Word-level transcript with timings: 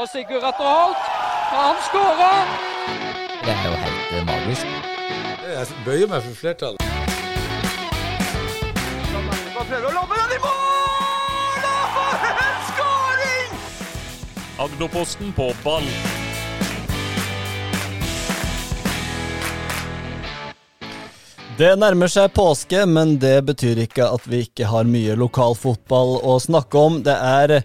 Og 0.00 0.08
Sigurd 0.08 0.44
Atter 0.48 0.64
Holt, 0.64 1.08
han 1.52 1.80
skårer! 1.84 2.52
Det 3.44 3.50
er 3.52 3.64
jo 3.66 3.72
helt 3.82 4.12
eh, 4.16 4.22
magisk. 4.28 4.70
Jeg 5.44 5.66
bøyer 5.84 6.08
meg 6.08 6.22
for 6.24 6.38
flertallet. 6.38 6.86
Prøver 9.58 9.90
å 9.90 9.92
lobbe 9.98 10.22
den 10.22 10.32
i 10.32 10.40
mål! 10.46 11.66
Og 11.74 12.16
for 12.22 12.40
en 12.46 12.64
skåring! 12.70 13.60
Agderposten 14.64 15.36
på 15.36 15.50
ball. 15.66 15.92
Det 21.60 21.74
nærmer 21.76 22.08
seg 22.08 22.32
påske, 22.32 22.86
men 22.88 23.18
det 23.20 23.36
betyr 23.44 23.82
ikke 23.84 24.08
at 24.16 24.24
vi 24.32 24.46
ikke 24.46 24.64
har 24.72 24.88
mye 24.88 25.12
lokalfotball 25.20 26.16
å 26.24 26.40
snakke 26.40 26.88
om. 26.88 27.02
Det 27.04 27.12
er, 27.12 27.58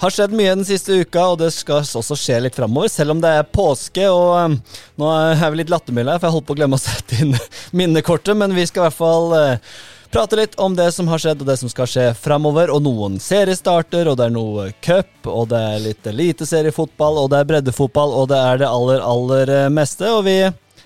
har 0.00 0.14
skjedd 0.14 0.32
mye 0.36 0.56
den 0.56 0.66
siste 0.66 0.96
uka, 1.02 1.26
og 1.32 1.38
det 1.42 1.50
skal 1.52 1.84
også 1.84 2.16
skje 2.16 2.40
litt 2.46 2.56
framover, 2.56 2.88
selv 2.88 3.14
om 3.14 3.20
det 3.20 3.32
er 3.36 3.48
påske. 3.52 4.06
og 4.08 4.32
um, 4.38 4.58
Nå 5.00 5.12
er 5.12 5.52
vi 5.52 5.60
litt 5.60 5.72
lattermilde 5.72 6.14
her, 6.14 6.20
for 6.22 6.30
jeg 6.30 6.36
holdt 6.38 6.48
på 6.48 6.56
å 6.56 6.60
glemme 6.62 6.78
å 6.78 6.84
sette 6.88 7.20
inn 7.20 7.34
minnekortet, 7.76 8.36
men 8.38 8.56
vi 8.56 8.66
skal 8.68 8.84
i 8.84 8.86
hvert 8.88 8.96
fall 8.96 9.34
uh, 9.36 9.82
prate 10.10 10.38
litt 10.40 10.56
om 10.62 10.74
det 10.78 10.88
som 10.96 11.10
har 11.12 11.20
skjedd, 11.22 11.44
og 11.44 11.50
det 11.50 11.58
som 11.60 11.72
skal 11.72 11.90
skje 11.90 12.06
framover. 12.16 12.72
Og 12.72 12.80
noen 12.86 13.20
seriestarter, 13.20 14.08
og 14.08 14.16
det 14.20 14.30
er 14.30 14.34
noe 14.38 14.70
cup, 14.80 15.12
og 15.28 15.50
det 15.52 15.60
er 15.74 15.84
litt 15.84 16.10
eliteseriefotball, 16.14 17.20
og 17.20 17.30
det 17.34 17.42
er 17.42 17.52
breddefotball, 17.52 18.16
og 18.22 18.32
det 18.32 18.40
er 18.40 18.64
det 18.64 18.72
aller, 18.72 19.04
aller 19.04 19.56
uh, 19.58 19.68
meste. 19.80 20.08
og 20.08 20.24
vi... 20.30 20.40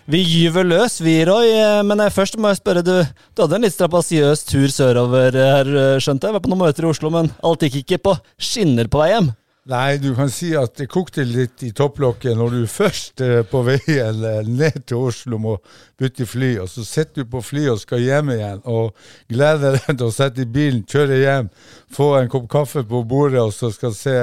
Vi 0.04 0.18
gyver 0.20 0.66
løs, 0.68 0.98
vi, 1.00 1.14
Roy. 1.24 1.48
Eh, 1.48 1.82
Men 1.86 2.02
eh, 2.04 2.12
først 2.12 2.36
må 2.36 2.50
jeg 2.52 2.60
spørre, 2.60 2.82
du, 2.84 2.92
du 3.32 3.42
hadde 3.42 3.56
en 3.56 3.64
litt 3.64 3.72
strabasiøs 3.72 4.42
tur 4.50 4.66
sørover 4.68 5.32
her, 5.32 5.70
eh, 5.80 6.02
skjønte 6.02 6.28
jeg? 6.28 6.36
Var 6.36 6.44
på 6.44 6.52
noen 6.52 6.60
møter 6.60 6.84
i 6.84 6.90
Oslo, 6.90 7.08
men 7.14 7.30
alt 7.40 7.64
gikk 7.64 7.80
ikke 7.80 8.02
på 8.10 8.14
skinner 8.36 8.90
på 8.92 9.00
vei 9.00 9.14
hjem? 9.14 9.30
Nei, 9.72 9.96
du 9.96 10.10
kan 10.12 10.28
si 10.28 10.50
at 10.60 10.74
det 10.76 10.90
kokte 10.92 11.24
litt 11.24 11.64
i 11.64 11.70
topplokket 11.72 12.36
når 12.36 12.52
du 12.52 12.66
først 12.80 13.24
er 13.24 13.48
på 13.48 13.64
veien 13.64 14.20
ned 14.44 14.82
til 14.84 15.08
Oslo 15.08 15.40
må 15.40 15.56
bytte 15.96 16.28
fly, 16.28 16.58
og 16.60 16.68
så 16.68 16.84
sitter 16.84 17.24
du 17.24 17.32
på 17.32 17.40
fly 17.40 17.70
og 17.72 17.80
skal 17.80 18.04
hjem 18.04 18.34
igjen 18.36 18.60
og 18.68 18.92
gleder 19.32 19.78
deg 19.80 19.88
til 19.94 20.10
å 20.10 20.12
sette 20.12 20.44
i 20.44 20.52
bilen, 20.60 20.84
kjøre 20.84 21.22
hjem, 21.22 21.52
få 21.96 22.12
en 22.20 22.28
kopp 22.28 22.50
kaffe 22.52 22.84
på 22.84 23.06
bordet, 23.08 23.40
og 23.40 23.56
så 23.56 23.72
skal 23.72 23.96
se 23.96 24.18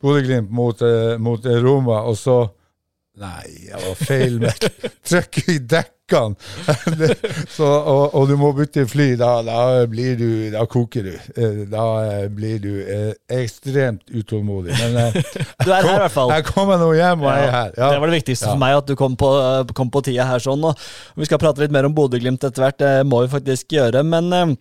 Bodø-Glimt 0.00 0.48
mot, 0.48 0.80
mot 1.20 1.44
Roma, 1.60 2.00
og 2.08 2.16
så 2.16 2.40
Nei, 3.14 3.44
jeg 3.68 3.78
var 3.78 3.98
feil 4.02 4.40
med 4.42 4.64
trykk 5.08 5.36
i 5.52 5.60
dekkene. 5.70 6.34
så, 7.56 7.64
og, 7.64 8.08
og, 8.10 8.24
du 8.26 8.34
må 8.36 8.50
bytte 8.56 8.82
fly. 8.90 9.12
Da, 9.20 9.38
da, 9.46 9.60
blir 9.88 10.18
du 10.18 10.26
Da 10.52 10.64
koker 10.68 11.06
du. 11.06 11.12
Da 11.70 11.84
blir 12.34 12.58
du 12.60 12.72
eh, 12.82 13.14
ekstremt 13.38 14.02
utålmodig. 14.10 14.74
Men 14.82 14.98
eh, 15.04 15.20
du 15.64 15.70
er 15.70 15.86
her 15.86 15.94
i 15.94 16.02
hvert 16.02 16.16
fall. 16.16 16.34
Jeg 16.34 16.48
kommer 16.50 16.82
nå 16.82 16.90
hjem, 16.98 17.22
og 17.22 17.30
jeg 17.30 17.46
er 17.46 17.54
her. 17.54 17.72
Ja. 17.78 17.94
Det 17.94 18.02
var 18.02 18.10
det 18.10 18.18
viktigste 18.18 18.50
ja. 18.50 18.56
for 18.56 18.64
meg, 18.66 18.82
at 18.82 18.90
du 18.90 18.98
kom 18.98 19.16
på, 19.20 19.32
kom 19.78 19.94
på 19.94 20.02
tida 20.10 20.26
her 20.28 20.42
sånn. 20.42 20.66
Og 20.66 21.22
vi 21.22 21.30
skal 21.30 21.42
prate 21.42 21.62
litt 21.62 21.74
mer 21.74 21.86
om 21.86 21.94
Bodø-Glimt 21.94 22.42
etter 22.42 22.66
hvert, 22.66 22.82
det 22.82 22.94
må 23.06 23.22
vi 23.24 23.34
faktisk 23.38 23.78
gjøre. 23.78 24.02
Men 24.10 24.58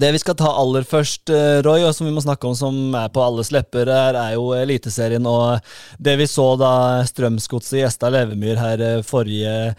det 0.00 0.12
vi 0.14 0.20
skal 0.22 0.36
ta 0.38 0.50
aller 0.60 0.86
først, 0.86 1.30
Roy, 1.66 1.82
og 1.86 1.94
som 1.96 2.06
vi 2.08 2.12
må 2.14 2.22
snakke 2.24 2.48
om 2.48 2.54
som 2.56 2.94
er 2.98 3.10
på 3.12 3.22
alles 3.22 3.50
lepper, 3.54 3.90
her, 3.90 4.16
er 4.18 4.36
jo 4.36 4.52
Eliteserien 4.56 5.26
og 5.28 5.64
det 6.02 6.16
vi 6.20 6.28
så 6.30 6.46
da 6.60 6.72
Strømsgodset 7.08 7.80
gjesta 7.80 8.10
Levemyr 8.12 8.60
her 8.60 8.84
forrige 9.06 9.74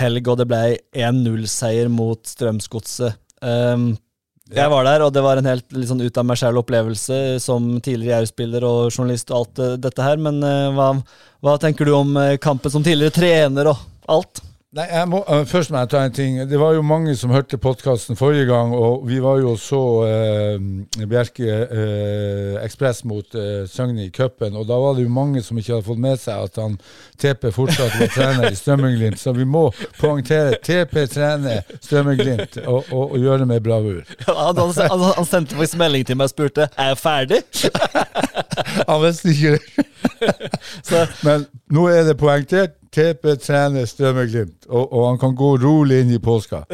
helg, 0.00 0.28
og 0.28 0.40
det 0.40 0.48
ble 0.50 0.62
1-0-seier 0.94 1.90
mot 1.92 2.20
Strømsgodset. 2.28 3.18
Um, 3.42 3.92
jeg 4.52 4.68
var 4.68 4.84
der, 4.84 5.06
og 5.06 5.12
det 5.16 5.24
var 5.24 5.40
en 5.40 5.48
helt 5.48 5.66
liksom, 5.72 6.02
ut 6.04 6.18
av 6.20 6.28
meg 6.28 6.40
sjæl-opplevelse 6.40 7.18
som 7.40 7.74
tidligere 7.80 8.20
Jerv-spiller 8.20 8.66
og 8.68 8.92
journalist 8.92 9.32
og 9.32 9.40
alt 9.40 9.82
dette 9.88 10.06
her, 10.06 10.20
men 10.20 10.42
uh, 10.44 10.70
hva, 10.76 10.88
hva 11.42 11.58
tenker 11.62 11.88
du 11.88 11.96
om 11.96 12.16
kampen 12.42 12.74
som 12.74 12.84
tidligere 12.84 13.16
trener 13.16 13.72
og 13.72 13.86
alt? 14.12 14.44
Nei, 14.72 14.86
må, 15.04 15.18
uh, 15.28 15.42
Først 15.44 15.68
må 15.68 15.82
jeg 15.82 15.90
ta 15.92 16.00
en 16.06 16.14
ting. 16.16 16.38
Det 16.48 16.56
var 16.56 16.72
jo 16.72 16.80
mange 16.80 17.12
som 17.20 17.32
hørte 17.34 17.58
podkasten 17.60 18.16
forrige 18.16 18.46
gang, 18.48 18.70
og 18.72 19.02
vi 19.04 19.18
var 19.20 19.42
jo 19.42 19.52
så 19.60 19.80
uh, 20.08 21.04
Bjerke 21.10 21.58
uh, 21.68 22.56
Ekspress 22.62 23.02
mot 23.04 23.36
uh, 23.36 23.66
Søgne 23.68 24.06
i 24.06 24.08
cupen, 24.16 24.56
og 24.56 24.64
da 24.70 24.80
var 24.80 24.96
det 24.96 25.04
jo 25.04 25.12
mange 25.12 25.44
som 25.44 25.60
ikke 25.60 25.74
hadde 25.74 25.88
fått 25.90 26.00
med 26.00 26.16
seg 26.24 26.48
at 26.48 26.56
han 26.62 26.80
TP 27.20 27.50
fortsatt 27.52 28.00
var 28.00 28.14
trener 28.16 28.48
i 28.48 28.56
Strømmenglimt, 28.56 29.20
så 29.20 29.36
vi 29.36 29.44
må 29.44 29.66
poengtere 30.00 30.56
TP 30.64 31.04
trener 31.18 31.68
Strømmenglimt, 31.76 32.62
og, 32.64 32.88
og, 32.88 33.10
og, 33.10 33.20
gjøre 33.20 33.44
det 33.44 33.52
med 33.52 33.64
bravur. 33.68 34.02
Ja, 34.24 34.38
han, 34.40 34.76
han, 34.80 35.08
han, 35.18 35.28
sendte 35.28 35.58
faktisk 35.58 35.82
melding 35.84 36.08
til 36.08 36.16
meg 36.16 36.30
og 36.30 36.32
spurte 36.32 36.72
er 36.72 36.94
jeg 36.94 37.02
ferdig. 37.02 37.42
han 38.88 39.02
visste 39.04 39.36
ikke 39.36 39.58
det. 39.58 41.08
Men 41.28 41.50
nå 41.68 41.90
er 41.92 42.08
det 42.08 42.16
poengtert. 42.16 42.78
TP 42.92 43.36
trener 43.40 43.86
Strømmeglimt, 43.88 44.66
og, 44.68 44.84
og, 44.84 45.06
han 45.08 45.18
kan 45.20 45.34
gå 45.36 45.54
rolig 45.62 46.02
inn 46.02 46.12
i 46.12 46.20
påska. 46.22 46.64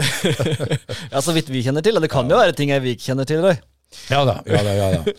ja, 1.13 1.21
Så 1.23 1.35
vidt 1.37 1.51
vi 1.53 1.63
kjenner 1.63 1.85
til. 1.85 1.95
Og 1.95 2.03
det 2.03 2.11
kan 2.11 2.31
jo 2.31 2.41
være 2.41 2.57
ting 2.59 2.73
vi 2.83 2.97
ikke 2.97 3.13
kjenner 3.13 3.29
til. 3.29 3.45
da. 3.45 3.55
Ja 4.11 4.25
da. 4.27 4.41
ja 4.45 4.61
da, 4.65 4.75
ja 4.77 4.89
da. 4.99 5.17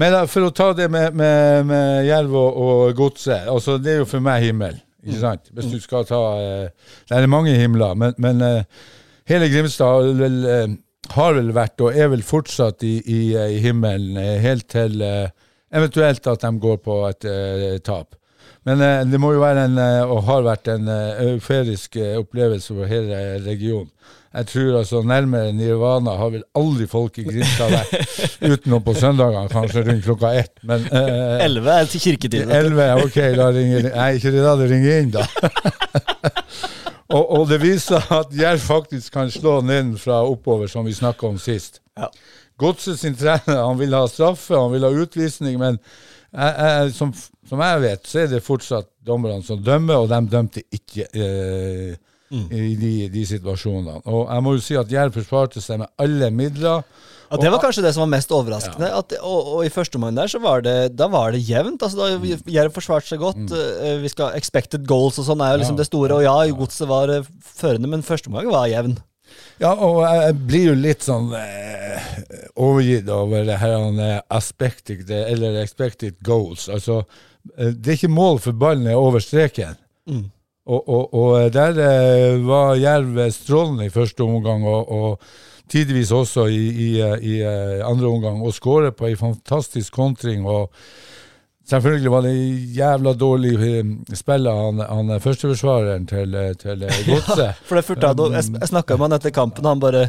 Men 0.00 0.12
da, 0.12 0.24
for 0.28 0.48
å 0.48 0.52
ta 0.52 0.72
det 0.76 0.90
med, 0.92 1.14
med, 1.16 1.66
med 1.70 2.04
Jerv 2.08 2.34
og, 2.36 2.60
og 2.64 2.94
Godset. 2.98 3.46
Altså, 3.48 3.78
det 3.80 3.94
er 3.94 4.02
jo 4.02 4.10
for 4.10 4.24
meg 4.24 4.44
himmel. 4.44 4.80
ikke 5.06 5.22
sant? 5.22 5.50
Hvis 5.56 5.70
du 5.72 5.78
skal 5.80 6.06
ta 6.08 6.20
eh, 6.42 6.94
Det 7.08 7.16
er 7.16 7.30
mange 7.30 7.54
himler, 7.56 7.94
men, 7.96 8.14
men 8.20 8.44
eh, 8.44 8.86
hele 9.30 9.48
Grimstad 9.52 10.12
vel, 10.18 10.40
eh, 10.44 10.66
har 11.14 11.36
vel 11.38 11.54
vært, 11.56 11.80
og 11.80 11.96
er 11.96 12.10
vel 12.12 12.24
fortsatt 12.26 12.84
i, 12.86 12.98
i, 13.00 13.20
i 13.32 13.60
himmelen, 13.64 14.18
eh, 14.20 14.36
helt 14.42 14.68
til 14.70 15.00
eh, 15.06 15.30
eventuelt 15.72 16.26
at 16.26 16.44
de 16.44 16.52
går 16.60 16.80
på 16.84 17.02
et 17.08 17.28
eh, 17.30 17.78
tap. 17.86 18.18
Men 18.68 18.82
eh, 18.84 19.04
det 19.08 19.20
må 19.20 19.32
jo 19.34 19.42
være 19.42 19.66
en, 19.68 19.78
eh, 19.80 20.02
og 20.04 20.24
har 20.28 20.44
vært 20.44 20.68
en 20.72 20.88
euferisk 20.90 21.96
euforisk 21.96 22.00
opplevelse 22.20 22.74
for 22.74 22.90
hele 22.90 23.20
regionen. 23.46 23.90
Jeg 24.30 24.46
tror 24.46 24.76
altså 24.78 25.00
nærmere 25.02 25.52
Nirvana 25.52 26.12
har 26.14 26.28
vel 26.30 26.44
aldri 26.54 26.84
folk 26.86 27.16
i 27.18 27.24
Grimstad 27.26 27.72
vært, 27.72 28.18
utenom 28.52 28.84
på 28.86 28.94
søndagene, 28.94 29.50
kanskje 29.50 29.82
rundt 29.88 30.04
klokka 30.04 30.30
ett. 30.38 30.52
Men 30.62 30.86
Elleve 31.46 31.74
er 31.80 31.90
til 31.90 32.04
kirketid. 32.04 32.46
Elleve, 32.46 32.92
ok, 33.08 33.18
da 33.40 33.48
ringer 33.56 33.88
Nei, 33.88 34.10
ikke 34.20 34.30
det 34.36 34.44
da 34.44 34.52
det 34.60 34.68
ringer 34.70 35.00
inn, 35.00 35.10
da. 35.16 35.26
og, 37.16 37.24
og, 37.24 37.48
det 37.50 37.58
viser 37.64 38.06
at 38.20 38.30
Jerv 38.38 38.62
faktisk 38.62 39.18
kan 39.18 39.34
slå 39.34 39.58
nedenfra 39.66 40.22
oppover, 40.22 40.70
som 40.70 40.86
vi 40.86 40.94
snakka 40.94 41.26
om 41.32 41.40
sist. 41.42 41.82
Ja. 41.98 42.12
Godset 42.60 43.00
sin 43.00 43.18
trener 43.18 43.64
han 43.64 43.78
vil 43.80 43.98
ha 43.98 44.04
straffe, 44.06 44.54
han 44.54 44.70
vil 44.70 44.86
ha 44.86 44.92
utvisning, 44.94 45.58
men 45.58 45.80
jeg, 46.30 46.92
som, 46.94 47.12
som, 47.48 47.62
jeg 47.64 47.82
vet, 47.82 48.06
så 48.06 48.22
er 48.22 48.30
det 48.30 48.44
fortsatt 48.46 48.88
dommerne 49.06 49.42
som 49.46 49.60
dømmer, 49.62 50.04
og 50.04 50.10
de 50.12 50.20
dømte 50.30 50.62
ikke 50.70 51.08
eh, 51.10 51.94
mm. 52.30 52.48
i 52.54 52.74
de, 52.78 52.92
de, 53.12 53.24
situasjonene. 53.26 54.00
Og 54.06 54.28
jeg 54.28 54.44
må 54.46 54.54
jo 54.56 54.62
si 54.64 54.78
at 54.78 54.92
Jerv 54.92 55.16
forsvarte 55.18 55.62
seg 55.64 55.82
med 55.82 55.90
alle 56.00 56.30
midler. 56.34 56.84
Ja, 57.30 57.38
Det 57.38 57.50
var 57.54 57.62
kanskje 57.62 57.84
det 57.84 57.92
som 57.94 58.02
var 58.02 58.10
mest 58.10 58.32
overraskende. 58.34 58.88
Ja. 58.90 59.02
At, 59.02 59.14
og, 59.22 59.50
og, 59.56 59.60
i 59.66 59.70
første 59.70 59.98
omgang 59.98 60.16
der 60.18 60.30
så 60.30 60.40
var 60.42 60.64
det, 60.66 60.96
da 60.98 61.06
var 61.10 61.34
det 61.34 61.44
jevnt. 61.46 61.82
altså 61.82 61.98
da 61.98 62.18
mm. 62.18 62.48
Jerv 62.50 62.74
forsvarte 62.74 63.10
seg 63.10 63.22
godt. 63.22 63.44
Mm. 63.44 63.52
Uh, 63.54 64.00
vi 64.02 64.10
skal 64.10 64.34
Expected 64.38 64.86
goals 64.86 65.20
og 65.22 65.28
sånn 65.28 65.44
er 65.46 65.54
jo 65.54 65.62
liksom 65.62 65.78
ja. 65.78 65.82
det 65.82 65.90
store. 65.90 66.18
Og 66.18 66.26
ja, 66.26 66.56
godset 66.58 66.90
var 66.90 67.12
uh, 67.14 67.30
førende, 67.62 67.90
men 67.90 68.06
første 68.06 68.32
omgang 68.32 68.50
var 68.50 68.70
jevn. 68.70 68.98
Ja, 69.60 69.74
og 69.74 70.00
jeg 70.06 70.36
blir 70.48 70.70
jo 70.70 70.76
litt 70.78 71.04
sånn 71.04 71.32
eh, 71.36 72.10
overgitt 72.56 73.10
over 73.12 73.44
det 73.48 73.58
her 73.60 74.22
aspected, 74.32 75.10
eller 75.10 75.60
expected 75.60 76.16
goals. 76.24 76.68
Altså, 76.72 77.02
eh, 77.56 77.74
det 77.74 77.92
er 77.92 77.98
ikke 77.98 78.14
mål 78.14 78.40
for 78.40 78.56
ballen 78.56 78.88
er 78.88 79.00
over 79.00 79.20
streken. 79.20 79.76
Mm. 80.08 80.28
Og, 80.70 80.88
og, 80.88 81.14
og, 81.14 81.52
der 81.52 81.78
eh, 81.82 82.40
var 82.46 82.76
Jerv 82.78 83.20
strålende 83.34 83.88
i 83.88 83.92
første 83.92 84.24
omgang, 84.24 84.64
og, 84.64 84.92
og 84.92 85.70
tidvis 85.70 86.12
også 86.12 86.46
i, 86.50 86.66
i, 86.70 86.90
i 87.00 87.38
eh, 87.42 87.80
andre 87.86 88.08
omgang, 88.10 88.42
og 88.42 88.54
skårer 88.54 88.94
på 88.96 89.08
ei 89.10 89.16
fantastisk 89.18 89.92
kontring. 89.92 90.46
og 90.46 90.72
Selvfølgelig 91.70 92.10
var 92.10 92.24
det 92.26 92.32
jævla 92.74 93.12
dårlig 93.14 93.50
eh, 93.62 93.90
spill 94.18 94.48
av 94.50 94.56
han, 94.58 94.80
han 94.82 95.20
førsteforsvareren 95.22 96.06
til, 96.10 96.34
eh, 96.34 96.52
til 96.58 96.82
eh, 96.82 97.02
Godset. 97.08 97.44
Ja, 97.44 97.52
for 97.68 97.78
det 97.78 97.84
furta, 97.86 98.10
jeg 98.10 98.46
jeg 98.56 98.70
snakka 98.72 98.96
med 98.96 99.06
han 99.06 99.18
etter 99.20 99.34
kampen, 99.34 99.66
og 99.68 99.76
han 99.76 99.82
bare 99.84 100.08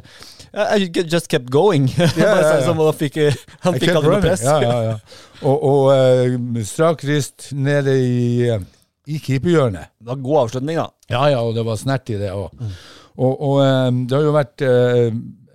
I 0.51 0.89
just 1.05 1.29
kept 1.29 1.51
going. 1.53 1.85
Yeah, 1.99 2.17
yeah, 2.17 2.41
yeah. 2.65 2.65
han 2.65 2.97
fikk, 2.97 3.21
han 3.61 3.77
fikk 3.77 3.93
aldri 3.93 4.15
noe 4.15 4.23
press. 4.23 4.41
Ja, 4.43 4.57
ja, 4.63 4.79
ja. 4.89 4.95
Og, 5.41 5.63
og 5.69 5.85
uh, 5.93 6.63
strak 6.65 7.05
rist 7.07 7.51
nede 7.53 7.93
i, 7.93 8.49
i 9.07 9.21
keeperhjørnet. 9.21 9.93
Det 10.01 10.11
var 10.11 10.19
god 10.25 10.41
avslutning, 10.45 10.81
da. 10.81 10.89
Ja, 11.13 11.23
ja, 11.31 11.45
og 11.45 11.55
det 11.55 11.65
var 11.67 11.79
snert 11.79 12.09
i 12.09 12.17
det 12.19 12.33
òg. 12.33 12.51
Mm. 12.57 12.73
Og, 13.21 13.31
og 13.37 13.61
um, 13.61 14.03
det 14.09 14.17
har 14.17 14.25
jo 14.25 14.33
vært 14.33 14.63
uh, 14.65 15.07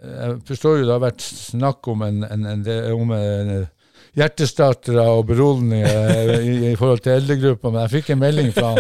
Jeg 0.07 0.41
forstår 0.47 0.81
jo 0.81 0.87
det 0.87 0.95
har 0.95 1.03
vært 1.03 1.25
snakk 1.25 1.89
om 1.91 2.07
en, 2.07 2.23
en, 2.31 2.51
en, 2.55 2.67
om 2.95 3.15
en 3.17 3.55
hjertestartere 4.17 5.05
og 5.13 5.27
beroligende 5.29 5.81
i, 6.41 6.55
i, 6.73 6.75
forhold 6.79 7.03
til 7.05 7.17
eldregruppa, 7.19 7.71
men 7.71 7.83
jeg 7.85 7.95
fikk 7.99 8.13
en 8.15 8.23
melding 8.23 8.53
fra 8.57 8.75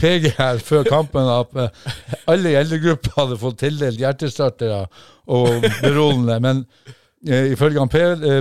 PG 0.00 0.32
her 0.38 0.62
før 0.64 0.88
kampen 0.88 1.30
at 1.30 1.60
eh, 1.62 1.90
alle 2.30 2.54
i 2.54 2.58
eldregruppa 2.58 3.14
hadde 3.20 3.38
fått 3.40 3.60
tildelt 3.62 4.00
hjertestartere 4.00 4.84
og 5.30 5.68
beroligende. 5.84 6.40
Men 6.42 6.64
eh, 7.28 7.52
ifølge 7.54 7.86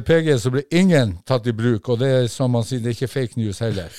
PG 0.08 0.32
så 0.42 0.54
ble 0.54 0.66
ingen 0.74 1.18
tatt 1.28 1.48
i 1.50 1.56
bruk, 1.56 1.92
og 1.94 2.02
det 2.02 2.10
er 2.24 2.32
som 2.32 2.52
man 2.56 2.66
sier, 2.66 2.82
det 2.82 2.94
er 2.94 2.98
ikke 2.98 3.14
fake 3.14 3.42
news 3.42 3.62
heller. 3.66 3.94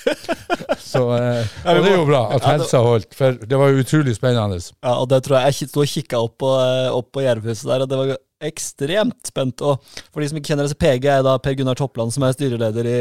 Så, 0.91 1.05
eh, 1.15 1.47
og 1.71 1.85
det 1.85 1.93
er 1.93 1.97
jo 2.01 2.09
bra 2.09 2.25
at 2.35 2.47
helsa 2.49 2.81
holdt, 2.83 3.15
for 3.15 3.39
det 3.47 3.59
var 3.59 3.71
jo 3.71 3.85
utrolig 3.85 4.17
spennende. 4.17 4.59
Ja, 4.83 4.97
og 4.97 5.07
det 5.13 5.23
tror 5.27 5.39
jeg 5.39 5.53
jeg 5.53 5.71
sto 5.71 5.85
og 5.85 5.93
kikka 5.93 6.23
opp 6.25 6.35
på, 6.43 6.51
eh, 6.65 6.89
opp 6.91 7.13
på 7.15 7.23
Jervhuset 7.23 7.71
der, 7.71 7.85
og 7.85 7.91
det 7.91 8.01
var 8.01 8.13
ekstremt 8.41 9.31
spent. 9.31 9.63
Og 9.65 9.81
for 10.11 10.23
de 10.23 10.31
som 10.31 10.41
ikke 10.41 10.53
kjenner 10.53 10.67
det, 10.67 10.73
så 10.75 10.81
PG 10.81 11.09
er 11.13 11.25
da 11.27 11.37
Per 11.43 11.57
Gunnar 11.59 11.79
Toppland, 11.79 12.15
som 12.15 12.25
er 12.27 12.35
styreleder 12.37 12.89
i, 12.91 12.99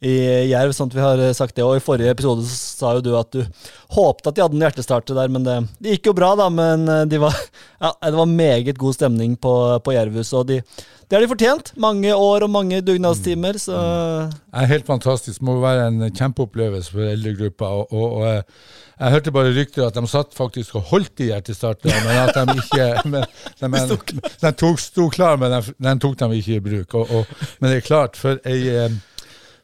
i 0.00 0.16
Jerv. 0.50 0.74
sånn 0.76 0.92
at 0.92 0.98
vi 0.98 1.04
har 1.04 1.24
sagt 1.36 1.56
det. 1.58 1.66
Og 1.66 1.78
i 1.78 1.84
forrige 1.84 2.14
episode 2.14 2.46
så 2.48 2.58
sa 2.82 2.94
jo 2.96 3.04
du 3.04 3.12
at 3.18 3.32
du 3.34 3.42
håpte 3.96 4.30
at 4.30 4.36
de 4.36 4.44
hadde 4.44 4.58
en 4.58 4.66
hjertestarter 4.66 5.18
der, 5.18 5.32
men 5.32 5.46
det, 5.46 5.58
det 5.82 5.96
gikk 5.96 6.12
jo 6.12 6.18
bra, 6.20 6.34
da. 6.38 6.48
Men 6.52 6.88
eh, 6.88 7.06
de 7.10 7.20
var, 7.22 7.36
ja, 7.84 7.92
det 8.08 8.16
var 8.18 8.30
meget 8.32 8.78
god 8.78 8.98
stemning 8.98 9.36
på, 9.40 9.54
på 9.84 9.96
Jervhuset, 9.96 10.38
og 10.42 10.48
de 10.52 10.62
det 11.08 11.16
har 11.16 11.22
de 11.24 11.28
fortjent. 11.30 11.70
Mange 11.80 12.10
år 12.12 12.44
og 12.44 12.50
mange 12.52 12.82
dugnadstimer. 12.84 13.56
Så 13.56 13.72
Det 13.72 14.60
er 14.60 14.68
helt 14.68 14.84
fantastisk. 14.86 15.40
Det 15.40 15.46
må 15.48 15.54
være 15.62 15.86
en 15.88 16.02
kjempeopplevelse 16.12 16.92
for 16.92 17.08
eldregruppa. 17.08 17.64
Og, 17.64 17.94
og, 17.96 18.18
og 18.18 18.42
jeg, 18.98 19.12
hørte 19.14 19.34
bare 19.34 19.54
rykter 19.56 19.86
at 19.86 19.98
de 19.98 20.04
satt 20.10 20.34
faktisk 20.36 20.78
og 20.80 20.88
holdt 20.92 21.22
i 21.22 21.30
hjertestartere, 21.30 22.00
men 22.06 22.22
at 22.22 22.34
de 22.36 22.56
ikke 22.62 22.88
men, 23.12 23.26
de, 23.60 23.68
men, 23.68 23.92
De 24.42 24.52
tok, 24.62 24.80
sto 24.82 25.08
klar, 25.12 25.38
men 25.40 25.54
de, 25.54 25.76
de, 25.76 25.94
tok 26.02 26.18
dem 26.18 26.34
ikke 26.38 26.58
i 26.58 26.64
bruk. 26.64 26.98
Og, 27.02 27.36
men 27.60 27.70
det 27.70 27.82
er 27.82 27.86
klart, 27.86 28.18
for 28.18 28.40
ei 28.48 28.90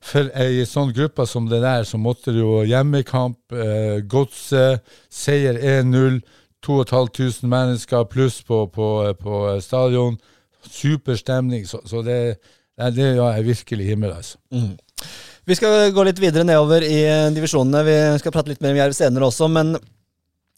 for 0.04 0.28
ei 0.36 0.64
sånn 0.68 0.92
gruppe 0.92 1.24
som 1.28 1.46
det 1.48 1.62
der, 1.64 1.86
så 1.88 1.96
måtte 2.00 2.34
det 2.34 2.42
jo 2.42 2.58
hjemmekamp, 2.68 3.38
eh, 3.56 4.02
godset, 4.04 4.84
seier 5.08 5.56
1-0, 5.56 6.20
2500 6.64 7.48
mennesker 7.48 8.04
pluss 8.08 8.38
på, 8.44 8.66
på, 8.72 8.88
på 9.20 9.40
stadion 9.64 10.16
super 10.64 11.16
stemning. 11.20 11.66
Så, 11.68 11.80
så 11.88 12.02
det, 12.04 12.18
det 12.96 13.08
er 13.16 13.42
virkelig 13.44 13.86
himmel, 13.86 14.12
altså. 14.16 14.38
Mm. 14.52 14.76
Vi 15.44 15.56
skal 15.58 15.90
gå 15.92 16.04
litt 16.06 16.20
videre 16.22 16.46
nedover 16.48 16.84
i 16.86 17.00
divisjonene. 17.36 17.82
Vi 17.84 17.96
skal 18.22 18.32
prate 18.32 18.52
litt 18.52 18.62
mer 18.64 18.72
om 18.72 18.78
Jerv 18.80 18.96
senere 18.96 19.26
også. 19.28 19.48
Men 19.52 19.74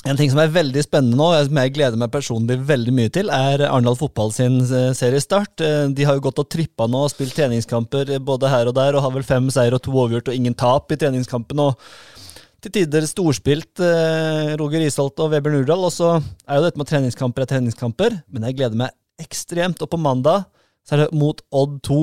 en 0.07 0.19
ting 0.19 0.31
som 0.31 0.39
er 0.39 0.53
veldig 0.55 0.85
spennende 0.85 1.19
nå, 1.19 1.31
som 1.49 1.59
jeg 1.59 1.73
gleder 1.75 1.99
meg 1.99 2.13
personlig 2.15 2.61
veldig 2.69 2.95
mye 2.95 3.11
til, 3.11 3.33
er 3.35 3.65
Arendal 3.67 3.99
fotball 3.99 4.31
sin 4.35 4.61
eh, 4.63 4.93
seriestart. 4.95 5.59
Eh, 5.65 5.89
de 5.91 6.07
har 6.07 6.19
jo 6.19 6.23
gått 6.29 6.39
og 6.39 6.47
trippa 6.53 6.87
nå 6.87 7.01
og 7.07 7.11
spilt 7.11 7.35
treningskamper 7.35 8.15
både 8.23 8.53
her 8.53 8.71
og 8.71 8.77
der, 8.79 8.95
og 8.95 9.03
har 9.03 9.17
vel 9.17 9.27
fem 9.27 9.51
seier 9.51 9.75
og 9.75 9.83
to 9.83 9.95
overgjort 9.97 10.31
og 10.31 10.39
ingen 10.39 10.55
tap 10.55 10.95
i 10.95 11.01
treningskampen. 11.01 11.65
og 11.67 11.81
til 12.63 12.73
tider 12.73 13.05
storspilt 13.07 13.83
eh, 13.85 14.55
Roger 14.59 14.87
Isholt 14.87 15.19
og 15.23 15.35
Weber 15.35 15.53
Nurdal. 15.55 15.83
Og 15.89 15.93
så 15.95 16.15
er 16.47 16.61
jo 16.61 16.65
dette 16.69 16.81
med 16.81 16.89
treningskamper 16.91 17.45
er 17.45 17.51
treningskamper, 17.51 18.21
men 18.31 18.47
jeg 18.49 18.61
gleder 18.61 18.79
meg 18.87 18.95
ekstremt. 19.23 19.83
Og 19.83 19.91
på 19.91 20.01
mandag 20.01 20.47
så 20.87 20.97
er 20.97 21.05
det 21.05 21.19
mot 21.19 21.43
Odd 21.51 21.81
2. 21.87 22.01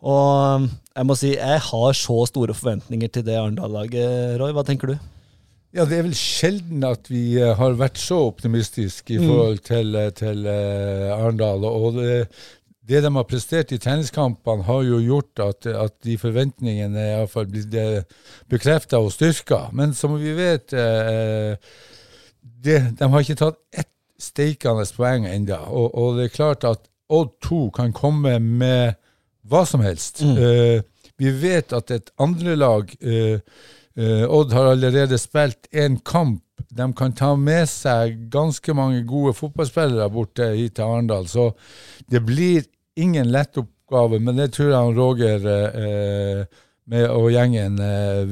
Og 0.00 0.68
jeg 0.96 1.06
må 1.06 1.16
si, 1.18 1.34
jeg 1.36 1.62
har 1.66 1.96
så 1.96 2.18
store 2.28 2.56
forventninger 2.56 3.10
til 3.12 3.24
det 3.26 3.36
Arendal-laget, 3.36 4.38
Roy. 4.40 4.54
Hva 4.56 4.64
tenker 4.66 4.94
du? 4.94 4.94
Ja, 5.76 5.84
Det 5.84 5.98
er 5.98 6.06
vel 6.08 6.16
sjelden 6.18 6.82
at 6.86 7.06
vi 7.10 7.38
eh, 7.38 7.52
har 7.54 7.76
vært 7.78 8.00
så 8.00 8.24
optimistiske 8.26 9.14
i 9.14 9.20
mm. 9.20 9.26
forhold 9.28 9.60
til, 9.66 9.94
eh, 9.94 10.08
til 10.10 10.48
uh, 10.48 11.12
Arendal. 11.14 11.62
Og 11.68 12.00
det, 12.00 12.16
det, 12.88 13.04
de 13.04 13.12
har 13.14 13.28
prestert 13.28 13.70
i 13.70 13.78
tenniskampene, 13.78 14.66
har 14.66 14.82
jo 14.88 14.98
gjort 15.04 15.44
at, 15.44 15.68
at 15.70 15.94
de 16.02 16.16
forventningene 16.18 16.98
er 16.98 17.20
iallfall 17.20 17.46
blitt 17.52 17.76
bekrefta 18.50 18.98
og 18.98 19.12
styrka. 19.14 19.68
Men 19.72 19.94
som 19.94 20.16
vi 20.18 20.34
vet, 20.34 20.74
det, 22.64 22.78
de 22.98 23.10
har 23.12 23.22
ikke 23.22 23.38
tatt 23.38 23.60
ett 23.70 23.92
steikende 24.20 24.84
poeng 24.96 25.28
ennå. 25.28 25.60
Og, 25.70 25.94
og, 25.94 26.18
det 26.18 26.28
er 26.28 26.34
klart 26.34 26.66
at 26.66 26.88
Odd 27.10 27.32
2 27.42 27.62
kan 27.74 27.94
komme 27.94 28.36
med 28.38 28.98
hva 29.50 29.64
som 29.68 29.82
helst. 29.84 30.22
Mm. 30.24 30.38
Uh, 30.38 31.08
vi 31.20 31.32
vet 31.42 31.74
at 31.76 31.90
et 31.92 32.12
andrelag 32.22 32.94
uh, 33.04 33.40
uh, 33.98 34.24
Odd 34.30 34.54
har 34.56 34.72
allerede 34.72 35.18
spilt 35.20 35.68
én 35.72 35.98
kamp. 36.04 36.44
De 36.70 36.86
kan 36.96 37.12
ta 37.16 37.34
med 37.36 37.66
seg 37.68 38.28
ganske 38.32 38.74
mange 38.76 39.02
gode 39.08 39.34
fotballspillere 39.34 40.10
borte 40.12 40.52
hit 40.54 40.76
til 40.78 40.86
Arendal. 40.86 41.26
Så 41.28 41.50
det 42.12 42.22
blir 42.26 42.64
ingen 43.00 43.30
lett 43.32 43.58
oppgave, 43.58 44.20
men 44.20 44.38
det 44.38 44.52
tror 44.54 44.70
jeg 44.70 44.96
Roger 44.98 45.46
uh, 45.50 46.62
med 46.90 47.04
og 47.10 47.28
gjengen 47.30 47.76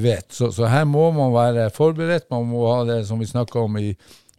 vet. 0.03 0.33
Så, 0.35 0.49
så, 0.51 0.67
her 0.67 0.83
må 0.89 1.13
man 1.15 1.31
være 1.31 1.69
forberedt. 1.71 2.27
Man 2.33 2.49
må 2.51 2.65
ha 2.73 2.81
det 2.89 3.05
som 3.07 3.21
vi 3.21 3.29
snakka 3.29 3.61
om 3.63 3.77
i 3.79 3.93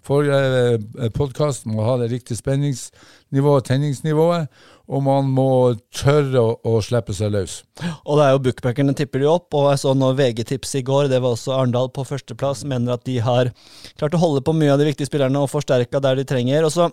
forrige 0.09 0.79
eh, 0.79 1.11
podkast 1.13 1.67
må 1.69 1.83
ha 1.85 1.97
det 2.01 2.11
riktige 2.13 2.39
spenningsnivået, 2.39 3.67
tenningsnivået, 3.69 4.47
og 4.89 5.03
man 5.06 5.27
må 5.30 5.50
tørre 5.94 6.41
å, 6.41 6.53
å, 6.65 6.80
slippe 6.81 7.13
seg 7.13 7.30
løs. 7.36 7.59
Og 8.09 8.18
det 8.18 8.25
er 8.25 8.31
jo 8.33 8.41
bookbackerne 8.47 8.95
tipper 8.97 9.21
de 9.21 9.27
opp, 9.30 9.53
og 9.53 9.68
jeg 9.69 9.81
så 9.83 9.94
nå 9.94 10.09
VG-tips 10.18 10.74
i 10.80 10.86
går, 10.88 11.12
det 11.12 11.19
var 11.21 11.36
også 11.36 11.53
Arendal 11.53 11.91
på 11.94 12.07
førsteplass, 12.09 12.65
mener 12.69 12.95
at 12.95 13.06
de 13.06 13.19
har 13.21 13.51
klart 14.00 14.18
å 14.18 14.21
holde 14.21 14.41
på 14.45 14.56
mye 14.57 14.74
av 14.74 14.81
de 14.81 14.89
viktige 14.89 15.09
spillerne 15.09 15.44
og 15.44 15.51
forsterka 15.51 16.01
der 16.01 16.18
de 16.18 16.25
trenger. 16.30 16.65
og 16.65 16.74
så 16.74 16.89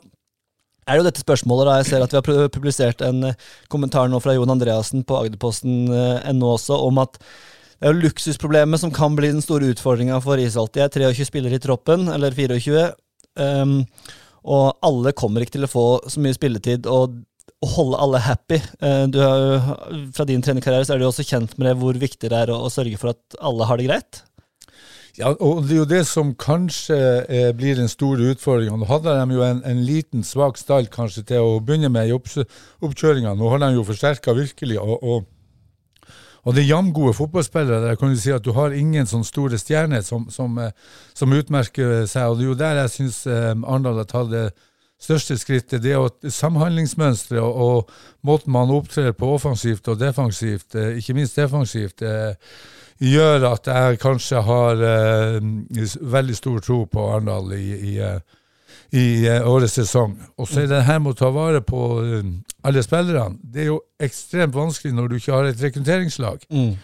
er 0.86 1.00
jo 1.00 1.06
dette 1.06 1.22
spørsmålet, 1.24 1.66
da. 1.66 1.76
Jeg 1.80 1.88
ser 1.88 2.04
at 2.04 2.12
vi 2.12 2.20
har 2.20 2.50
publisert 2.52 3.00
en 3.02 3.30
eh, 3.32 3.38
kommentar 3.72 4.10
nå 4.12 4.20
fra 4.22 4.36
Jon 4.36 4.52
Andreassen 4.52 5.02
på 5.06 5.16
agderposten.no 5.18 6.50
også, 6.52 6.76
om 6.86 7.00
at 7.02 7.16
det 7.16 7.88
er 7.88 7.92
jo 7.92 8.04
luksusproblemet 8.06 8.80
som 8.80 8.92
kan 8.94 9.16
bli 9.16 9.32
den 9.32 9.42
store 9.44 9.72
utfordringa 9.72 10.20
for 10.24 10.40
Isholt. 10.40 10.72
De 10.76 10.84
er 10.84 10.92
23 10.92 11.26
spillere 11.28 11.58
i 11.58 11.64
troppen, 11.64 12.06
eller 12.12 12.32
24. 12.32 12.86
Um, 13.36 13.80
og 14.46 14.78
alle 14.86 15.12
kommer 15.16 15.44
ikke 15.44 15.58
til 15.58 15.66
å 15.66 15.72
få 15.72 15.86
så 16.08 16.22
mye 16.24 16.36
spilletid. 16.36 16.86
og 16.88 17.18
å 17.64 17.72
holde 17.72 18.00
alle 18.04 18.20
happy. 18.20 18.60
Uh, 18.82 19.04
du 19.08 19.20
har, 19.22 19.74
fra 20.16 20.26
din 20.28 20.44
trenerkarriere 20.44 20.86
så 20.86 20.94
er 20.94 21.02
du 21.02 21.08
også 21.08 21.26
kjent 21.26 21.56
med 21.56 21.70
det, 21.70 21.76
hvor 21.80 21.98
viktig 22.00 22.30
det 22.32 22.40
er 22.44 22.52
å, 22.52 22.62
å, 22.66 22.72
sørge 22.72 22.98
for 23.00 23.14
at 23.14 23.38
alle 23.40 23.68
har 23.68 23.80
det 23.80 23.88
greit? 23.88 24.22
Ja, 25.16 25.30
og 25.32 25.62
det 25.64 25.72
er 25.72 25.78
jo 25.78 25.88
det 25.88 26.02
som 26.04 26.34
kanskje 26.36 26.96
eh, 27.24 27.48
blir 27.56 27.78
den 27.78 27.88
store 27.88 28.34
utfordringa. 28.34 28.76
Nå 28.76 28.88
hadde 28.90 29.14
de 29.16 29.38
jo 29.38 29.46
en, 29.46 29.62
en, 29.64 29.80
liten, 29.88 30.26
svak 30.28 30.60
stall 30.60 30.90
kanskje 30.92 31.24
til 31.30 31.40
å 31.40 31.54
begynne 31.64 31.88
med 31.88 32.10
i 32.10 32.12
oppkjøringa. 32.12 33.32
Nå 33.32 33.48
har 33.48 33.64
de 33.64 33.70
jo 33.78 33.86
forsterka 33.88 34.36
virkelig. 34.36 34.76
og, 34.82 35.00
og 35.00 35.24
og 36.46 36.54
det 36.54 36.62
er 36.62 36.76
jamgode 36.76 37.14
fotballspillere. 37.18 37.82
Der 37.82 37.96
kan 37.98 38.12
du 38.12 38.20
si 38.22 38.30
at 38.30 38.44
du 38.44 38.52
har 38.54 38.70
ingen 38.70 39.06
sånne 39.10 39.26
store 39.26 39.58
stjerner 39.58 40.04
som, 40.06 40.28
som, 40.30 40.54
eh, 40.62 40.70
som 41.14 41.32
utmerker 41.34 42.04
seg. 42.06 42.28
Og 42.30 42.38
det 42.38 42.44
er 42.44 42.50
jo 42.52 42.58
der 42.60 42.80
jeg 42.84 42.92
syns 42.92 43.24
eh, 43.26 43.50
Arendal 43.50 43.98
har 43.98 44.06
tatt 44.06 44.30
det 44.30 44.44
største 45.02 45.36
skrittet. 45.38 45.82
Det 45.84 45.92
er 45.92 46.30
samhandlingsmønsteret 46.30 47.42
og, 47.42 47.56
og 47.56 47.90
måten 48.26 48.52
man 48.52 48.72
opptrer 48.74 49.12
på 49.12 49.34
offensivt 49.36 49.88
og 49.88 50.00
defensivt, 50.00 50.74
eh, 50.74 50.96
ikke 51.00 51.14
minst 51.18 51.36
defensivt, 51.36 52.02
gjør 52.96 53.44
at 53.50 53.68
jeg 53.68 53.98
kanskje 54.00 54.40
har 54.40 54.80
veldig 56.00 56.36
stor 56.36 56.62
tro 56.64 56.78
på 56.88 57.02
Arendal 57.10 57.52
i, 57.52 57.66
i 57.92 57.98
i 58.94 59.28
årets 59.28 59.74
sesong. 59.80 60.14
Og 60.38 60.48
så 60.48 60.62
er 60.62 60.70
det 60.70 60.84
her 60.86 61.00
med 61.02 61.16
å 61.16 61.18
ta 61.18 61.30
vare 61.34 61.60
på 61.64 61.80
alle 62.66 62.82
spillerne. 62.84 63.38
Det 63.42 63.64
er 63.64 63.70
jo 63.72 63.80
ekstremt 64.02 64.54
vanskelig 64.56 64.94
når 64.94 65.08
du 65.08 65.18
ikke 65.18 65.34
har 65.34 65.50
et 65.50 65.62
rekrutteringslag. 65.62 66.46
Mm. 66.50 66.74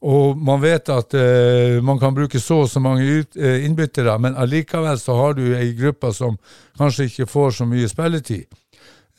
Og 0.00 0.38
man 0.38 0.62
vet 0.62 0.88
at 0.88 1.12
uh, 1.12 1.76
man 1.84 1.98
kan 2.00 2.14
bruke 2.16 2.40
så 2.40 2.62
og 2.64 2.70
så 2.72 2.80
mange 2.80 3.24
innbyttere, 3.36 4.16
men 4.18 4.38
allikevel 4.38 4.98
så 4.98 5.16
har 5.18 5.36
du 5.36 5.44
ei 5.52 5.74
gruppe 5.76 6.12
som 6.16 6.38
kanskje 6.78 7.10
ikke 7.10 7.28
får 7.28 7.58
så 7.60 7.68
mye 7.68 7.88
spilletid. 7.88 8.48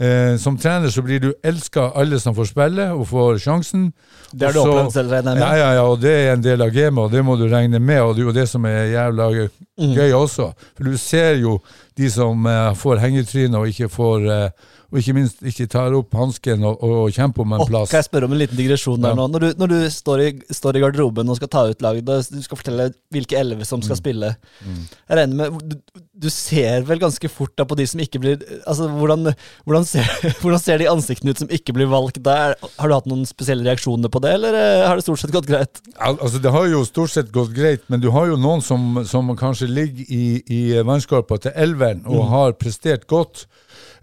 Eh, 0.01 0.37
som 0.37 0.57
trener 0.57 0.89
så 0.89 1.01
blir 1.01 1.19
du 1.19 1.33
elska 1.43 1.91
alle 1.95 2.17
som 2.19 2.33
får 2.33 2.47
spille 2.49 2.87
og 2.95 3.03
får 3.11 3.37
sjansen. 3.43 3.91
Det 4.31 4.47
har 4.47 4.55
du 4.55 4.61
opplevd 4.63 4.95
selv, 4.95 5.11
regner 5.13 5.35
jeg 5.35 5.37
med? 5.37 5.43
Ja, 5.45 5.57
ja, 5.59 5.73
ja, 5.77 5.83
og 5.85 5.99
det 6.01 6.13
er 6.15 6.31
en 6.33 6.41
del 6.41 6.63
av 6.65 6.71
gamet, 6.73 7.03
og 7.03 7.11
det 7.13 7.21
må 7.27 7.35
du 7.37 7.45
regne 7.51 7.77
med. 7.77 8.01
Og 8.01 8.15
det 8.15 8.23
er 8.23 8.29
jo 8.31 8.33
det 8.39 8.47
som 8.49 8.65
er 8.65 8.79
jævla 8.95 9.27
mm. 9.29 9.93
gøy 9.99 10.15
også. 10.17 10.47
For 10.77 10.89
du 10.89 10.97
ser 10.97 11.37
jo 11.43 11.59
de 11.99 12.09
som 12.09 12.49
uh, 12.49 12.71
får 12.73 13.03
hengetryne 13.03 13.61
og 13.61 13.69
ikke 13.69 13.91
får 13.93 14.25
uh, 14.25 14.71
og 14.91 14.99
ikke 14.99 15.13
minst 15.15 15.39
ikke 15.47 15.69
tar 15.71 15.93
opp 15.95 16.15
hansken 16.19 16.65
og, 16.67 16.81
og, 16.83 17.13
kjemper 17.15 17.45
om 17.45 17.53
en 17.55 17.63
plass. 17.63 17.87
Oh, 17.87 17.91
kan 17.93 18.01
jeg 18.01 18.09
spørre 18.09 18.27
om 18.27 18.33
en 18.35 18.41
liten 18.41 18.59
digresjon 18.59 18.99
der 18.99 19.13
ja. 19.13 19.17
nå? 19.17 19.27
Når 19.31 19.43
du, 19.43 19.47
når 19.61 19.71
du 19.71 19.77
står, 19.93 20.23
i, 20.25 20.31
står, 20.51 20.77
i, 20.77 20.81
garderoben 20.83 21.31
og 21.31 21.37
skal 21.39 21.51
ta 21.53 21.63
ut 21.71 21.85
laget, 21.85 22.09
du 22.27 22.41
skal 22.43 22.59
fortelle 22.59 22.89
hvilke 23.15 23.37
elleve 23.39 23.67
som 23.67 23.79
skal 23.79 23.95
mm. 23.95 24.01
spille. 24.01 24.33
Mm. 24.67 24.81
Jeg 24.83 25.19
regner 25.21 25.39
med, 25.39 25.63
du, 25.71 26.01
du, 26.25 26.27
ser 26.33 26.83
vel 26.89 26.99
ganske 26.99 27.31
fort 27.31 27.55
da 27.55 27.65
på 27.67 27.77
de 27.79 27.87
som 27.87 28.03
ikke 28.03 28.19
blir 28.21 28.43
altså 28.67 28.89
Hvordan, 28.91 29.31
hvordan, 29.63 29.87
ser, 29.87 30.11
hvordan 30.43 30.59
ser, 30.59 30.81
de 30.81 30.91
ansiktene 30.91 31.31
ut 31.31 31.45
som 31.45 31.55
ikke 31.55 31.77
blir 31.77 31.87
valgt 31.91 32.19
der? 32.27 32.57
Har 32.59 32.91
du 32.91 32.97
hatt 32.97 33.07
noen 33.07 33.23
spesielle 33.29 33.63
reaksjoner 33.69 34.11
på 34.11 34.19
det, 34.25 34.35
eller 34.41 34.59
eh, 34.59 34.83
har 34.89 34.99
det 34.99 35.07
stort 35.07 35.23
sett 35.23 35.31
gått 35.31 35.47
greit? 35.47 35.79
Altså 36.01 36.43
Det 36.43 36.51
har 36.51 36.67
jo 36.67 36.83
stort 36.89 37.15
sett 37.15 37.31
gått 37.31 37.55
greit, 37.55 37.87
men 37.87 38.03
du 38.03 38.09
har 38.11 38.27
jo 38.27 38.35
noen 38.35 38.59
som, 38.65 39.05
som 39.07 39.31
kanskje 39.39 39.71
ligger 39.71 40.11
i, 40.11 40.25
i 40.51 40.61
vannskorpa 40.83 41.39
til 41.47 41.55
elveren 41.55 42.03
og 42.09 42.25
mm. 42.25 42.31
har 42.35 42.59
prestert 42.59 43.07
godt. 43.07 43.47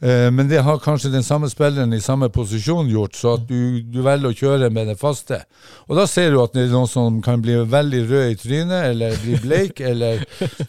Eh, 0.00 0.30
men 0.30 0.48
det 0.48 0.58
har 0.62 0.78
kanskje 0.78 1.10
den 1.10 1.24
samme 1.26 1.50
spilleren 1.50 1.92
i 1.92 2.00
samme 2.00 2.28
posisjon 2.30 2.88
gjort, 2.88 3.14
så 3.18 3.34
at 3.34 3.48
du, 3.48 3.80
du, 3.82 3.98
velger 4.04 4.30
å 4.30 4.36
kjøre 4.36 4.70
med 4.70 4.92
det 4.92 4.96
faste. 5.00 5.40
Og 5.88 5.98
da 5.98 6.04
ser 6.06 6.30
du 6.30 6.38
at 6.42 6.54
det 6.54 6.66
er 6.66 6.74
noen 6.74 6.90
som 6.90 7.18
kan 7.24 7.42
bli 7.42 7.56
veldig 7.68 8.02
rød 8.10 8.34
i 8.34 8.36
trynet, 8.38 8.90
eller 8.92 9.16
bli 9.24 9.40
bleik, 9.42 9.80
eller 9.90 10.22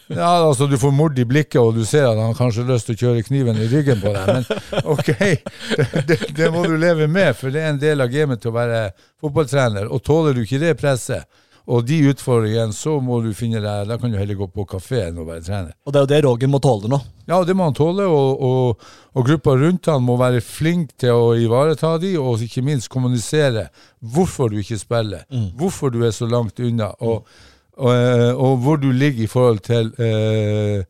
Ja, 0.07 0.31
altså 0.47 0.69
du 0.69 0.77
får 0.81 0.95
mord 0.95 1.19
i 1.19 1.27
blikket, 1.29 1.61
og 1.61 1.77
du 1.77 1.85
ser 1.85 2.09
at 2.09 2.17
han 2.17 2.37
kanskje 2.37 2.65
har 2.65 2.73
lyst 2.73 2.89
til 2.89 2.97
å 2.97 3.03
kjøre 3.03 3.27
kniven 3.27 3.61
i 3.61 3.69
ryggen 3.69 4.01
på 4.01 4.15
deg. 4.15 4.33
Men 4.33 4.49
ok, 4.95 5.13
det, 5.19 5.89
det, 6.09 6.19
det 6.41 6.49
må 6.55 6.65
du 6.65 6.73
leve 6.79 7.09
med, 7.11 7.35
for 7.37 7.53
det 7.53 7.61
er 7.61 7.75
en 7.75 7.81
del 7.81 8.01
av 8.01 8.09
gamet 8.13 8.41
til 8.41 8.53
å 8.53 8.57
være 8.57 8.81
fotballtrener. 9.21 9.91
Og 9.93 10.01
tåler 10.05 10.33
du 10.33 10.41
ikke 10.45 10.61
det 10.63 10.73
presset, 10.79 11.29
og 11.69 11.85
de 11.85 11.99
utfordrer 12.09 12.49
igjen, 12.49 12.71
så 12.73 12.95
må 13.03 13.19
du 13.21 13.29
finne 13.38 13.61
deg 13.61 13.89
Da 13.89 13.99
kan 14.01 14.09
du 14.09 14.17
heller 14.17 14.38
gå 14.39 14.47
på 14.49 14.65
kafé 14.69 15.03
enn 15.05 15.19
å 15.21 15.25
være 15.27 15.43
trener. 15.45 15.75
Og 15.85 15.93
det 15.93 15.99
er 15.99 16.05
jo 16.05 16.09
det 16.09 16.21
Roger 16.25 16.49
må 16.49 16.61
tåle 16.63 16.89
nå. 16.89 16.99
Ja, 17.29 17.43
det 17.45 17.53
må 17.57 17.67
han 17.67 17.77
tåle, 17.77 18.07
og, 18.09 18.41
og, 18.41 18.88
og 19.13 19.27
gruppa 19.27 19.53
rundt 19.59 19.91
han 19.91 20.01
må 20.05 20.15
være 20.17 20.41
flink 20.41 20.95
til 21.01 21.13
å 21.13 21.35
ivareta 21.38 21.93
de, 22.01 22.15
og 22.17 22.41
ikke 22.41 22.65
minst 22.65 22.89
kommunisere 22.89 23.67
hvorfor 23.99 24.49
du 24.49 24.57
ikke 24.63 24.79
spiller, 24.81 25.27
hvorfor 25.59 25.93
du 25.93 26.01
er 26.07 26.15
så 26.15 26.25
langt 26.29 26.59
unna, 26.63 26.89
og, 27.05 27.29
og, 27.77 27.91
eh, 27.93 28.41
hvor 28.65 28.81
du 28.81 28.89
ligger 28.89 29.27
i 29.27 29.29
forhold 29.29 29.61
til 29.69 29.93
eh, 30.01 30.81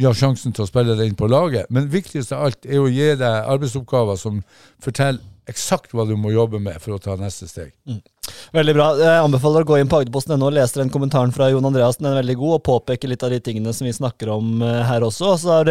ja, 0.00 0.12
sjansen 0.16 0.54
til 0.56 0.66
å 0.66 0.70
spille 0.70 0.96
deg 0.98 1.12
inn 1.12 1.18
på 1.18 1.30
laget. 1.30 1.70
Men 1.70 1.90
viktigst 1.92 2.34
av 2.34 2.48
alt 2.48 2.66
er 2.66 2.82
å 2.82 2.90
gi 2.90 3.12
deg 3.20 3.50
arbeidsoppgaver 3.54 4.18
som 4.18 4.42
forteller 4.82 5.22
eksakt 5.50 5.94
hva 5.94 6.06
du 6.06 6.16
må 6.20 6.32
jobbe 6.34 6.60
med 6.62 6.78
for 6.82 6.94
å 6.96 7.02
ta 7.02 7.16
neste 7.18 7.48
steg. 7.50 7.72
Veldig 8.56 8.74
bra. 8.74 8.88
Jeg 8.98 9.22
anbefaler 9.22 9.64
å 9.64 9.68
gå 9.68 9.78
inn 9.78 9.90
på 9.90 10.00
Agderposten.no 10.00 10.48
og 10.48 10.56
lese 10.56 10.80
den 10.80 10.90
kommentaren 10.92 11.32
fra 11.34 11.50
Jon 11.52 11.68
Andreassen. 11.68 12.06
Den 12.06 12.14
er 12.14 12.22
veldig 12.22 12.36
god 12.40 12.56
og 12.58 12.66
påpeker 12.66 13.10
litt 13.12 13.24
av 13.26 13.32
de 13.34 13.40
tingene 13.44 13.74
som 13.76 13.86
vi 13.86 13.94
snakker 13.94 14.32
om 14.34 14.60
eh, 14.66 14.82
her 14.88 15.06
også. 15.06 15.34
Og 15.34 15.40
så 15.42 15.52
har 15.54 15.70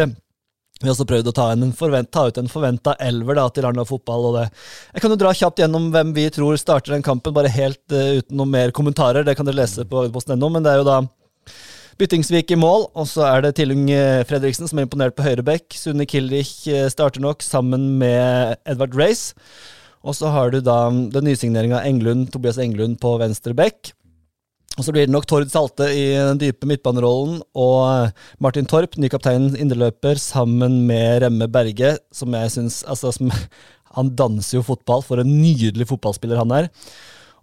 vi 0.80 0.88
også 0.88 1.04
prøvd 1.08 1.28
å 1.28 1.34
ta, 1.36 1.50
en 1.52 1.74
forvent, 1.76 2.08
ta 2.14 2.26
ut 2.30 2.40
en 2.40 2.48
forventa 2.48 2.94
elver 3.04 3.36
da, 3.36 3.46
til 3.52 3.66
Arendal 3.68 3.88
fotball. 3.88 4.30
Og 4.30 4.38
det. 4.38 4.46
Jeg 4.94 5.04
kan 5.04 5.12
jo 5.12 5.18
dra 5.20 5.34
kjapt 5.36 5.60
gjennom 5.60 5.90
hvem 5.94 6.14
vi 6.16 6.28
tror 6.32 6.60
starter 6.60 6.96
den 6.96 7.04
kampen, 7.04 7.36
bare 7.36 7.52
helt 7.52 7.82
uh, 7.92 8.20
uten 8.20 8.38
noen 8.40 8.54
mer 8.54 8.72
kommentarer. 8.76 9.26
Det 9.26 9.36
kan 9.36 9.48
dere 9.48 9.60
lese 9.60 9.84
på 9.84 10.06
Agderposten.no, 10.06 10.48
men 10.48 10.64
det 10.64 10.72
er 10.72 10.80
jo 10.80 10.88
da 10.88 11.02
Byttingsvik 12.00 12.54
i 12.54 12.56
mål, 12.56 12.86
og 12.96 13.04
så 13.10 13.26
er 13.26 13.42
det 13.44 13.50
Tillung 13.58 13.82
eh, 13.92 14.22
Fredriksen 14.24 14.64
som 14.70 14.78
er 14.80 14.86
imponert 14.86 15.12
på 15.18 15.26
høyre 15.26 15.44
bekk. 15.44 15.76
Sunne 15.76 16.06
Kilrich 16.08 16.62
starter 16.88 17.20
nok 17.20 17.44
sammen 17.44 17.98
med 18.00 18.56
Edvard 18.64 18.96
Race. 18.96 19.36
Og 20.00 20.16
så 20.16 20.30
har 20.32 20.52
du 20.52 20.60
da 20.64 20.86
den 20.88 21.26
nysigneringa 21.28 21.82
Englund, 21.84 22.30
Tobias 22.32 22.60
Englund 22.62 22.98
på 23.02 23.16
venstre 23.20 23.52
back. 23.56 23.92
Og 24.78 24.86
så 24.86 24.94
blir 24.94 25.08
det 25.08 25.12
nok 25.12 25.26
Tord 25.28 25.50
Salte 25.52 25.90
i 25.92 26.04
den 26.14 26.38
dype 26.40 26.68
midtbanerollen, 26.68 27.40
og 27.58 27.78
eh, 27.90 28.12
Martin 28.40 28.68
Torp, 28.70 28.94
ny 28.96 29.10
kaptein 29.12 29.50
indreløper, 29.58 30.16
sammen 30.22 30.84
med 30.88 31.24
Remme 31.24 31.50
Berge, 31.52 31.96
som 32.14 32.32
jeg 32.38 32.54
syns 32.54 32.80
altså, 32.88 33.12
som, 33.16 33.32
Han 33.98 34.12
danser 34.14 34.60
jo 34.60 34.66
fotball, 34.68 35.02
for 35.02 35.18
en 35.18 35.32
nydelig 35.42 35.88
fotballspiller 35.90 36.38
han 36.38 36.52
er. 36.54 36.68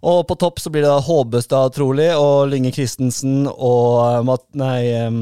Og 0.08 0.22
på 0.24 0.36
topp 0.40 0.62
så 0.62 0.70
blir 0.72 0.86
det 0.86 0.94
Håbestad, 1.04 1.74
trolig, 1.76 2.08
og 2.16 2.48
Linge 2.48 2.72
Christensen 2.72 3.42
og 3.52 4.24
Mat... 4.24 4.46
Nei 4.56 4.80
um, 5.04 5.20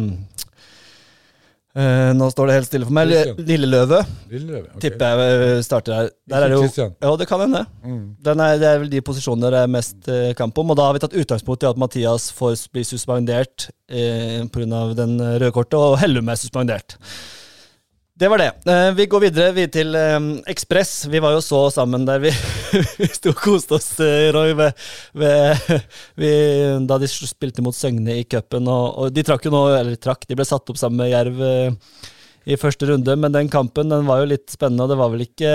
uh, 1.76 2.10
Nå 2.16 2.28
står 2.32 2.50
det 2.50 2.56
helt 2.58 2.68
stille 2.70 2.88
for 2.88 2.96
meg. 2.96 3.12
Christian. 3.12 3.46
Lilleløve 3.48 4.00
okay. 4.02 4.74
ok. 4.74 4.80
tipper 4.82 5.22
jeg 5.22 5.46
eh, 5.46 5.62
starter 5.66 5.96
her. 5.96 6.10
Der 6.32 6.46
er 6.46 6.52
det 6.52 6.58
jo 6.58 6.88
Ja, 6.88 7.14
det 7.20 7.28
kan 7.30 7.44
hende. 7.44 7.62
Mm. 7.84 8.02
Er, 8.24 8.58
det 8.60 8.68
er 8.70 8.82
vel 8.82 8.92
de 8.92 9.02
posisjonene 9.04 9.52
det 9.54 9.62
er 9.62 9.72
mest 9.76 10.10
eh, 10.12 10.32
kamp 10.38 10.58
om. 10.62 10.74
Og 10.74 10.78
da 10.80 10.88
har 10.88 10.96
vi 10.96 11.04
tatt 11.04 11.16
utgangspunkt 11.16 11.66
i 11.66 11.70
at 11.70 11.80
Mathias 11.80 12.30
får 12.36 12.66
bli 12.74 12.84
suspendert 12.86 13.68
eh, 13.88 14.42
pga. 14.52 14.84
den 14.98 15.18
røde 15.20 15.52
kortet, 15.54 15.78
og 15.78 15.98
Hellum 16.02 16.32
er 16.32 16.40
suspendert. 16.40 16.98
Det 18.18 18.28
var 18.28 18.38
det. 18.38 18.52
Eh, 18.64 18.90
vi 18.96 19.04
går 19.06 19.20
videre 19.26 19.52
vi 19.52 19.66
til 19.68 19.92
eh, 19.92 20.14
Ekspress. 20.48 21.04
Vi 21.12 21.20
var 21.20 21.34
jo 21.34 21.42
så 21.44 21.58
sammen 21.68 22.06
der 22.08 22.22
vi, 22.22 22.30
vi 23.02 23.08
sto 23.12 23.34
og 23.34 23.42
koste 23.42 23.76
oss, 23.76 23.90
eh, 24.00 24.30
Roy, 24.32 24.54
ved, 24.56 24.86
ved, 25.12 25.66
vi, 26.22 26.30
da 26.88 26.96
de 27.02 27.10
spilte 27.12 27.64
mot 27.64 27.76
Søgne 27.76 28.16
i 28.16 28.24
cupen. 28.24 28.70
Og, 28.72 28.86
og 28.96 29.12
de 29.12 29.24
trakk 29.26 29.44
jo 29.44 29.52
nå, 29.52 29.60
eller 29.76 30.00
trakk, 30.00 30.24
de 30.24 30.38
ble 30.38 30.48
satt 30.48 30.72
opp 30.72 30.80
sammen 30.80 31.02
med 31.02 31.12
Jerv 31.12 31.44
i 32.46 32.56
første 32.56 32.88
runde, 32.88 33.18
men 33.20 33.34
den 33.34 33.50
kampen 33.52 33.92
den 33.92 34.08
var 34.08 34.22
jo 34.22 34.30
litt 34.30 34.48
spennende, 34.48 34.86
og 34.86 34.94
det 34.94 35.00
var 35.00 35.12
vel 35.12 35.24
ikke 35.26 35.52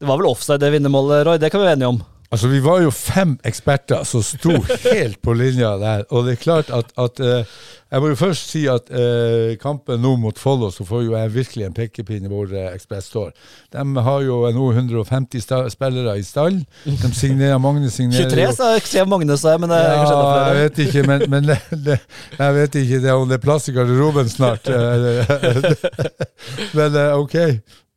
Det 0.00 0.08
var 0.08 0.18
vel 0.18 0.30
offside, 0.32 0.58
det 0.58 0.72
vinnermålet, 0.74 1.22
Roy? 1.28 1.38
Det 1.38 1.52
kan 1.54 1.62
vi 1.62 1.68
være 1.68 1.78
enige 1.78 1.92
om. 1.94 2.02
Altså, 2.32 2.48
Vi 2.48 2.60
var 2.64 2.80
jo 2.82 2.90
fem 2.90 3.36
eksperter 3.46 4.04
som 4.08 4.22
sto 4.24 4.56
helt 4.90 5.20
på 5.22 5.34
linja 5.36 5.76
der. 5.78 6.04
Og 6.10 6.26
det 6.26 6.32
er 6.38 6.42
klart 6.42 6.70
at, 6.74 6.90
at 6.98 7.20
eh, 7.20 7.44
Jeg 7.92 8.02
må 8.02 8.08
jo 8.10 8.16
først 8.18 8.50
si 8.50 8.64
at 8.66 8.88
eh, 8.90 9.52
kampen 9.62 10.00
nå 10.02 10.16
mot 10.18 10.38
Follo, 10.40 10.70
så 10.74 10.82
får 10.88 11.04
jo 11.04 11.12
jeg 11.14 11.34
virkelig 11.34 11.66
en 11.68 11.76
pekepinn 11.76 12.26
hvor 12.26 12.50
eh, 12.50 12.72
Ekspress 12.74 13.06
står. 13.12 13.30
De 13.70 13.84
har 14.08 14.24
jo 14.26 14.40
nå 14.50 14.70
150 14.72 15.44
sta 15.44 15.60
spillere 15.70 16.16
i 16.18 16.24
stall. 16.26 16.58
De 16.84 17.12
signerer, 17.14 17.60
Magne 17.62 17.92
signerer 17.94 18.26
23, 18.32 18.48
sa 18.56 18.72
skrev 18.82 19.06
Magne, 19.12 19.38
sa 19.38 19.54
jeg, 19.54 19.62
men 19.62 19.70
kanskje 19.76 20.16
enda 20.16 20.26
ja, 20.26 20.42
jeg 20.48 20.64
vet 20.64 20.82
ikke, 20.88 21.06
men, 21.12 21.26
men 21.30 21.48
det, 21.52 21.60
det, 21.86 22.00
jeg 22.40 22.58
vet 22.58 22.80
ikke 22.82 23.00
det, 23.06 23.14
om 23.14 23.30
det 23.30 23.38
er 23.38 23.46
plass 23.46 23.70
i 23.70 23.76
garderoben 23.78 24.32
snart. 24.32 24.66
eh, 24.66 25.94
men 26.80 26.98
eh, 26.98 27.14
ok, 27.20 27.38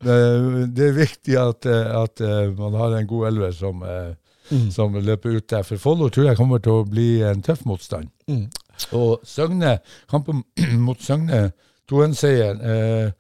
det, 0.06 0.88
er 0.88 0.96
viktig 0.98 1.38
at, 1.42 1.66
eh, 1.66 1.92
at 2.04 2.22
eh, 2.22 2.54
man 2.58 2.78
har 2.78 2.98
en 2.98 3.10
god 3.10 3.28
elver 3.32 3.54
som, 3.56 3.84
eh, 3.84 4.16
Mm. 4.52 4.72
som 4.72 4.94
løper 4.96 5.38
ut 5.38 5.50
der. 5.50 5.64
For 5.64 5.78
Follo 5.78 6.10
tror 6.10 6.30
jeg 6.30 6.38
kommer 6.40 6.62
til 6.64 6.72
å 6.80 6.88
bli 6.88 7.22
en 7.28 7.42
tøff 7.44 7.66
motstand. 7.68 8.08
Mm. 8.32 8.46
Og 8.96 9.24
Søgne, 9.28 9.80
kampen 10.10 10.44
mot 10.88 11.02
Søgne, 11.04 11.50
2-1-seieren 11.92 12.62
eh, 12.62 13.12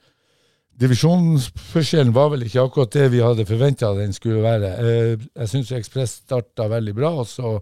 Divisjonsforskjellen 0.77 2.13
var 2.13 2.29
vel 2.29 2.43
ikke 2.45 2.61
akkurat 2.67 2.91
det 2.93 3.07
vi 3.09 3.21
hadde 3.23 3.47
forventa 3.49 3.95
den 3.97 4.13
skulle 4.13 4.43
være. 4.43 4.73
Eh, 4.77 5.27
jeg 5.41 5.49
syns 5.49 5.71
Ekspress 5.73 6.19
starta 6.21 6.67
veldig 6.69 6.93
bra, 6.95 7.15
og 7.23 7.29
så 7.31 7.55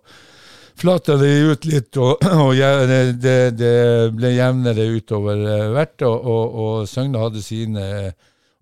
flata 0.75 1.15
det 1.21 1.31
ut 1.47 1.67
litt, 1.69 1.95
og, 1.95 2.25
og 2.43 2.51
det, 3.23 3.37
det, 3.55 3.75
ble 4.17 4.33
jevnere 4.35 4.89
utover 4.97 5.45
eh, 5.45 5.67
hvert, 5.77 6.03
og, 6.09 6.27
og, 6.35 6.59
og 6.65 6.89
Søgne 6.91 7.23
hadde 7.23 7.45
sine 7.45 7.85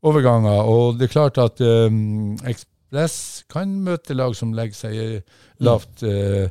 overganger. 0.04 0.70
Og 0.70 1.00
det 1.00 1.08
er 1.08 1.16
klart 1.16 1.40
at 1.42 1.62
um, 1.64 2.36
Ekspress 2.50 3.44
kan 3.52 3.74
møte 3.86 4.16
lag 4.18 4.36
som 4.38 4.54
legger 4.56 4.78
seg 4.78 5.64
lavt 5.64 6.04
uh, 6.06 6.48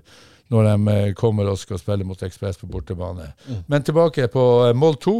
når 0.52 0.66
de 0.68 0.92
eh, 0.92 1.12
kommer 1.16 1.48
og 1.48 1.56
skal 1.56 1.78
spille 1.80 2.04
mot 2.04 2.20
Ekspress 2.22 2.58
på 2.60 2.66
bortebane. 2.68 3.30
Men 3.72 3.86
tilbake 3.86 4.26
på 4.28 4.42
eh, 4.66 4.74
mål 4.76 4.98
to. 5.00 5.16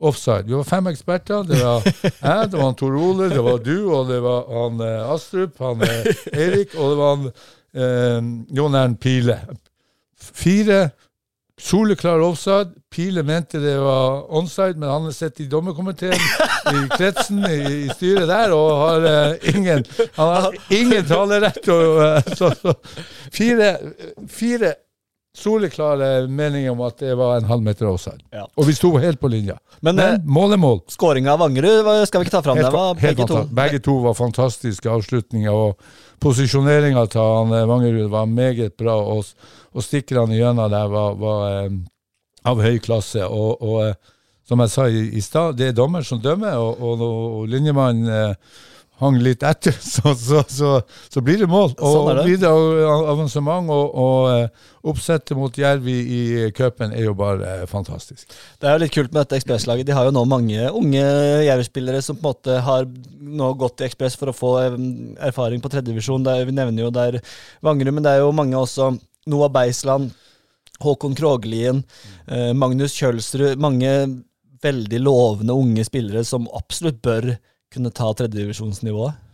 Offside. 0.00 0.46
Vi 0.48 0.54
var 0.56 0.64
fem 0.64 0.86
eksperter. 0.88 1.42
Det 1.44 1.58
var 1.60 1.82
jeg, 2.30 2.46
det 2.52 2.56
var 2.56 2.70
Tor 2.72 2.94
Ole, 2.96 3.26
det 3.28 3.42
var 3.44 3.58
du, 3.60 3.74
og 3.92 4.08
det 4.08 4.22
var 4.24 4.46
han 4.48 4.80
uh, 4.80 5.10
Astrup, 5.12 5.58
han 5.60 5.82
uh, 5.84 6.22
Eirik, 6.32 6.72
og 6.78 6.94
det 6.94 7.00
var 7.02 7.10
han 7.16 8.46
Jon 8.56 8.74
Ern 8.74 8.96
Pile. 8.96 9.36
Fire 10.16 10.78
soleklare 11.62 12.24
offside. 12.24 12.74
Pile 12.90 13.22
mente 13.22 13.60
det 13.62 13.76
var 13.78 14.26
onside, 14.34 14.78
men 14.78 14.88
han 14.88 15.06
har 15.06 15.14
sett 15.14 15.40
i 15.40 15.46
dommerkomiteen, 15.46 16.18
i 16.74 16.84
kretsen, 16.96 17.44
i, 17.46 17.60
i 17.84 17.88
styret 17.94 18.28
der, 18.28 18.54
og 18.56 18.70
har 18.80 19.06
uh, 19.06 19.48
ingen 19.54 19.84
Han 20.16 20.34
har 20.34 20.60
ingen 20.74 21.06
talerett. 21.06 21.62
Og, 21.68 22.00
uh, 22.02 22.34
så, 22.34 22.50
så, 22.58 22.74
fire, 23.32 23.76
fire 24.28 24.74
soleklare 25.36 26.26
meninger 26.26 26.72
om 26.72 26.80
at 26.84 26.98
det 26.98 27.14
var 27.14 27.38
en 27.38 27.46
halvmeter 27.46 27.86
offside. 27.86 28.20
Ja. 28.34 28.46
Og 28.56 28.66
vi 28.66 28.74
sto 28.74 28.90
helt 28.98 29.20
på 29.20 29.30
linja. 29.30 29.56
Men, 29.80 29.96
Men 29.96 30.14
eh, 30.14 30.24
mål 30.24 30.56
er 30.56 30.60
mål. 30.60 30.80
Skåringa 30.90 31.32
av 31.32 31.44
Vangerud 31.44 31.86
skal 32.08 32.20
vi 32.20 32.28
ikke 32.28 32.36
ta 32.36 32.42
fram. 32.42 32.58
Helt, 32.58 32.66
Det 32.66 32.74
var 32.74 32.94
begge 32.98 33.26
to. 33.30 33.42
begge 33.62 33.82
to 33.86 33.96
var 34.04 34.18
fantastiske 34.18 34.90
avslutninger, 34.90 35.50
og 35.54 35.78
posisjoneringa 36.20 37.06
til 37.10 37.24
han 37.24 37.54
eh, 37.56 37.66
Vangerud 37.68 38.10
var 38.12 38.30
meget 38.30 38.76
bra. 38.78 38.96
Og, 39.16 39.26
og 39.72 39.84
stikkerne 39.84 40.38
gjennom 40.38 40.70
der 40.72 40.88
var, 40.92 41.14
var 41.20 41.44
eh, 41.50 41.76
av 42.50 42.62
høy 42.62 42.80
klasse. 42.82 43.26
Og, 43.26 43.62
og 43.62 43.84
eh, 43.88 43.94
som 44.48 44.62
jeg 44.64 44.72
sa 44.72 44.88
i, 44.90 45.04
i 45.14 45.22
stad, 45.22 45.56
det 45.58 45.70
er 45.70 45.76
dommer 45.78 46.02
som 46.06 46.20
dømmer, 46.22 46.58
og, 46.58 46.80
og, 46.82 47.04
og 47.06 47.48
linjemannen 47.50 48.10
eh, 48.10 48.58
hang 49.00 49.16
litt 49.24 49.42
etter, 49.46 49.72
så, 49.94 50.12
så, 50.18 50.42
så, 50.48 50.70
så 51.10 51.22
blir 51.24 51.40
det 51.42 51.48
mål. 51.50 51.72
Og 51.78 51.94
Sånn 51.96 52.10
er 52.12 52.20
det. 52.20 52.24
videre 52.28 52.52
av- 52.86 53.08
avansement 53.14 53.72
og, 53.74 53.94
og 54.04 54.28
eh, 54.34 54.68
oppsettet 54.92 55.36
mot 55.36 55.56
Jerv 55.60 55.88
i, 55.92 56.50
cupen 56.56 56.92
er 56.96 57.06
jo 57.08 57.14
bare 57.18 57.66
fantastisk. 57.70 58.28
Det 58.60 58.68
er 58.70 58.76
jo 58.78 58.82
litt 58.84 58.94
kult 58.94 59.10
med 59.12 59.22
dette 59.24 59.40
Ekspresslaget. 59.40 59.88
De 59.88 59.96
har 59.96 60.08
jo 60.08 60.14
nå 60.16 60.24
mange 60.28 60.70
unge 60.70 61.04
Jerv-spillere 61.48 62.00
som 62.04 62.16
på 62.20 62.24
en 62.24 62.30
måte 62.30 62.58
har 62.68 62.88
nå 63.40 63.52
gått 63.60 63.82
i 63.84 63.88
Ekspress 63.90 64.16
for 64.20 64.32
å 64.32 64.36
få 64.36 64.54
eh, 64.62 64.78
erfaring 65.30 65.60
på 65.64 65.72
tredjedivisjon. 65.72 66.24
Vi 66.48 66.56
nevner 66.56 66.86
jo 66.86 66.94
der 66.94 67.20
Vangerud, 67.64 67.96
men 67.98 68.06
det 68.06 68.16
er 68.16 68.24
jo 68.24 68.32
mange 68.36 68.56
også. 68.60 68.92
Noah 69.30 69.50
Beisland, 69.52 70.14
Håkon 70.80 71.12
Kroglien, 71.18 71.82
eh, 72.28 72.52
Magnus 72.56 72.94
Kjølsrud. 72.96 73.58
Mange 73.60 73.90
veldig 74.64 74.98
lovende 75.00 75.54
unge 75.56 75.84
spillere 75.88 76.20
som 76.28 76.48
absolutt 76.56 76.98
bør 77.04 77.30
kunne 77.70 77.92
ta 77.94 78.12
tredjedivisjonsnivået. 78.12 79.26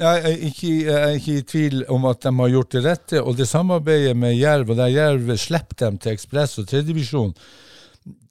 Jeg 0.00 0.20
er, 0.24 0.36
ikke, 0.48 0.68
jeg 0.86 0.96
er 0.96 1.16
ikke 1.18 1.32
i 1.36 1.42
tvil 1.44 1.82
om 1.92 2.06
at 2.08 2.22
de 2.24 2.30
har 2.32 2.52
gjort 2.54 2.72
det 2.72 2.84
rette, 2.86 3.20
og 3.20 3.36
det 3.36 3.48
samarbeidet 3.48 4.14
med 4.16 4.38
Jerv, 4.38 4.70
og 4.72 4.78
der 4.78 4.94
Jerv 4.94 5.34
slipper 5.36 5.76
dem 5.82 5.98
til 6.00 6.14
Ekspress 6.14 6.56
og 6.62 6.70
tredjedivisjon, 6.70 7.34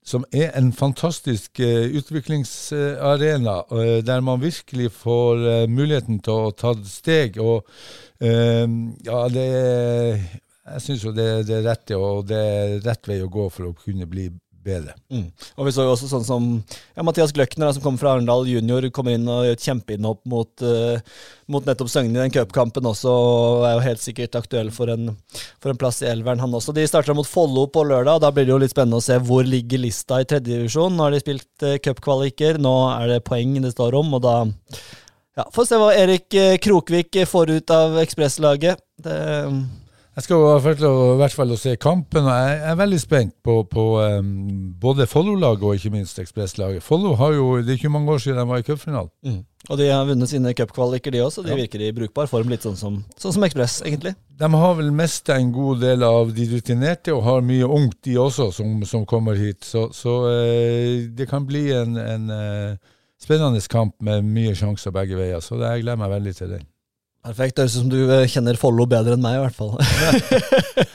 som 0.09 0.25
er 0.33 0.55
en 0.57 0.71
fantastisk 0.73 1.59
eh, 1.61 1.91
utviklingsarena, 1.99 3.55
eh, 3.69 3.99
der 4.01 4.25
man 4.25 4.41
virkelig 4.41 4.89
får 4.97 5.45
eh, 5.51 5.67
muligheten 5.69 6.17
til 6.25 6.47
å 6.47 6.51
ta 6.57 6.73
steg. 6.89 7.37
Og 7.37 7.67
ja, 8.19 9.19
det 9.31 9.45
Jeg 10.69 10.81
syns 10.83 11.03
jo 11.05 11.13
det 11.15 11.27
er 11.47 11.63
rett, 11.63 11.93
og 11.95 12.25
det 12.27 12.39
er 12.39 12.73
rett 12.83 13.07
vei 13.07 13.21
å 13.23 13.29
gå 13.31 13.45
for 13.53 13.69
å 13.69 13.77
kunne 13.77 14.09
bli 14.09 14.25
bedre. 14.65 14.93
Mm. 15.11 15.27
Og 15.57 15.67
vi 15.67 15.73
så 15.73 15.85
jo 15.85 15.93
også 15.93 16.09
sånn 16.09 16.25
som 16.27 16.47
ja, 16.59 17.03
Mathias 17.05 17.33
Gløkner, 17.35 17.71
som 17.75 17.83
kommer 17.83 18.01
fra 18.01 18.13
Arendal 18.15 18.47
junior, 18.49 18.85
kommer 18.95 19.15
inn 19.15 19.27
og 19.29 19.45
gjør 19.47 19.57
et 19.57 19.65
kjempeinnhopp 19.65 20.21
mot, 20.29 20.51
uh, 20.65 21.25
mot 21.51 21.65
nettopp 21.67 21.91
Søgne 21.91 22.17
i 22.17 22.21
den 22.21 22.35
cupkampen 22.35 22.89
også, 22.89 23.13
og 23.13 23.65
er 23.69 23.75
jo 23.77 23.85
helt 23.87 24.03
sikkert 24.03 24.37
aktuell 24.39 24.71
for 24.75 24.91
en, 24.93 25.11
for 25.61 25.73
en 25.73 25.81
plass 25.81 26.01
i 26.03 26.09
elveren, 26.11 26.41
han 26.43 26.55
også. 26.59 26.75
De 26.75 26.85
starter 26.89 27.17
mot 27.17 27.27
Follo 27.27 27.67
på 27.71 27.85
lørdag, 27.87 28.19
og 28.19 28.23
da 28.25 28.31
blir 28.35 28.47
det 28.47 28.55
jo 28.55 28.61
litt 28.63 28.75
spennende 28.75 29.01
å 29.01 29.05
se 29.05 29.19
hvor 29.23 29.47
ligger 29.47 29.83
lista 29.83 30.21
i 30.21 30.29
tredjedivisjon. 30.29 30.95
Nå 30.95 31.07
har 31.07 31.15
de 31.15 31.23
spilt 31.23 31.67
uh, 31.67 31.77
cupkvaliker, 31.83 32.61
nå 32.61 32.77
er 32.95 33.15
det 33.15 33.25
poeng 33.27 33.59
det 33.63 33.75
står 33.75 33.99
om, 33.99 34.17
og 34.19 34.25
da 34.27 34.39
ja, 35.37 35.45
Får 35.55 35.69
se 35.69 35.77
hva 35.79 35.93
Erik 35.95 36.35
Krokvik 36.59 37.15
får 37.29 37.51
ut 37.53 37.71
av 37.71 37.93
ekspresslaget. 38.01 38.81
Det 38.99 39.19
jeg 40.19 40.25
skal 40.25 40.41
i 40.83 41.17
hvert 41.19 41.31
fall 41.31 41.53
se 41.55 41.75
kampen, 41.79 42.25
og 42.27 42.33
jeg 42.35 42.55
er 42.67 42.75
veldig 42.75 42.97
spent 42.99 43.33
på, 43.45 43.53
på 43.71 43.83
um, 44.03 44.73
både 44.81 45.05
Follo-laget 45.07 45.63
og 45.63 45.77
ikke 45.77 45.93
minst 45.93 46.19
Ekspresslaget. 46.19 46.83
Follo 46.83 47.13
har 47.15 47.37
jo, 47.37 47.61
Det 47.61 47.69
er 47.71 47.77
ikke 47.79 47.91
mange 47.93 48.11
år 48.11 48.17
siden 48.17 48.39
de 48.41 48.47
var 48.49 48.59
i 48.59 48.65
cupfinalen. 48.67 49.11
Mm. 49.23 49.45
Og 49.69 49.77
de 49.79 49.87
har 49.87 50.03
vunnet 50.09 50.29
sine 50.29 50.51
cupkvaliker, 50.53 51.11
de 51.11 51.21
også. 51.23 51.43
De 51.45 51.53
ja. 51.53 51.55
virker 51.55 51.79
i 51.79 51.91
brukbar 51.95 52.27
form, 52.27 52.49
litt 52.51 52.67
sånn 52.67 52.75
som, 52.75 52.97
sånn 53.15 53.37
som 53.37 53.45
Ekspress, 53.47 53.77
egentlig. 53.87 54.11
De 54.39 54.49
har 54.51 54.75
vel 54.75 54.91
mista 54.95 55.37
en 55.39 55.53
god 55.55 55.85
del 55.85 56.03
av 56.03 56.33
de 56.35 56.47
rutinerte, 56.51 57.15
og 57.15 57.23
har 57.23 57.45
mye 57.45 57.69
ungt, 57.79 58.01
de 58.03 58.17
også, 58.19 58.49
som, 58.55 58.73
som 58.89 59.05
kommer 59.07 59.39
hit. 59.39 59.63
Så, 59.63 59.85
så 59.95 60.17
uh, 60.27 61.07
det 61.15 61.29
kan 61.31 61.47
bli 61.47 61.69
en, 61.79 61.95
en 61.95 62.27
uh, 62.27 62.97
spennende 63.23 63.63
kamp 63.71 63.95
med 64.03 64.27
mye 64.27 64.51
sjanser 64.51 64.91
begge 64.95 65.15
veier. 65.15 65.39
Så 65.39 65.55
det, 65.55 65.71
jeg 65.77 65.87
gleder 65.87 66.03
meg 66.03 66.17
veldig 66.17 66.35
til 66.41 66.57
den. 66.57 66.67
Perfekt. 67.25 67.57
Det 67.57 67.65
høres 67.65 67.75
ut 67.75 67.81
som 67.81 67.91
du 67.91 67.99
eh, 68.05 68.27
kjenner 68.31 68.59
Follo 68.59 68.85
bedre 68.89 69.17
enn 69.17 69.23
meg, 69.23 69.37
i 69.37 69.43
hvert 69.43 69.57
fall. 69.57 69.73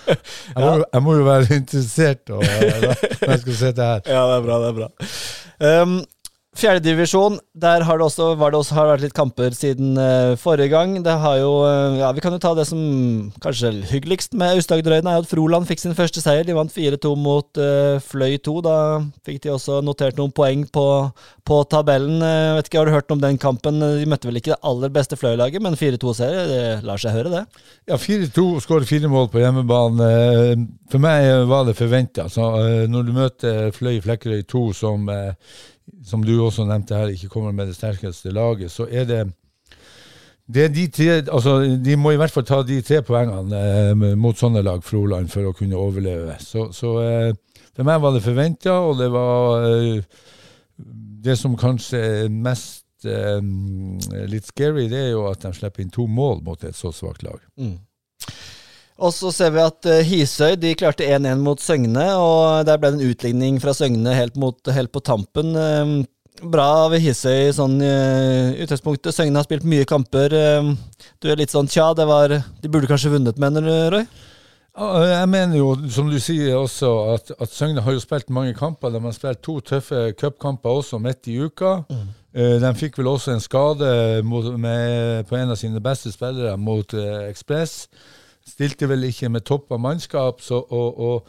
jeg, 0.09 0.57
må, 0.57 0.71
jeg, 0.81 1.03
må, 1.05 1.17
jo 1.19 1.27
være 1.27 1.59
interessert 1.61 2.33
og, 2.33 2.41
når 2.45 3.35
jeg 3.35 3.43
skal 3.43 3.59
sitte 3.61 3.91
her. 3.91 4.05
Ja, 4.09 4.25
det 4.31 4.39
er 4.39 4.47
bra. 4.47 4.59
det 4.63 4.71
er 4.71 4.79
bra. 4.81 4.89
Um, 5.85 5.99
Fjerdedivisjon, 6.55 7.41
der 7.59 7.83
har 7.83 7.99
det 7.99 8.05
også, 8.07 8.29
det 8.39 8.55
også 8.55 8.77
har 8.77 8.87
vært 8.93 9.03
litt 9.03 9.15
kamper 9.17 9.55
siden 9.59 9.97
uh, 9.99 10.37
forrige 10.39 10.71
gang. 10.71 10.93
Det 11.03 11.17
har 11.19 11.41
jo, 11.41 11.51
uh, 11.67 11.97
ja, 11.99 12.13
Vi 12.15 12.23
kan 12.23 12.31
jo 12.31 12.39
ta 12.39 12.53
det 12.55 12.69
som 12.69 12.79
kanskje 13.43 13.73
hyggeligst 13.91 14.37
med 14.39 14.61
Aust-Agder-øyene, 14.61 15.11
er 15.11 15.25
at 15.25 15.31
Froland 15.31 15.67
fikk 15.67 15.83
sin 15.83 15.97
første 15.99 16.23
seier. 16.23 16.47
De 16.47 16.55
vant 16.55 16.71
4-2 16.71 17.17
mot 17.19 17.59
uh, 17.59 17.99
Fløy 18.07 18.39
2. 18.39 18.55
Da 18.69 18.77
fikk 19.27 19.43
de 19.43 19.51
også 19.57 19.81
notert 19.83 20.21
noen 20.21 20.31
poeng 20.37 20.63
på, 20.71 20.87
på 21.43 21.61
tabellen. 21.75 22.23
Vet 22.23 22.71
ikke, 22.71 22.85
Har 22.85 22.87
du 22.93 22.95
hørt 23.01 23.11
om 23.11 23.27
den 23.27 23.41
kampen? 23.43 23.83
De 23.83 24.07
møtte 24.07 24.31
vel 24.31 24.39
ikke 24.39 24.55
det 24.55 24.63
aller 24.63 24.95
beste 24.95 25.19
Fløy-laget, 25.19 25.59
men 25.65 25.75
4-2-seier, 25.75 26.47
det 26.55 26.65
lar 26.87 27.03
seg 27.03 27.19
høre, 27.19 27.35
det? 27.35 27.67
Ja, 27.91 27.99
4-2 27.99 28.47
skårer 28.63 28.87
fire 28.87 29.11
mål 29.11 29.27
på 29.35 29.43
hjemmebane. 29.43 30.09
For 30.93 31.03
meg 31.03 31.27
var 31.51 31.67
det 31.67 31.75
forventa. 31.83 32.29
Altså, 32.29 32.87
når 32.87 33.07
du 33.11 33.15
møter 33.19 33.71
Fløy 33.75 33.99
Flekkerøy 34.07 34.47
2 34.47 34.67
som 34.79 35.11
som 36.05 36.25
du 36.25 36.35
også 36.41 36.67
nevnte 36.69 36.97
her, 36.97 37.13
ikke 37.13 37.31
kommer 37.33 37.53
med 37.53 37.71
det 37.71 37.77
sterkeste 37.77 38.33
laget, 38.33 38.73
så 38.73 38.87
er 38.91 39.09
det 39.09 39.25
det 40.45 40.69
de, 40.75 40.89
tre, 40.93 41.23
altså, 41.33 41.57
de 41.81 41.97
må 41.97 42.13
i 42.13 42.19
hvert 42.21 42.33
fall 42.33 42.45
ta 42.45 42.59
de 42.69 42.83
tre 42.85 43.01
poengene 43.05 43.61
eh, 43.65 44.17
mot 44.21 44.37
sånne 44.37 44.61
lag, 44.65 44.83
Froland, 44.85 45.31
for 45.33 45.49
å 45.49 45.55
kunne 45.57 45.79
overleve. 45.81 46.37
Så, 46.45 46.67
så 46.77 46.91
eh, 47.01 47.31
for 47.73 47.89
meg 47.89 48.03
var 48.03 48.13
det 48.13 48.25
forventa, 48.27 48.75
og 48.85 49.01
det 49.01 49.09
var 49.15 49.65
eh, 49.71 50.03
Det 51.25 51.39
som 51.41 51.57
kanskje 51.57 51.99
er 52.27 52.29
mest 52.29 53.07
eh, 53.09 53.41
litt 54.29 54.45
scary, 54.51 54.85
det 54.93 55.01
er 55.07 55.11
jo 55.15 55.25
at 55.31 55.47
de 55.47 55.55
slipper 55.57 55.81
inn 55.81 55.95
to 55.95 56.05
mål 56.07 56.45
mot 56.45 56.65
et 56.65 56.77
så 56.77 56.93
svakt 56.93 57.25
lag. 57.25 57.41
Mm. 57.57 57.79
Og 59.03 59.11
så 59.11 59.31
ser 59.35 59.55
vi 59.55 59.63
at 59.63 59.87
uh, 59.91 60.03
Hisøy 60.07 60.55
de 60.61 60.75
klarte 60.79 61.07
1-1 61.07 61.41
mot 61.43 61.61
Søgne, 61.61 62.07
og 62.15 62.67
der 62.69 62.79
ble 62.79 62.93
det 62.95 63.01
en 63.01 63.11
utligning 63.11 63.57
fra 63.63 63.75
Søgne 63.75 64.15
helt, 64.15 64.37
mot, 64.39 64.59
helt 64.71 64.93
på 64.95 65.03
tampen. 65.03 65.55
Uh, 65.59 66.45
bra 66.51 66.87
ved 66.93 67.03
Hisøy 67.03 67.51
sånn 67.57 67.81
i 67.83 67.91
uh, 67.91 68.63
utgangspunktet. 68.63 69.15
Søgne 69.17 69.41
har 69.41 69.49
spilt 69.49 69.67
mye 69.67 69.89
kamper. 69.89 70.31
du 71.19 71.31
er 71.31 71.43
litt 71.43 71.55
sånn 71.55 71.71
tja, 71.71 71.91
det 71.95 72.07
var 72.07 72.39
De 72.63 72.71
burde 72.71 72.91
kanskje 72.91 73.17
vunnet, 73.17 73.41
mener 73.41 73.67
du, 73.67 73.75
Roy? 73.97 74.07
Jeg 74.75 75.27
mener 75.31 75.55
jo, 75.55 75.69
som 75.95 76.09
du 76.11 76.19
sier 76.19 76.57
også, 76.59 76.89
at, 77.15 77.29
at 77.39 77.51
Søgne 77.55 77.83
har 77.83 77.95
jo 77.95 78.03
spilt 78.03 78.31
mange 78.35 78.55
kamper. 78.59 78.91
De 78.91 79.03
har 79.03 79.15
spilt 79.15 79.43
to 79.43 79.61
tøffe 79.63 80.09
cupkamper 80.19 80.83
også 80.83 80.99
midt 81.03 81.31
i 81.31 81.39
uka. 81.39 81.81
Mm. 81.87 82.09
De 82.63 82.73
fikk 82.75 82.99
vel 82.99 83.13
også 83.13 83.37
en 83.37 83.43
skade 83.43 83.87
mot, 84.27 84.49
med, 84.59 85.23
på 85.31 85.39
en 85.39 85.55
av 85.55 85.59
sine 85.61 85.83
beste 85.83 86.11
spillere 86.11 86.57
mot 86.59 86.91
Ekspress. 86.99 87.85
Stilte 88.49 88.89
vel 88.91 89.07
ikke 89.09 89.31
med 89.33 89.47
topp 89.49 89.73
av 89.73 89.81
mannskap, 89.81 90.43
så, 90.45 90.61
og, 90.61 91.01
og, 91.01 91.29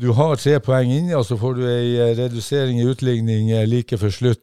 du 0.00 0.08
har 0.14 0.34
tre 0.38 0.56
poeng 0.62 0.90
inne, 0.90 1.14
og 1.14 1.24
så 1.26 1.36
får 1.38 1.52
du 1.54 1.64
ei 1.70 1.94
eh, 2.02 2.16
redusering 2.18 2.80
i 2.80 2.86
utligning 2.90 3.52
eh, 3.54 3.66
like 3.66 3.98
før 3.98 4.10
slutt. 4.10 4.42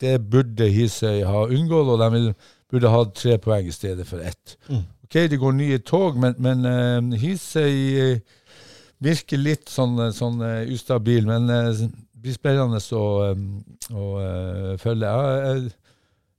Det 0.00 0.14
burde 0.30 0.68
Hisøy 0.70 1.24
ha 1.28 1.42
unngått, 1.44 1.90
og 1.92 2.00
de 2.00 2.32
burde 2.70 2.92
hatt 2.92 3.12
tre 3.18 3.36
poeng 3.42 3.68
i 3.68 3.74
stedet 3.74 4.06
for 4.08 4.22
ett. 4.24 4.56
Mm. 4.68 4.86
Ok, 5.04 5.18
det 5.32 5.40
går 5.40 5.56
nye 5.58 5.78
tog, 5.84 6.16
men, 6.20 6.36
men 6.38 6.64
uh, 6.64 7.18
Hisøy 7.20 8.20
virker 9.04 9.40
litt 9.40 9.68
sånn, 9.72 9.98
sånn 10.14 10.40
ustabil. 10.70 11.26
Men 11.26 11.48
det 11.48 11.88
blir 12.22 12.36
spennende 12.36 12.80
å, 12.96 13.04
um, 13.32 13.44
å 13.92 14.08
følge. 14.80 15.10
Ja, 15.10 15.36
jeg, 15.48 15.72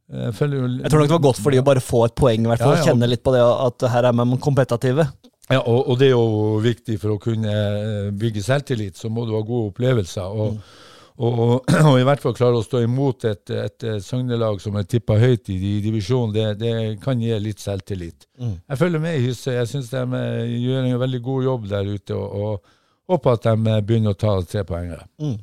jeg, 0.10 0.34
tror 0.39 1.04
nok 1.04 1.10
det 1.10 1.13
var 1.13 1.26
godt 1.28 1.39
for 1.43 1.54
de 1.54 1.62
å 1.62 1.65
bare 1.65 1.82
få 1.84 2.04
et 2.08 2.15
poeng, 2.17 2.45
i 2.45 2.50
hvert 2.50 2.63
fall. 2.63 2.78
Ja, 2.78 2.82
ja. 2.82 2.91
Kjenne 2.91 3.10
litt 3.12 3.22
på 3.26 3.34
det 3.36 3.43
at 3.45 3.86
her 3.93 4.10
er 4.10 4.15
man 4.17 4.39
kompetative. 4.41 5.06
Ja, 5.50 5.63
og, 5.63 5.88
og, 5.89 5.95
det 5.98 6.10
er 6.10 6.13
jo 6.13 6.60
viktig 6.62 7.00
for 7.02 7.15
å 7.15 7.22
kunne 7.22 7.50
eh, 7.50 8.10
bygge 8.13 8.43
selvtillit, 8.45 8.98
så 8.98 9.10
må 9.10 9.26
du 9.26 9.34
ha 9.34 9.41
gode 9.41 9.72
opplevelser. 9.72 10.30
Og, 10.30 10.58
mm. 10.58 11.13
og, 11.26 11.69
og 11.91 11.95
i 12.02 12.06
hvert 12.06 12.22
fall 12.22 12.36
klare 12.38 12.60
å 12.60 12.65
stå 12.65 12.84
imot 12.86 13.26
et, 13.30 13.54
et, 13.54 13.86
et 13.86 14.06
Søgne-lag 14.06 14.62
som 14.62 14.78
er 14.78 14.86
tippa 14.89 15.17
høyt 15.22 15.50
i, 15.50 15.58
i 15.58 15.76
divisjonen, 15.86 16.36
det, 16.36 16.48
det, 16.62 16.74
kan 17.02 17.22
gi 17.22 17.34
litt 17.41 17.62
selvtillit. 17.62 18.30
Mm. 18.38 18.56
Jeg 18.62 18.82
følger 18.82 19.06
med 19.06 19.17
i 19.17 19.24
Hysse. 19.26 19.56
Jeg 19.58 19.72
syns 19.74 19.89
de 19.93 20.04
eh, 20.22 20.58
gjør 20.67 20.84
en 20.84 21.02
veldig 21.06 21.22
god 21.30 21.50
jobb 21.50 21.69
der 21.74 21.93
ute, 21.98 22.17
og, 22.17 22.76
håper 23.10 23.38
at 23.39 23.48
de 23.50 23.74
eh, 23.74 23.84
begynner 23.86 24.13
å 24.13 24.22
ta 24.22 24.36
tre 24.45 24.65
poengere. 24.69 25.10
Mm. 25.22 25.38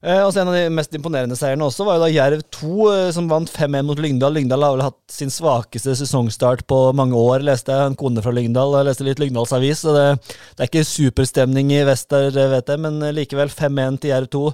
Eh, 0.00 0.22
og 0.24 0.30
så 0.32 0.40
En 0.40 0.48
av 0.48 0.54
de 0.56 0.68
mest 0.72 0.94
imponerende 0.96 1.36
seierne 1.36 1.66
også 1.66 1.84
var 1.84 1.98
jo 1.98 2.06
da 2.06 2.08
Jerv 2.08 2.40
2, 2.56 2.76
eh, 2.88 3.08
som 3.12 3.26
vant 3.28 3.50
5-1 3.52 3.84
mot 3.84 3.98
Lyngdal. 4.00 4.32
Lyngdal 4.32 4.64
har 4.64 4.72
vel 4.72 4.86
hatt 4.86 5.00
sin 5.12 5.32
svakeste 5.32 5.92
sesongstart 5.98 6.64
på 6.70 6.78
mange 6.96 7.18
år, 7.18 7.44
leste 7.44 7.74
jeg. 7.76 7.90
En 7.90 7.98
kone 8.00 8.24
fra 8.24 8.32
Lyngdal 8.32 8.78
jeg 8.78 8.88
leste 8.88 9.04
litt 9.04 9.20
Lyngdals 9.20 9.52
avis. 9.52 9.84
så 9.84 9.92
det, 9.92 10.06
det, 10.54 10.62
er 10.62 10.72
ikke 10.72 10.88
superstemning 10.88 11.74
i 11.76 11.84
vest 11.84 12.08
der, 12.08 12.32
vet 12.32 12.72
jeg, 12.72 12.80
men 12.80 12.96
eh, 13.04 13.12
likevel 13.20 13.52
5-1 13.52 14.00
til 14.00 14.14
Jerv 14.14 14.32
2. 14.32 14.44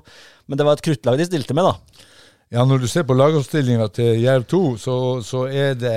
Men 0.50 0.58
det 0.58 0.66
var 0.66 0.80
et 0.80 0.86
kruttlag 0.88 1.22
de 1.22 1.30
stilte 1.30 1.54
med, 1.54 1.70
da. 1.70 2.02
Ja, 2.56 2.62
når 2.66 2.82
du 2.82 2.90
ser 2.90 3.06
på 3.06 3.14
lagoppstillinga 3.14 3.86
til 3.94 4.20
Jerv 4.22 4.50
2, 4.50 4.66
så, 4.82 4.98
så, 5.26 5.46
er 5.46 5.78
det, 5.78 5.96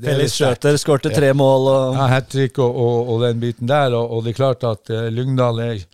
det 0.00 0.08
Felix 0.08 0.40
Skjøter 0.40 0.76
skårte 0.80 1.12
tre 1.12 1.34
mål. 1.36 1.68
Og... 1.68 1.96
Ja, 2.00 2.08
Hat 2.16 2.32
trick 2.32 2.60
og, 2.64 2.72
og, 2.72 3.12
og, 3.12 3.24
den 3.28 3.44
biten 3.44 3.68
der. 3.68 3.92
Og, 3.92 4.08
og, 4.08 4.24
det 4.24 4.32
er 4.32 4.40
klart 4.40 4.64
at 4.64 4.92
Lyngdal 5.12 5.60
er 5.68 5.84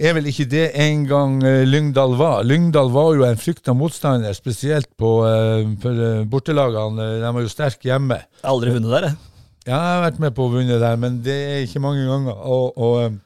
er 0.00 0.16
vel 0.16 0.28
ikke 0.30 0.48
det 0.48 0.66
en 0.80 1.04
gang 1.08 1.38
uh, 1.44 1.62
Lyngdal 1.68 2.16
var. 2.18 2.44
Lyngdal 2.48 2.90
var 2.94 3.14
jo 3.18 3.26
en 3.26 3.40
frykta 3.40 3.74
motstander, 3.76 4.34
spesielt 4.36 4.88
på, 4.98 5.10
uh, 5.26 5.64
for 5.82 5.96
uh, 6.00 6.26
bortelagene. 6.30 7.08
De 7.20 7.32
var 7.36 7.44
jo 7.44 7.52
sterke 7.52 7.90
hjemme. 7.90 8.22
Aldri 8.48 8.74
vunnet 8.76 8.94
der, 8.96 9.08
jeg. 9.10 9.18
Ja, 9.66 9.76
jeg 9.76 9.96
har 9.96 10.06
vært 10.06 10.22
med 10.22 10.36
på 10.36 10.46
å 10.46 10.52
vunne 10.54 10.78
der, 10.80 11.00
men 11.00 11.18
det 11.24 11.40
er 11.50 11.64
ikke 11.66 11.82
mange 11.84 12.06
ganger. 12.08 12.38
Og, 12.48 12.78
og 12.80 13.18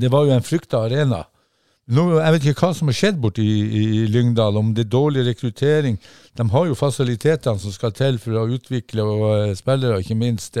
det 0.00 0.08
var 0.08 0.24
jo 0.24 0.32
en 0.32 0.46
frykta 0.46 0.80
arena. 0.86 1.26
Nå, 1.92 2.04
jeg 2.16 2.32
vet 2.34 2.46
ikke 2.48 2.66
hva 2.66 2.76
som 2.76 2.88
har 2.90 2.96
skjedd 2.96 3.20
borte 3.20 3.44
i, 3.44 3.52
i, 3.76 3.82
Lyngdal, 4.12 4.56
om 4.60 4.72
det 4.76 4.86
er 4.86 4.90
dårlig 4.92 5.26
rekruttering. 5.28 5.98
De 6.36 6.46
har 6.52 6.66
jo 6.68 6.76
fasilitetene 6.76 7.60
som 7.60 7.72
skal 7.72 7.92
til 7.96 8.18
for 8.20 8.40
å 8.40 8.48
utvikle 8.56 9.04
og, 9.04 9.28
spillere, 9.60 10.00
ikke 10.00 10.16
minst 10.16 10.56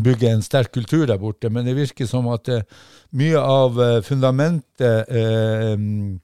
bygge 0.00 0.30
en 0.30 0.42
sterk 0.44 0.72
kultur 0.72 1.04
der 1.06 1.20
borte. 1.20 1.50
Men 1.52 1.66
det 1.68 1.76
virker 1.76 2.08
som 2.08 2.30
at 2.32 2.48
mye 3.18 3.40
av 3.40 3.80
eh, 3.80 3.98
fundamentet, 4.04 5.08
eh, 5.08 5.74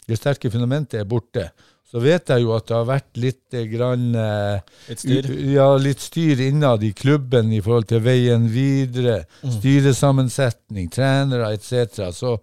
det 0.08 0.16
sterke 0.16 0.50
fundamentet, 0.52 1.02
er 1.02 1.08
borte. 1.08 1.50
Så 1.88 2.02
vet 2.04 2.28
jeg 2.28 2.44
jo 2.44 2.52
at 2.52 2.66
det 2.68 2.76
har 2.76 2.88
vært 2.88 3.20
litt 3.20 3.56
eh, 3.56 3.68
grann 3.68 4.10
Litt 4.88 5.04
styr? 5.04 5.28
Ja, 5.52 5.70
litt 5.80 6.04
styr 6.04 6.40
innad 6.48 6.84
i 6.84 6.94
klubben 6.96 7.52
i 7.52 7.62
forhold 7.64 7.88
til 7.92 8.02
veien 8.04 8.48
videre. 8.52 9.22
Mm. 9.42 9.54
Styresammensetning, 9.58 10.90
trenere 10.92 11.52
etc. 11.56 12.08
Så 12.16 12.38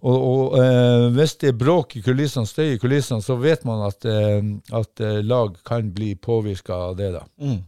og, 0.00 0.16
og 0.16 0.54
eh, 0.56 1.10
hvis 1.12 1.34
det 1.42 1.50
er 1.50 1.58
bråk 1.60 1.98
i 1.98 2.00
kulissene, 2.00 2.48
støy 2.48 2.70
i 2.72 2.78
kulissene, 2.80 3.20
så 3.20 3.34
vet 3.36 3.66
man 3.68 3.82
at, 3.84 4.06
eh, 4.08 4.38
at 4.72 5.02
lag 5.28 5.58
kan 5.66 5.90
bli 5.92 6.14
påvirka 6.16 6.86
av 6.88 6.96
det. 6.96 7.10
da. 7.18 7.26
Mm. 7.36 7.58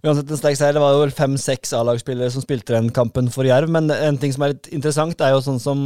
Uansett 0.00 0.30
en 0.32 0.38
sterk 0.40 0.56
seier. 0.58 0.74
Det 0.74 0.82
var 0.82 0.96
jo 0.96 1.10
fem-seks 1.14 1.74
A-lagsspillere 1.76 2.32
som 2.32 2.42
spilte 2.42 2.74
den 2.74 2.88
kampen 2.94 3.28
for 3.32 3.46
Jerv. 3.46 3.70
Men 3.72 3.90
en 3.92 4.18
ting 4.20 4.32
som 4.34 4.46
er 4.46 4.54
litt 4.54 4.70
interessant, 4.72 5.20
er 5.20 5.34
jo 5.34 5.42
sånn 5.44 5.60
som 5.62 5.84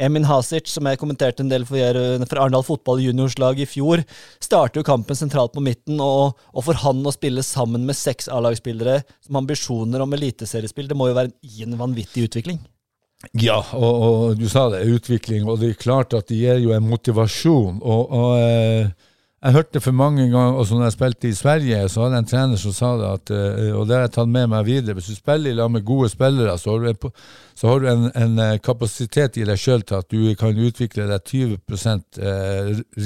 Emin 0.00 0.26
Hasic, 0.28 0.70
som 0.72 0.88
jeg 0.88 1.00
kommenterte 1.00 1.44
en 1.44 1.52
del 1.52 1.66
for, 1.68 2.00
for 2.24 2.40
Arendal 2.42 2.66
fotball 2.66 3.02
juniorslag 3.04 3.60
i 3.60 3.68
fjor, 3.68 4.02
starter 4.42 4.80
jo 4.80 4.88
kampen 4.88 5.18
sentralt 5.18 5.54
på 5.54 5.64
midten. 5.64 6.00
Og, 6.02 6.40
og 6.54 6.66
for 6.66 6.80
han 6.86 7.04
å 7.06 7.14
spille 7.14 7.44
sammen 7.46 7.86
med 7.88 7.98
seks 7.98 8.30
A-lagsspillere 8.32 9.02
som 9.20 9.36
har 9.36 9.44
ambisjoner 9.44 10.02
om 10.02 10.18
eliteseriespill, 10.18 10.90
det 10.90 10.98
må 10.98 11.10
jo 11.10 11.18
være 11.20 11.34
en 11.66 11.80
vanvittig 11.80 12.30
utvikling. 12.30 12.60
Ja, 13.36 13.58
og, 13.76 13.92
og, 14.00 14.38
du 14.40 14.48
sa 14.48 14.70
det, 14.72 14.86
utvikling. 14.88 15.44
Og 15.44 15.60
det 15.60 15.74
er 15.74 15.82
klart 15.82 16.16
at 16.16 16.30
det 16.30 16.40
gir 16.40 16.60
jo 16.62 16.72
en 16.72 16.88
motivasjon. 16.88 17.82
Og, 17.84 18.14
og 18.16 18.30
eh, 18.40 19.09
jeg 19.40 19.52
hørte 19.56 19.80
for 19.80 19.96
mange 19.96 20.26
ganger, 20.28 20.58
også 20.60 20.76
når 20.76 20.84
jeg 20.84 20.92
spilte 20.92 21.28
i 21.28 21.36
Sverige, 21.36 21.88
så 21.88 22.02
hadde 22.02 22.18
jeg 22.18 22.24
en 22.26 22.28
trener 22.28 22.60
som 22.60 22.74
sa 22.76 22.90
det, 23.00 23.08
at, 23.08 23.30
eh, 23.32 23.70
og 23.72 23.86
det 23.88 23.96
har 23.96 24.02
jeg 24.04 24.12
tatt 24.18 24.28
med 24.28 24.50
meg 24.52 24.66
videre. 24.66 24.98
Hvis 24.98 25.08
du 25.08 25.16
spiller 25.16 25.54
i 25.54 25.56
lag 25.56 25.70
med 25.72 25.84
gode 25.88 26.10
spillere, 26.12 26.58
så 26.60 26.74
har 26.74 26.84
du 26.84 26.90
en, 26.90 27.14
så 27.56 27.70
har 27.70 27.80
du 27.80 27.88
en, 27.88 28.10
en 28.20 28.38
eh, 28.44 28.58
kapasitet 28.60 29.40
i 29.40 29.46
deg 29.48 29.56
sjøl 29.56 29.86
til 29.88 29.96
at 30.02 30.12
du 30.12 30.34
kan 30.36 30.60
utvikle 30.68 31.08
deg 31.08 31.32
20% 31.32 32.20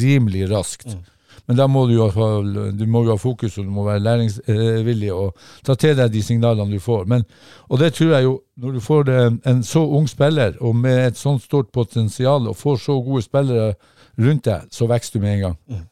rimelig 0.02 0.50
raskt. 0.50 0.90
Mm. 0.90 1.06
Men 1.46 1.58
da 1.60 1.68
må 1.70 1.86
du 1.86 1.94
jo 1.94 2.10
ha, 2.10 2.28
du 2.72 2.84
må 2.90 3.04
jo 3.04 3.14
ha 3.14 3.20
fokus, 3.20 3.58
og 3.60 3.68
du 3.68 3.70
må 3.70 3.86
være 3.86 4.02
læringsvillig 4.02 5.14
og 5.14 5.38
ta 5.62 5.76
til 5.78 5.94
deg 5.98 6.10
de 6.10 6.22
signalene 6.24 6.72
du 6.72 6.82
får. 6.82 7.06
Men, 7.10 7.22
og 7.68 7.78
det 7.78 7.92
tror 7.94 8.14
jeg 8.16 8.26
jo, 8.26 8.36
når 8.58 8.74
du 8.74 8.82
får 8.82 9.10
en 9.52 9.62
så 9.66 9.86
ung 9.86 10.08
spiller, 10.10 10.56
og 10.60 10.74
med 10.82 11.12
et 11.12 11.20
sånt 11.20 11.44
stort 11.44 11.70
potensial, 11.70 12.48
og 12.48 12.58
får 12.58 12.80
så 12.88 12.98
gode 13.06 13.22
spillere 13.22 13.74
rundt 14.20 14.46
deg, 14.46 14.70
så 14.74 14.88
vokser 14.90 15.16
du 15.16 15.24
med 15.24 15.36
en 15.36 15.44
gang. 15.48 15.58
Mm. 15.70 15.82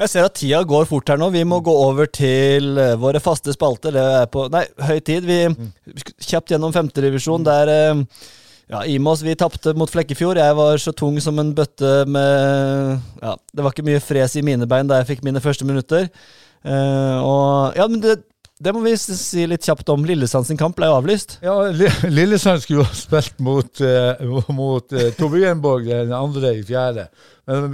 Jeg 0.00 0.08
ser 0.08 0.24
at 0.24 0.36
tida 0.38 0.62
går 0.64 0.86
fort 0.88 1.10
her 1.12 1.18
nå. 1.20 1.28
Vi 1.34 1.42
må 1.44 1.58
gå 1.64 1.72
over 1.76 2.08
til 2.08 2.78
eh, 2.80 2.96
våre 3.00 3.20
faste 3.20 3.52
spalter. 3.52 3.92
Det 3.92 4.04
er 4.22 4.28
på 4.32 4.46
Nei, 4.52 4.64
høy 4.88 5.00
tid. 5.04 5.26
Vi 5.28 5.40
mm. 5.52 5.72
kjapt 6.24 6.54
gjennom 6.54 6.72
femtedivisjon. 6.72 7.44
Der 7.44 7.72
eh, 7.74 8.04
ja, 8.70 8.84
Imos 8.86 9.24
vi 9.26 9.34
tapte 9.36 9.74
mot 9.76 9.90
Flekkefjord. 9.90 10.40
Jeg 10.40 10.56
var 10.56 10.80
så 10.80 10.94
tung 10.96 11.18
som 11.20 11.40
en 11.42 11.52
bøtte 11.56 12.04
med 12.08 13.00
Ja, 13.20 13.34
det 13.34 13.66
var 13.66 13.74
ikke 13.74 13.88
mye 13.90 14.02
fres 14.04 14.38
i 14.38 14.46
mine 14.46 14.68
bein 14.70 14.88
da 14.88 15.00
jeg 15.00 15.10
fikk 15.14 15.26
mine 15.26 15.42
første 15.42 15.68
minutter. 15.68 16.08
Uh, 16.60 17.16
og 17.24 17.78
Ja, 17.78 17.86
men 17.88 18.02
det, 18.04 18.20
det 18.60 18.74
må 18.76 18.82
vi 18.84 18.94
si 19.00 19.46
litt 19.48 19.64
kjapt 19.64 19.88
om. 19.92 20.04
Lillesand 20.04 20.48
sin 20.48 20.60
kamp 20.60 20.76
ble 20.76 20.90
jo 20.90 20.98
avlyst. 21.00 21.38
Ja, 21.44 21.56
Lillesand 22.18 22.62
skulle 22.62 22.82
jo 22.82 22.88
ha 22.88 22.96
spilt 22.96 23.40
mot, 23.42 23.80
uh, 23.80 24.40
mot 24.52 24.96
uh, 24.96 25.10
Tobienborg 25.16 25.88
den 25.88 26.16
andre 26.16 26.54
i 26.58 26.64
fjerde 26.66 27.08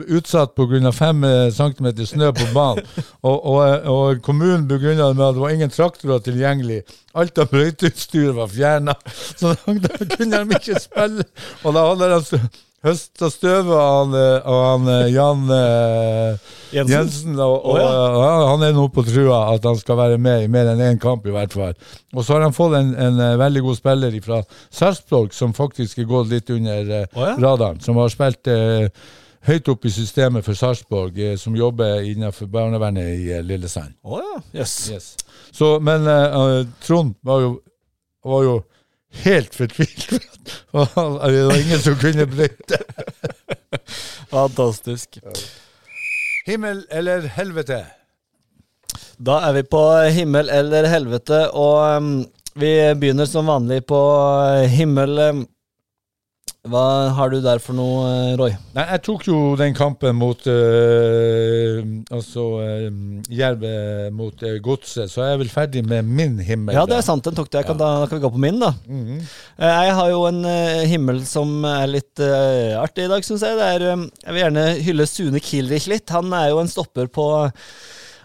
utsatt 0.07 0.55
pga. 0.55 0.92
fem 0.92 1.25
eh, 1.25 1.51
centimeter 1.53 2.05
snø 2.05 2.33
på 2.33 2.46
banen. 2.55 2.85
Og, 3.22 3.46
og, 3.46 3.87
og 3.90 4.22
kommunen 4.22 4.68
begrunna 4.68 5.09
det 5.09 5.16
med 5.16 5.27
at 5.27 5.35
det 5.35 5.42
var 5.42 5.51
ingen 5.51 5.70
traktorer 5.70 6.18
tilgjengelig. 6.18 6.83
Alt 7.14 7.38
av 7.38 7.51
brøyteutstyr 7.51 8.33
var 8.37 8.49
fjerna, 8.49 8.94
så 9.40 9.55
da, 9.66 9.99
kunne 10.16 10.44
de 10.44 10.61
ikke 10.61 10.81
spille. 10.81 11.27
Og 11.64 11.75
da 11.75 11.87
hadde 11.90 12.11
de 12.14 12.40
høsta 12.87 13.31
støvet 13.33 13.75
av 13.75 13.96
han, 13.99 14.16
han, 14.46 14.88
eh, 14.92 15.11
Jan 15.14 15.42
eh, 15.51 16.55
Jensen. 16.75 16.92
Jensen 16.92 17.38
og, 17.38 17.55
og, 17.64 17.77
oh, 17.77 17.81
ja. 17.81 18.31
Han 18.51 18.64
er 18.66 18.75
nå 18.77 18.87
på 18.94 19.05
trua 19.07 19.42
at 19.55 19.66
han 19.66 19.79
skal 19.81 19.99
være 20.01 20.18
med 20.22 20.44
i 20.44 20.51
mer 20.53 20.70
enn 20.72 20.83
én 20.85 21.03
kamp, 21.03 21.27
i 21.27 21.35
hvert 21.35 21.55
fall. 21.55 21.77
Og 22.14 22.25
så 22.25 22.37
har 22.37 22.46
han 22.46 22.57
fått 22.57 22.77
en, 22.79 22.94
en 22.94 23.20
eh, 23.22 23.37
veldig 23.40 23.62
god 23.66 23.79
spiller 23.79 24.18
fra 24.25 24.40
Sarpsborg, 24.70 25.35
som 25.37 25.55
faktisk 25.57 26.03
er 26.03 26.11
gått 26.11 26.33
litt 26.33 26.51
under 26.55 26.92
eh, 27.03 27.07
oh, 27.14 27.29
ja. 27.31 27.37
radaren. 27.42 27.81
Som 27.85 28.01
har 28.03 28.12
spilt 28.12 28.51
eh, 28.53 28.90
høyt 29.46 29.70
opp 29.72 29.87
i 29.87 29.94
systemet 29.94 30.46
for 30.46 30.59
Sarpsborg, 30.59 31.18
eh, 31.18 31.37
som 31.40 31.57
jobber 31.59 32.07
innenfor 32.07 32.51
barnevernet 32.51 33.12
i 33.14 33.31
eh, 33.37 33.44
Lillesand. 33.46 33.96
Oh, 34.07 34.20
ja. 34.22 34.40
yes. 34.62 34.79
yes. 34.92 35.12
Så, 35.55 35.77
men 35.81 36.07
Trond 36.85 37.14
var 37.25 37.44
jo, 37.44 37.53
var 38.27 38.42
jo 38.44 38.57
helt 39.24 39.55
fortvilet. 39.55 40.22
det 40.72 41.44
var 41.44 41.61
ingen 41.61 41.79
som 41.79 41.96
kunne 41.96 42.26
bryte. 42.26 42.79
Fantastisk. 44.31 45.18
Himmel 46.46 46.87
eller 46.90 47.20
helvete? 47.20 47.85
Da 49.16 49.40
er 49.48 49.52
vi 49.57 49.62
på 49.64 49.83
himmel 50.12 50.50
eller 50.52 50.87
helvete, 50.92 51.46
og 51.57 51.96
um, 51.96 52.11
vi 52.55 52.72
begynner 53.00 53.29
som 53.29 53.48
vanlig 53.48 53.83
på 53.88 54.00
himmel. 54.70 55.18
Um, 55.18 55.46
hva 56.70 56.85
har 57.16 57.31
du 57.33 57.38
der 57.44 57.61
for 57.62 57.76
noe, 57.76 58.05
eh, 58.11 58.35
Roy? 58.38 58.55
Nei, 58.76 58.85
Jeg 58.92 59.02
tok 59.07 59.26
jo 59.29 59.38
den 59.59 59.74
kampen 59.76 60.16
mot 60.18 60.40
uh, 60.50 61.81
Altså 62.12 62.44
uh, 62.61 62.88
Jerv 63.33 63.64
mot 64.16 64.44
uh, 64.44 64.57
Godset, 64.62 65.11
så 65.12 65.24
jeg 65.24 65.37
er 65.37 65.42
vel 65.42 65.52
ferdig 65.52 65.83
med 65.87 66.07
min 66.07 66.38
himmel. 66.38 66.76
Ja, 66.76 66.87
det 66.88 66.98
er 66.98 67.07
sant. 67.07 67.24
Den 67.26 67.37
tok 67.38 67.50
du. 67.50 67.59
Kan, 67.59 67.74
ja. 67.74 67.81
Da 67.81 68.07
kan 68.07 68.18
vi 68.18 68.24
gå 68.24 68.33
på 68.35 68.42
min, 68.42 68.61
da. 68.61 68.72
Mm 68.87 69.05
-hmm. 69.05 69.20
jeg 69.59 69.94
har 69.94 70.11
jo 70.11 70.26
en 70.26 70.44
himmel 70.87 71.26
som 71.26 71.64
er 71.64 71.87
litt 71.87 72.20
artig 72.20 73.05
i 73.05 73.09
dag, 73.09 73.24
syns 73.24 73.42
jeg. 73.42 73.59
Er, 73.59 73.81
jeg 73.81 74.33
vil 74.33 74.42
gjerne 74.42 74.66
hylle 74.83 75.07
Sune 75.07 75.40
Kilrich 75.40 75.87
litt. 75.87 76.11
Han 76.11 76.33
er 76.33 76.48
jo 76.50 76.61
en 76.61 76.68
stopper 76.68 77.07
på 77.07 77.26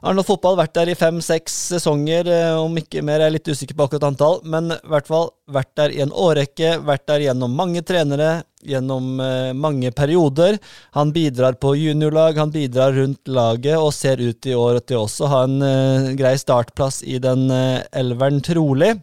Arendal 0.01 0.25
Fotball 0.25 0.55
vært 0.57 0.73
der 0.73 0.89
i 0.89 0.97
fem-seks 0.97 1.53
sesonger, 1.75 2.25
eh, 2.33 2.55
om 2.57 2.73
ikke 2.79 3.03
mer. 3.05 3.21
Jeg 3.21 3.29
er 3.29 3.33
litt 3.35 3.49
usikker 3.53 3.77
på 3.77 3.85
akkurat 3.85 4.07
antall, 4.07 4.39
men 4.49 4.73
i 4.73 4.77
hvert 4.89 5.05
fall 5.05 5.29
vært 5.45 5.75
der 5.77 5.93
i 5.93 5.99
en 6.01 6.09
årrekke. 6.09 6.71
Vært 6.87 7.05
der 7.11 7.27
gjennom 7.27 7.53
mange 7.53 7.83
trenere, 7.85 8.31
gjennom 8.65 9.21
eh, 9.21 9.51
mange 9.53 9.91
perioder. 9.93 10.57
Han 10.97 11.13
bidrar 11.13 11.59
på 11.61 11.75
juniorlag, 11.77 12.41
han 12.41 12.49
bidrar 12.49 12.97
rundt 12.97 13.29
laget, 13.29 13.77
og 13.77 13.93
ser 13.93 14.17
ut 14.17 14.49
i 14.49 14.57
år 14.57 14.81
til 14.81 15.03
også 15.03 15.27
å 15.27 15.31
ha 15.35 15.45
en 15.45 15.61
uh, 15.61 16.09
grei 16.17 16.33
startplass 16.41 17.03
i 17.05 17.21
den 17.21 17.45
elveren, 17.53 18.41
trolig. 18.41 18.95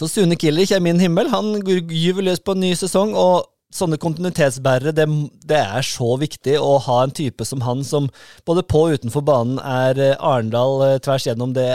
Så 0.00 0.08
Sune 0.08 0.38
Killich 0.40 0.72
er 0.72 0.80
min 0.80 1.02
himmel. 1.02 1.28
Han 1.28 1.58
gyver 1.60 2.24
løs 2.24 2.40
på 2.40 2.56
en 2.56 2.64
ny 2.64 2.72
sesong, 2.78 3.12
og 3.12 3.50
sånne 3.74 3.98
kontinuitetsbærere, 4.00 4.94
det, 4.94 5.08
det, 5.48 5.58
er 5.58 5.86
så 5.86 6.14
viktig 6.20 6.56
å 6.60 6.76
ha 6.86 7.00
en 7.04 7.14
type 7.14 7.46
som 7.46 7.64
han, 7.66 7.82
som 7.86 8.08
både 8.46 8.64
på 8.70 8.86
og 8.86 9.00
utenfor 9.00 9.24
banen 9.26 9.58
er 9.58 10.00
eh, 10.00 10.16
Arendal 10.20 10.86
eh, 10.86 10.96
tvers 11.02 11.26
gjennom. 11.26 11.54
Det 11.56 11.68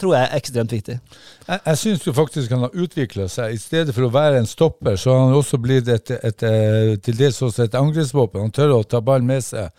tror 0.00 0.16
jeg 0.16 0.26
er 0.26 0.38
ekstremt 0.38 0.74
viktig. 0.74 0.98
Jeg, 1.46 1.60
jeg 1.60 1.80
syns 1.80 2.06
faktisk 2.16 2.54
han 2.54 2.66
har 2.66 2.78
utvikla 2.84 3.28
seg. 3.30 3.54
I 3.54 3.62
stedet 3.62 3.94
for 3.94 4.08
å 4.08 4.12
være 4.14 4.42
en 4.42 4.50
stopper, 4.50 4.98
så 4.98 5.14
har 5.14 5.26
han 5.28 5.38
også 5.38 5.60
blitt 5.62 5.90
et, 5.92 6.10
et, 6.10 6.24
et, 6.32 6.46
eh, 6.48 6.94
til 7.04 7.18
dels 7.20 7.42
også 7.42 7.68
et 7.68 7.78
angrepsvåpen. 7.78 8.48
Han 8.48 8.54
tør 8.54 8.80
å 8.80 8.86
ta 8.86 9.02
ballen 9.04 9.30
med 9.30 9.46
seg 9.46 9.70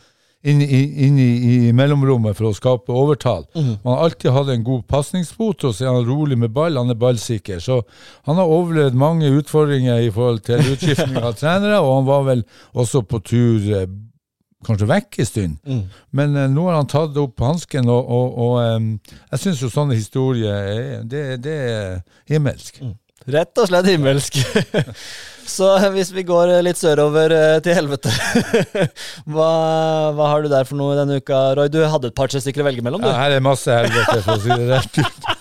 inn, 0.45 0.62
i, 0.62 0.81
inn 1.05 1.19
i, 1.19 1.29
i, 1.49 1.73
mellomrommet 1.75 2.38
for 2.38 2.49
å 2.49 2.55
skape 2.55 2.93
overtall. 2.93 3.45
Mm. 3.55 3.71
Man 3.84 3.95
har 3.95 4.05
alltid 4.05 4.34
hatt 4.36 4.51
en 4.53 4.65
god 4.65 4.86
pasningsfot, 4.91 5.65
og 5.65 5.75
så 5.75 5.88
er 5.88 5.93
han 5.95 6.08
rolig 6.08 6.38
med 6.39 6.53
ball. 6.55 6.77
Han 6.77 6.93
er 6.93 6.99
ballsikker. 7.01 7.62
Så 7.63 7.81
han 8.29 8.41
har 8.41 8.51
overlevd 8.51 8.97
mange 8.99 9.31
utfordringer 9.39 10.05
i 10.05 10.12
forhold 10.13 10.43
til 10.45 10.62
utskiftning 10.73 11.21
av 11.21 11.38
trenere, 11.39 11.81
og 11.81 11.99
han 11.99 12.10
var 12.10 12.27
vel 12.29 12.43
også 12.73 13.03
på 13.10 13.21
tur 13.25 13.71
eh, 13.81 13.88
kanskje 14.65 14.89
vekk 14.89 15.19
en 15.21 15.29
stund. 15.29 15.55
Mm. 15.65 15.81
Men 16.17 16.38
uh, 16.38 16.45
nå 16.51 16.67
har 16.69 16.79
han 16.79 16.91
tatt 16.91 17.17
opp 17.21 17.41
hansken, 17.45 17.89
og, 17.91 18.12
og, 18.17 18.38
og 18.45 18.60
um, 18.75 18.91
jeg 19.31 19.43
syns 19.43 19.63
jo 19.65 19.71
sånne 19.73 19.97
historier 19.97 20.69
er, 20.75 21.01
det, 21.05 21.25
det 21.45 21.58
er 21.69 21.97
himmelsk. 22.31 22.81
Mm. 22.81 22.95
Rett 23.36 23.62
og 23.62 23.69
slett 23.71 23.89
himmelsk. 23.89 24.38
Så 25.45 25.67
hvis 25.93 26.10
vi 26.15 26.23
går 26.25 26.55
litt 26.65 26.79
sørover 26.79 27.34
eh, 27.36 27.58
til 27.65 27.77
helvete 27.77 28.12
hva, 29.31 29.49
hva, 30.17 30.29
har 30.31 30.45
du 30.45 30.49
der 30.51 30.65
for 30.67 30.79
noe 30.79 30.97
denne 30.97 31.19
uka, 31.21 31.41
Roy? 31.60 31.69
Du 31.69 31.79
hadde 31.86 32.10
et 32.10 32.17
par-tre 32.17 32.41
stykker 32.41 32.63
å 32.63 32.69
velge 32.69 32.86
mellom, 32.86 33.03
du? 33.05 33.10
Ja, 33.10 33.19
her 33.25 33.38
er 33.38 33.45
masse 33.45 33.69
helvete, 33.69 34.19
for 34.25 34.36
å 34.36 34.41
si 34.41 34.49
det 34.49 34.67
rett 34.73 35.01
ut. 35.03 35.21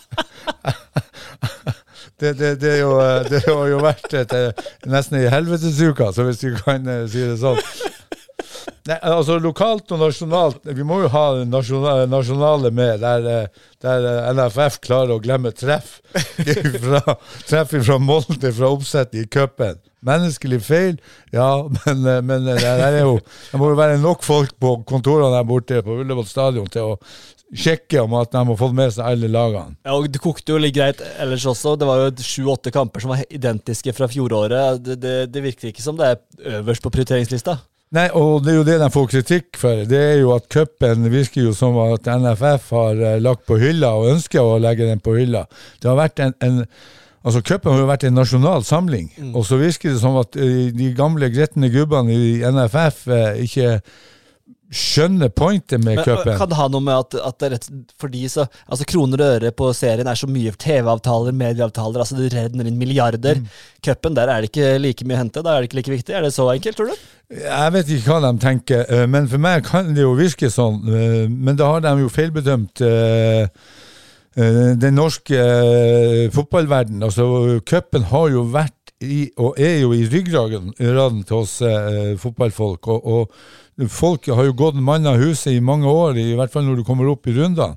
Det, 2.15 2.31
det, 2.39 2.61
det, 2.63 2.77
jo, 2.79 2.93
det, 3.27 3.41
har 3.43 3.65
jo 3.69 3.79
vært 3.83 4.13
et, 4.15 4.31
eh, 4.39 4.67
nesten 4.87 5.19
ei 5.19 5.25
helvetesuke, 5.33 6.07
så 6.15 6.23
hvis 6.29 6.45
vi 6.45 6.53
kan 6.61 6.87
eh, 6.87 7.03
si 7.11 7.25
det 7.27 7.41
sånn. 7.41 7.59
Nei, 8.85 8.99
altså 9.01 9.39
Lokalt 9.41 9.93
og 9.97 10.01
nasjonalt 10.03 10.67
Vi 10.77 10.85
må 10.85 10.99
jo 11.01 11.09
ha 11.09 11.25
nasjonale, 11.49 12.05
nasjonale 12.11 12.69
med, 12.75 13.01
der, 13.01 13.49
der, 13.81 14.09
NFF 14.37 14.77
klarer 14.85 15.15
å 15.15 15.23
glemme 15.25 15.55
treff 15.57 16.03
fra, 16.85 17.17
treff 17.49 17.73
fra 17.73 17.97
Molde 18.03 18.53
fra 18.53 18.69
oppsettet 18.69 19.23
i 19.23 19.25
cupen. 19.25 19.81
Menneskelig 20.05 20.59
feil, 20.67 20.99
ja, 21.33 21.65
men, 21.65 22.05
men 22.29 22.45
det, 22.45 22.59
er 22.61 22.99
jo, 23.01 23.17
det 23.25 23.61
må 23.61 23.73
jo 23.73 23.79
være 23.79 23.97
nok 24.03 24.21
folk 24.27 24.53
på 24.61 24.77
kontorene 24.85 25.33
der 25.33 25.49
borte 25.49 25.81
på 25.85 25.97
Ullevål 26.03 26.29
stadion 26.29 26.69
til 26.69 26.93
å 26.93 26.99
sjekke 27.57 28.03
om 28.05 28.17
at 28.21 28.35
de 28.35 28.43
har 28.45 28.59
fått 28.61 28.77
med 28.77 28.93
seg 28.93 29.09
alle 29.09 29.31
lagene. 29.33 29.79
Ja, 29.87 29.97
og 29.97 30.11
Det 30.13 30.21
kokte 30.21 30.53
jo 30.53 30.61
litt 30.61 30.77
greit 30.77 31.01
ellers 31.17 31.47
også. 31.49 31.79
Det 31.81 31.89
var 31.89 32.03
jo 32.03 32.13
sju-åtte 32.21 32.73
kamper 32.75 33.01
som 33.01 33.15
var 33.15 33.25
identiske 33.31 33.97
fra 33.97 34.11
fjoråret. 34.13 34.83
Det, 34.85 34.99
det, 35.01 35.15
det 35.33 35.45
virker 35.45 35.73
ikke 35.73 35.85
som 35.85 35.97
det 35.97 36.11
er 36.11 36.59
øverst 36.59 36.85
på 36.85 36.93
prioriteringslista. 36.93 37.63
Nei, 37.95 38.09
og 38.17 38.43
det 38.43 38.51
er 38.51 38.57
jo 38.57 38.67
det 38.67 38.81
de 38.81 38.91
får 38.91 39.07
kritikk 39.13 39.59
for. 39.61 39.85
Det 39.87 40.01
er 40.01 40.17
jo 40.23 40.33
at 40.35 40.49
cupen 40.51 41.07
virker 41.13 41.45
jo 41.45 41.53
som 41.55 41.77
at 41.85 42.09
NFF 42.11 42.73
har 42.75 43.03
eh, 43.13 43.21
lagt 43.23 43.45
på 43.47 43.59
hylla, 43.61 43.93
og 43.95 44.15
ønsker 44.17 44.43
å 44.43 44.59
legge 44.63 44.89
den 44.89 45.03
på 45.05 45.15
hylla. 45.19 45.45
Det 45.83 45.91
har 45.91 45.99
vært 46.01 46.25
en, 46.25 46.37
en 46.43 46.63
Altså, 47.25 47.41
Cupen 47.41 47.73
har 47.73 47.79
jo 47.81 47.89
vært 47.89 48.03
en 48.05 48.19
nasjonal 48.19 48.67
samling, 48.69 49.07
mm. 49.17 49.31
og 49.33 49.47
så 49.49 49.57
virker 49.57 49.95
det 49.95 50.01
som 50.03 50.19
at 50.21 50.37
uh, 50.37 50.67
de 50.77 50.91
gamle 50.93 51.31
gretne 51.33 51.71
gubbene 51.73 52.13
i 52.13 52.43
NFF 52.45 53.07
eh, 53.09 53.39
ikke 53.47 53.79
skjønner 54.73 55.29
pointet 55.29 55.83
med 55.85 56.01
cupen. 56.03 56.37
Kan 56.39 56.51
det 56.51 56.57
ha 56.59 56.67
noe 56.73 56.83
med 56.83 56.97
at, 56.97 57.17
at 57.29 57.39
det 57.41 57.47
er 57.47 57.53
rett 57.59 57.67
fordi 58.01 58.25
så 58.33 58.47
Altså 58.65 58.87
Kroner 58.89 59.21
og 59.21 59.35
øre 59.37 59.51
på 59.57 59.69
serien 59.77 60.09
er 60.09 60.19
så 60.19 60.29
mye 60.31 60.55
TV-avtaler, 60.61 61.35
medieavtaler, 61.37 62.01
altså 62.03 62.17
det 62.19 62.33
renner 62.33 62.69
inn 62.69 62.79
milliarder. 62.81 63.41
Mm. 63.43 63.49
Cupen, 63.85 64.17
der 64.17 64.33
er 64.33 64.43
det 64.43 64.51
ikke 64.51 64.77
like 64.81 65.07
mye 65.07 65.19
å 65.19 65.23
hente. 65.23 65.45
Da 65.45 65.55
er 65.55 65.63
det 65.63 65.71
ikke 65.71 65.81
like 65.81 65.95
viktig. 65.95 66.17
Er 66.17 66.27
det 66.27 66.33
så 66.35 66.49
enkelt, 66.53 66.79
tror 66.79 66.93
du? 66.93 67.09
Jeg 67.35 67.75
vet 67.75 67.91
ikke 67.95 68.13
hva 68.13 68.21
de 68.25 68.43
tenker, 68.43 68.85
eh, 68.89 69.07
men 69.11 69.27
for 69.31 69.43
meg 69.43 69.65
kan 69.69 69.93
det 69.97 70.05
jo 70.05 70.15
virke 70.19 70.51
sånn. 70.53 70.81
Eh, 70.85 71.25
men 71.31 71.59
da 71.61 71.71
har 71.73 71.85
de 71.85 71.95
jo 72.03 72.13
feilbedømt 72.13 72.85
eh, 72.85 73.49
den 74.35 74.97
norske 74.99 75.43
fotballverden. 76.35 77.05
Altså, 77.07 77.61
cupen 77.69 78.09
har 78.11 78.33
jo 78.33 78.49
vært 78.51 78.95
i, 79.05 79.29
og 79.39 79.61
er 79.63 79.77
jo 79.85 79.93
i 79.95 80.09
ryggraden 80.11 80.73
raden 80.81 81.21
til 81.29 81.45
oss 81.45 81.61
fotballfolk. 82.19 82.89
Og, 82.91 83.07
og 83.07 83.64
folk 83.91 84.29
har 84.31 84.47
jo 84.47 84.55
gått 84.57 84.79
mann 84.79 85.07
av 85.07 85.19
huset 85.19 85.53
i 85.53 85.63
mange 85.65 85.91
år, 85.91 86.19
i 86.21 86.37
hvert 86.39 86.53
fall 86.53 86.67
når 86.67 86.81
du 86.81 86.85
kommer 86.87 87.09
opp 87.11 87.27
i 87.27 87.35
rundene. 87.35 87.75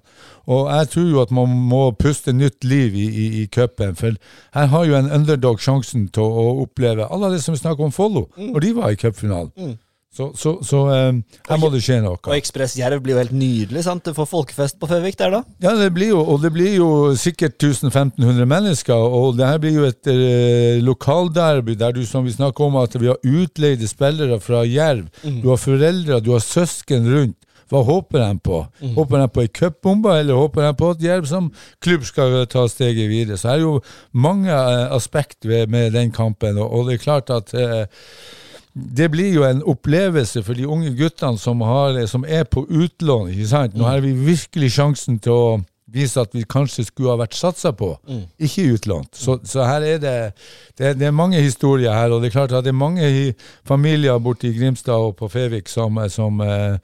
Og 0.48 0.70
jeg 0.72 0.90
tror 0.94 1.08
jo 1.10 1.24
at 1.24 1.34
man 1.36 1.52
må 1.72 1.82
puste 2.00 2.34
nytt 2.36 2.64
liv 2.68 2.96
i, 2.96 3.08
i, 3.08 3.26
i 3.42 3.48
cupen, 3.52 3.98
for 4.00 4.16
her 4.56 4.70
har 4.72 4.86
jo 4.88 4.96
en 5.00 5.12
underdog 5.12 5.60
sjansen 5.64 6.08
til 6.14 6.24
å 6.24 6.48
oppleve 6.64 7.10
alle 7.10 7.34
de 7.34 7.42
som 7.44 7.58
snakker 7.58 7.90
om 7.90 7.96
Follo, 7.96 8.28
når 8.38 8.64
de 8.64 8.72
var 8.78 8.94
i 8.94 9.00
cupfinalen. 9.02 9.78
Så, 10.14 10.32
så, 10.40 10.56
så 10.66 10.80
eh, 10.90 11.18
her 11.50 11.60
må 11.62 11.70
det 11.70 11.82
skje 11.86 12.00
noe. 12.02 12.18
Og 12.18 12.34
Ekspress 12.34 12.78
Jerv 12.80 13.04
blir 13.06 13.14
jo 13.14 13.20
helt 13.22 13.36
nydelig, 13.38 13.84
sant? 13.86 14.06
Du 14.08 14.16
får 14.18 14.30
folkefest 14.32 14.80
på 14.82 14.90
Føvik 14.90 15.18
der, 15.20 15.36
da. 15.36 15.42
Ja, 15.62 15.76
det 15.78 15.92
blir 15.94 16.14
jo, 16.16 16.22
og 16.24 16.42
det 16.42 16.50
blir 16.56 16.74
jo 16.74 16.88
sikkert 17.20 17.60
1500 17.62 18.48
mennesker, 18.50 18.96
og 18.98 19.38
det 19.38 19.50
her 19.50 19.60
blir 19.62 19.76
jo 19.78 19.90
et 19.90 20.10
eh, 20.10 20.80
lokalderby 20.82 21.76
der 21.78 21.94
du, 21.94 22.02
som 22.08 22.26
vi 22.26 22.34
snakker 22.34 22.66
om, 22.66 22.80
at 22.82 22.98
vi 22.98 23.12
har 23.12 23.20
utleide 23.22 23.90
spillere 23.90 24.40
fra 24.42 24.64
Jerv. 24.66 25.12
Du 25.44 25.52
har 25.52 25.62
foreldre, 25.62 26.22
du 26.24 26.32
har 26.34 26.42
søsken 26.46 27.06
rundt. 27.14 27.38
Hva 27.68 27.82
håper 27.84 28.22
de 28.24 28.40
på? 28.40 28.62
Håper 28.96 29.20
de 29.20 29.28
på 29.36 29.44
ei 29.44 29.50
cupbombe, 29.52 30.14
eller 30.22 30.40
håper 30.40 30.64
de 30.70 30.74
på 30.80 30.92
at 30.94 31.02
Jerv 31.04 31.26
som 31.28 31.50
klubb 31.84 32.06
skal 32.08 32.46
ta 32.48 32.64
steget 32.72 33.10
videre? 33.12 33.36
Så 33.36 33.50
det 33.52 33.56
er 33.58 33.66
jo 33.66 33.74
mange 34.16 34.56
eh, 34.56 34.86
aspekt 34.96 35.44
ved, 35.46 35.68
med 35.68 35.92
den 35.94 36.14
kampen, 36.16 36.58
og, 36.64 36.72
og 36.72 36.88
det 36.88 36.96
er 36.98 37.04
klart 37.04 37.34
at 37.36 37.52
eh, 37.60 37.84
det 38.78 39.10
blir 39.12 39.34
jo 39.34 39.46
en 39.48 39.64
opplevelse 39.66 40.44
for 40.46 40.58
de 40.58 40.68
unge 40.70 40.92
guttene 40.98 41.40
som, 41.42 41.62
har, 41.66 41.98
som 42.10 42.26
er 42.28 42.46
på 42.46 42.66
utlån. 42.70 43.32
ikke 43.34 43.50
sant? 43.50 43.76
Nå 43.78 43.88
har 43.88 44.04
vi 44.06 44.14
virkelig 44.14 44.72
sjansen 44.78 45.18
til 45.24 45.34
å 45.34 45.50
vise 45.88 46.20
at 46.22 46.34
vi 46.36 46.44
kanskje 46.44 46.84
skulle 46.88 47.14
ha 47.14 47.20
vært 47.22 47.38
satsa 47.38 47.72
på, 47.76 47.94
ikke 48.44 48.66
utlånt. 48.76 49.14
Så, 49.16 49.38
så 49.48 49.64
her 49.66 49.86
er 49.88 50.02
det, 50.04 50.16
det, 50.78 50.94
det 51.00 51.08
er 51.08 51.16
mange 51.16 51.40
historier 51.42 51.96
her, 51.96 52.12
og 52.12 52.22
det 52.22 52.30
er 52.30 52.36
klart 52.36 52.56
at 52.56 52.66
det 52.68 52.74
er 52.74 52.80
mange 52.80 53.08
familier 53.68 54.20
borte 54.20 54.50
i 54.50 54.56
Grimstad 54.58 55.08
og 55.08 55.16
på 55.20 55.32
Fevik 55.32 55.72
som, 55.72 56.02
som 56.12 56.44
eh, 56.44 56.76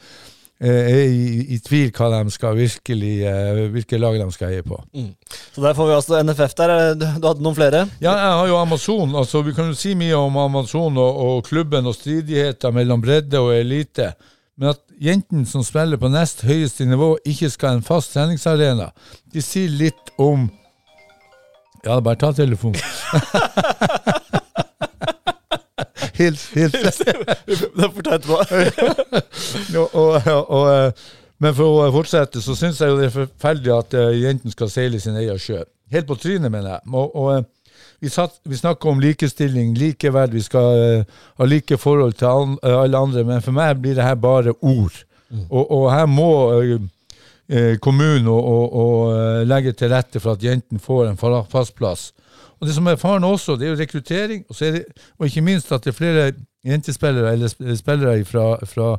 er 0.62 1.00
i, 1.10 1.56
i 1.56 1.58
tvil 1.60 1.90
hva 1.92 2.10
de 2.14 2.32
skal 2.32 2.56
virkelig, 2.56 3.14
eh, 3.28 3.64
hvilke 3.74 3.98
lag 4.00 4.16
de 4.20 4.28
skal 4.32 4.54
heie 4.54 4.64
på. 4.66 4.78
Så 5.54 5.64
der 5.64 5.74
får 5.76 5.90
vi 5.90 5.96
altså 5.98 6.22
NFF 6.24 6.54
der. 6.60 6.76
Du, 6.96 7.06
du 7.06 7.28
hadde 7.28 7.44
noen 7.44 7.58
flere? 7.58 7.86
Ja, 8.00 8.14
jeg 8.14 8.38
har 8.40 8.48
jo 8.48 8.60
Amazon. 8.62 9.16
altså 9.16 9.42
Vi 9.44 9.56
kan 9.58 9.72
jo 9.72 9.78
si 9.78 9.96
mye 10.00 10.16
om 10.16 10.38
Amazon 10.38 10.98
og, 10.98 11.20
og 11.26 11.44
klubben 11.50 11.90
og 11.90 11.98
stridigheter 11.98 12.72
mellom 12.72 13.02
bredde 13.04 13.42
og 13.42 13.56
elite. 13.58 14.14
Men 14.58 14.76
at 14.76 14.84
jentene 15.02 15.46
som 15.50 15.66
spiller 15.66 15.98
på 15.98 16.12
nest 16.14 16.46
høyeste 16.46 16.86
nivå, 16.86 17.16
ikke 17.26 17.50
skal 17.50 17.74
ha 17.74 17.80
en 17.80 17.86
fast 17.86 18.14
treningsarena, 18.14 18.92
de 19.34 19.42
sier 19.42 19.72
litt 19.72 20.14
om 20.22 20.50
Ja, 21.84 21.98
bare 22.00 22.16
ta 22.16 22.30
telefonen. 22.32 22.80
Hils, 26.14 26.48
hils. 26.54 26.72
Det 26.74 27.10
er 27.10 28.28
og, 29.94 30.66
eh, 30.70 30.92
men 31.44 31.56
for 31.58 31.84
å 31.84 31.90
fortsette, 31.92 32.42
så 32.44 32.56
syns 32.56 32.80
jeg 32.80 32.92
jo 32.92 33.00
det 33.00 33.10
er 33.10 33.16
forferdelig 33.16 33.74
at 33.76 33.96
uh, 34.00 34.12
jentene 34.16 34.54
skal 34.54 34.70
seile 34.72 35.02
sin 35.02 35.18
egen 35.20 35.40
sjø. 35.42 35.64
Helt 35.92 36.08
på 36.08 36.16
trynet, 36.20 36.52
mener 36.52 36.78
jeg. 36.78 36.94
Og, 36.94 37.16
og 37.20 37.28
uh, 37.34 37.80
vi, 38.04 38.12
satt, 38.12 38.38
vi 38.48 38.60
snakker 38.60 38.94
om 38.94 39.02
likestilling, 39.04 39.74
likeverd, 39.80 40.32
vi 40.36 40.44
skal 40.46 40.80
uh, 40.80 41.26
ha 41.42 41.48
like 41.50 41.78
forhold 41.82 42.16
til 42.20 42.30
an, 42.30 42.56
eh, 42.64 42.78
alle 42.86 43.02
andre, 43.08 43.26
men 43.28 43.44
for 43.44 43.56
meg 43.56 43.82
blir 43.82 43.98
det 44.00 44.08
her 44.08 44.20
bare 44.20 44.56
ord. 44.62 45.04
Og, 45.50 45.64
og 45.64 45.88
her 45.90 46.06
må 46.06 46.30
eh, 47.54 47.76
kommunen 47.82 48.28
å, 48.32 48.38
og 48.84 49.14
eh, 49.14 49.44
legge 49.48 49.76
til 49.78 49.94
rette 49.94 50.22
for 50.24 50.36
at 50.36 50.44
jentene 50.44 50.82
får 50.82 51.12
en 51.12 51.20
fast 51.52 51.76
plass. 51.78 52.12
Og 52.60 52.68
det 52.68 52.76
som 52.76 52.88
er 52.88 53.00
faren 53.00 53.28
også, 53.28 53.58
det 53.60 53.68
er 53.68 53.74
jo 53.74 53.80
rekruttering, 53.82 54.44
og, 54.50 54.56
så 54.56 54.70
er 54.70 54.76
det, 54.78 54.84
og 55.20 55.28
ikke 55.28 55.46
minst 55.46 55.72
at 55.76 55.84
det 55.84 55.92
er 55.92 55.98
flere 55.98 56.28
jentespillere 56.64 57.34
eller 57.36 57.76
spillere 57.76 58.24
fra, 58.26 58.46
fra 58.64 58.94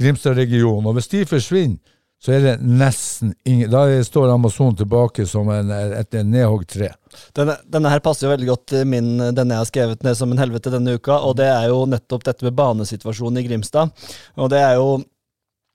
Grimstad-regionen. 0.00 0.88
Og 0.90 0.96
hvis 0.98 1.12
de 1.12 1.26
forsvinner, 1.30 1.78
så 2.24 2.32
er 2.32 2.40
det 2.40 2.52
nesten 2.64 3.34
ingen 3.44 3.68
Da 3.68 3.84
står 4.06 4.30
Amazon 4.32 4.76
tilbake 4.76 5.26
som 5.28 5.50
en, 5.52 5.68
et 5.70 6.16
nedhogd 6.24 6.70
tre. 6.72 6.88
Denne, 7.36 7.58
denne 7.68 7.90
her 7.92 8.00
passer 8.02 8.26
jo 8.26 8.32
veldig 8.32 8.48
godt 8.48 8.64
til 8.72 8.86
min, 8.88 9.10
denne 9.36 9.58
jeg 9.58 9.60
har 9.60 9.68
skrevet 9.68 10.06
ned 10.06 10.16
som 10.16 10.32
en 10.32 10.40
helvete 10.40 10.72
denne 10.72 10.96
uka, 10.96 11.18
og 11.20 11.36
det 11.38 11.50
er 11.52 11.68
jo 11.68 11.82
nettopp 11.90 12.24
dette 12.24 12.46
med 12.46 12.56
banesituasjonen 12.56 13.42
i 13.42 13.44
Grimstad. 13.46 13.92
Og 14.40 14.48
det 14.54 14.62
er 14.62 14.78
jo 14.80 15.02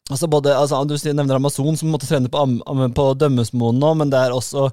Altså 0.10 0.28
både, 0.28 0.56
altså 0.58 0.82
Du 0.90 0.96
nevner 1.14 1.38
Amazon, 1.38 1.78
som 1.78 1.94
måtte 1.94 2.10
trene 2.10 2.32
på, 2.32 2.44
på 2.98 3.08
Dømmesmoen 3.20 3.80
nå, 3.80 3.94
men 4.02 4.12
det 4.12 4.18
er 4.26 4.34
også 4.34 4.66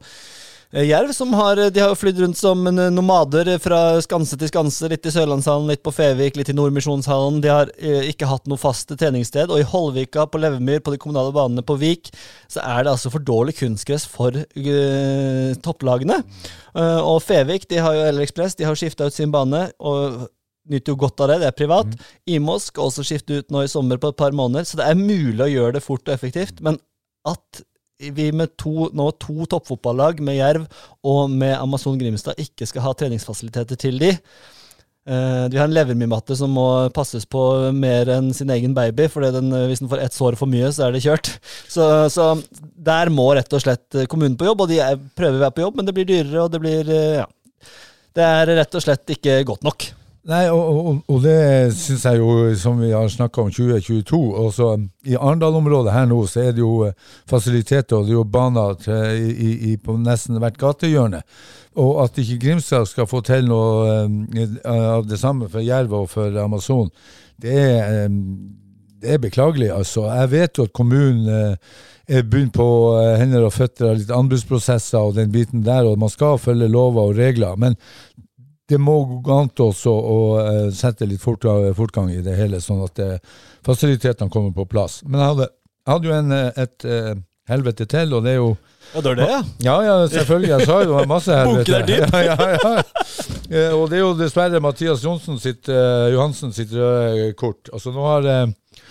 eh, 0.72 0.87
Jerv, 0.88 1.12
som 1.12 1.35
har 1.37 1.61
De 1.70 1.83
har 1.83 1.96
flydd 1.96 2.22
rundt 2.25 2.38
som 2.40 2.64
nomader 2.64 3.53
fra 3.62 4.01
skanse 4.05 4.38
til 4.40 4.51
skanse. 4.51 4.88
Litt 4.90 5.07
i 5.07 5.12
Sørlandshallen, 5.12 5.68
litt 5.70 5.85
på 5.85 5.92
Fevik, 5.94 6.38
litt 6.40 6.51
i 6.53 6.57
Nordmisjonshallen. 6.57 7.42
De 7.44 7.53
har 7.53 7.72
eh, 7.77 8.09
ikke 8.11 8.29
hatt 8.31 8.49
noe 8.49 8.61
fast 8.61 8.92
treningssted. 8.92 9.53
Og 9.53 9.61
i 9.61 9.68
Holvika, 9.68 10.25
på 10.27 10.40
Levemyr, 10.40 10.81
på 10.85 10.94
de 10.94 11.01
kommunale 11.03 11.35
banene 11.37 11.64
på 11.66 11.77
Vik, 11.81 12.11
så 12.49 12.64
er 12.64 12.87
det 12.87 12.94
altså 12.96 13.12
for 13.12 13.25
dårlig 13.25 13.59
kunstgress 13.61 14.09
for 14.09 14.40
eh, 14.40 15.53
topplagene. 15.64 16.22
Eh, 16.72 17.01
og 17.01 17.20
Fevik, 17.25 17.68
de 17.70 17.85
har 17.85 17.96
jo 17.96 18.09
Eller 18.09 18.25
Ekspress, 18.25 18.57
de 18.57 18.68
har 18.68 18.77
skifta 18.77 19.09
ut 19.09 19.16
sin 19.16 19.33
bane. 19.35 19.68
og 19.79 20.27
nyter 20.73 20.95
jo 20.95 21.01
godt 21.05 21.23
av 21.25 21.33
det, 21.33 21.39
det 21.43 21.49
er 21.51 21.57
privat. 21.57 21.95
Imos 22.29 22.71
skal 22.71 22.91
også 22.91 23.05
skifte 23.07 23.41
ut 23.41 23.55
nå 23.55 23.65
i 23.65 23.71
sommer 23.71 24.01
på 24.03 24.13
et 24.13 24.19
par 24.19 24.35
måneder, 24.37 24.67
så 24.69 24.81
det 24.81 24.91
er 24.91 25.01
mulig 25.01 25.43
å 25.45 25.53
gjøre 25.53 25.79
det 25.79 25.85
fort 25.85 26.07
og 26.09 26.15
effektivt. 26.17 26.63
Men 26.65 26.81
at 27.27 27.63
vi 27.99 28.29
med 28.35 28.53
to, 28.61 28.91
nå 28.97 29.09
to 29.23 29.47
toppfotballag, 29.49 30.21
med 30.25 30.37
Jerv 30.39 30.67
og 31.07 31.33
med 31.33 31.57
Amazon 31.57 31.97
Grimstad, 32.01 32.39
ikke 32.41 32.69
skal 32.69 32.85
ha 32.85 32.93
treningsfasiliteter 32.99 33.81
til 33.81 34.01
de. 34.03 34.13
Uh, 35.07 35.47
vi 35.53 35.59
har 35.61 35.69
en 35.69 35.75
levermymatte 35.75 36.35
som 36.35 36.51
må 36.51 36.67
passes 36.95 37.23
på 37.31 37.41
mer 37.77 38.11
enn 38.11 38.33
sin 38.35 38.51
egen 38.51 38.73
baby, 38.75 39.07
for 39.07 39.23
eh, 39.23 39.37
hvis 39.71 39.79
den 39.85 39.91
får 39.93 40.03
ett 40.03 40.17
sår 40.17 40.35
for 40.41 40.51
mye, 40.51 40.73
så 40.75 40.89
er 40.89 40.97
det 40.97 41.05
kjørt. 41.05 41.31
Så, 41.77 41.85
så 42.11 42.33
der 42.59 43.11
må 43.13 43.29
rett 43.37 43.53
og 43.55 43.63
slett 43.63 43.95
eh, 43.95 44.09
kommunen 44.11 44.35
på 44.39 44.49
jobb, 44.49 44.65
og 44.65 44.73
de 44.73 44.81
er, 44.83 44.99
prøver 45.19 45.39
å 45.39 45.45
være 45.45 45.55
på 45.55 45.63
jobb, 45.63 45.79
men 45.79 45.87
det 45.87 45.95
blir 45.95 46.09
dyrere, 46.09 46.43
og 46.43 46.53
det 46.53 46.63
blir 46.65 46.91
uh, 46.91 47.23
Ja. 47.23 47.31
Det 48.17 48.25
er 48.25 48.49
rett 48.57 48.73
og 48.79 48.81
slett 48.81 49.11
ikke 49.13 49.43
godt 49.45 49.67
nok. 49.67 49.85
Nei, 50.27 50.49
og, 50.51 50.59
og, 50.59 50.97
og 51.07 51.21
det 51.23 51.39
syns 51.79 52.03
jeg 52.09 52.19
jo, 52.19 52.31
som 52.59 52.81
vi 52.83 52.89
har 52.91 53.07
snakka 53.12 53.45
om 53.45 53.51
2022 53.55 54.19
også 54.41 54.73
I 55.07 55.15
Arendal-området 55.15 55.95
her 55.95 56.09
nå 56.11 56.19
så 56.27 56.49
er 56.49 56.57
det 56.57 56.65
jo 56.65 56.81
eh, 56.89 56.97
fasiliteter 57.31 58.01
og 58.01 58.09
det 58.09 58.15
er 58.17 58.19
jo 58.19 58.25
baner 58.35 58.75
til, 58.83 59.23
i, 59.23 59.53
i, 59.71 59.77
på 59.79 59.95
nesten 60.03 60.41
hvert 60.43 60.59
gatehjørne. 60.59 61.23
Og 61.79 62.01
at 62.03 62.19
ikke 62.19 62.41
Grimstad 62.43 62.89
skal 62.91 63.07
få 63.07 63.21
til 63.27 63.47
noe 63.47 63.95
eh, 64.35 64.59
av 64.67 65.07
det 65.07 65.21
samme 65.23 65.47
for 65.53 65.62
Jerv 65.62 65.95
og 65.95 66.11
for 66.11 66.43
Amazon, 66.43 66.91
det 67.39 67.55
er, 67.55 68.07
eh, 68.09 68.21
det 69.03 69.15
er 69.15 69.23
beklagelig. 69.23 69.71
altså. 69.77 70.09
Jeg 70.11 70.31
vet 70.35 70.59
jo 70.59 70.67
at 70.67 70.75
kommunen 70.75 71.29
eh, 71.31 71.77
er 72.19 72.27
begynt 72.27 72.57
på 72.57 72.69
eh, 72.99 73.15
hender 73.21 73.47
og 73.47 73.55
føtter 73.55 73.93
av 73.93 74.01
litt 74.01 74.11
anbudsprosesser 74.11 75.07
og 75.07 75.15
den 75.21 75.31
biten 75.31 75.62
der, 75.62 75.87
og 75.87 76.03
man 76.03 76.11
skal 76.11 76.39
følge 76.43 76.67
lover 76.67 77.12
og 77.12 77.19
regler. 77.19 77.55
men 77.57 77.79
det 78.69 78.79
må 78.83 78.97
gå 79.23 79.35
an 79.41 79.51
til 79.55 79.71
å, 79.71 80.19
eh, 80.43 80.71
sette 80.75 81.07
litt 81.07 81.23
fort, 81.23 81.45
fortgang 81.77 82.11
i 82.11 82.23
det 82.25 82.35
hele, 82.39 82.59
sånn 82.63 82.83
at 82.87 82.99
eh, 82.99 83.19
fasilitetene 83.67 84.31
kommer 84.33 84.55
på 84.55 84.67
plass. 84.71 85.03
Men 85.07 85.23
jeg 85.23 85.33
hadde, 85.35 85.49
hadde 85.87 86.09
jo 86.09 86.17
en, 86.17 86.33
eh, 86.35 86.63
et 86.65 86.87
eh, 86.91 87.13
helvete 87.51 87.87
til, 87.87 88.15
og 88.17 88.25
det 88.27 88.35
er 88.35 88.41
jo 88.41 88.57
Ja, 88.95 89.01
det 89.03 89.11
er 89.11 89.17
det, 89.19 89.29
ja. 89.31 89.39
Ja, 89.67 89.77
ja, 89.83 89.95
selvfølgelig. 90.11 90.51
Jeg 90.53 90.67
sa 90.67 90.75
jo 90.81 90.91
det 90.91 90.97
var 90.97 91.09
masse 91.11 91.37
helvete. 91.41 91.65
Boken 91.65 91.75
er 91.75 91.87
dyp. 91.87 92.13
Ja, 92.15 92.21
ja, 92.27 92.75
ja. 93.51 93.65
Og 93.75 93.89
det 93.91 93.99
er 93.99 94.03
jo 94.03 94.13
dessverre 94.19 94.61
Mathias 94.63 95.03
Johnsen 95.03 95.41
sitt, 95.43 95.67
uh, 95.71 96.07
Johansen 96.15 96.55
sitt 96.55 96.71
røde 96.75 97.33
kort. 97.39 97.71
Altså 97.75 97.91
Nå 97.95 98.07
har 98.07 98.27
uh, 98.27 98.83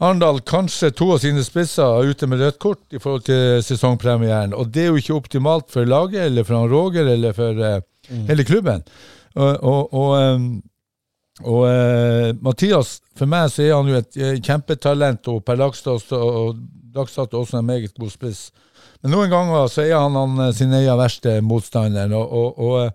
Arendal 0.00 0.42
kanskje 0.48 0.92
to 0.96 1.10
av 1.12 1.20
sine 1.24 1.44
spisser 1.44 2.08
ute 2.08 2.28
med 2.28 2.40
rødt 2.40 2.60
kort 2.60 2.84
i 2.92 3.00
forhold 3.00 3.24
til 3.28 3.64
sesongpremieren. 3.64 4.52
Og 4.56 4.68
det 4.72 4.86
er 4.86 4.92
jo 4.92 5.00
ikke 5.00 5.16
optimalt 5.16 5.72
for 5.72 5.88
laget, 5.88 6.22
eller 6.28 6.44
for 6.48 6.60
han 6.60 6.72
Roger, 6.72 7.08
eller 7.16 7.36
for 7.36 7.64
eh, 8.10 8.26
hele 8.28 8.44
klubben. 8.44 8.82
Og, 9.36 9.52
og, 9.62 9.94
og, 9.94 10.10
eh, 10.18 10.48
og 11.46 11.62
eh, 11.68 12.32
Mathias, 12.42 12.98
for 13.16 13.30
meg 13.30 13.48
så 13.52 13.64
er 13.64 13.76
han 13.76 13.88
jo 13.90 14.00
et 14.00 14.18
eh, 14.20 14.40
kjempetalent, 14.44 15.30
og 15.32 15.44
per 15.46 15.60
dags 15.60 15.86
og 15.86 16.58
dags 16.94 17.14
dato 17.14 17.40
også 17.40 17.60
en 17.60 17.66
meget 17.66 17.94
god 17.98 18.10
spiss. 18.12 18.50
Men 19.00 19.14
noen 19.14 19.30
ganger 19.32 19.68
så 19.72 19.84
er 19.86 19.96
han, 19.96 20.16
han 20.18 20.46
eh, 20.46 20.54
sin 20.56 20.74
egen 20.76 21.00
verste 21.00 21.38
motstander. 21.44 22.12
Og, 22.16 22.90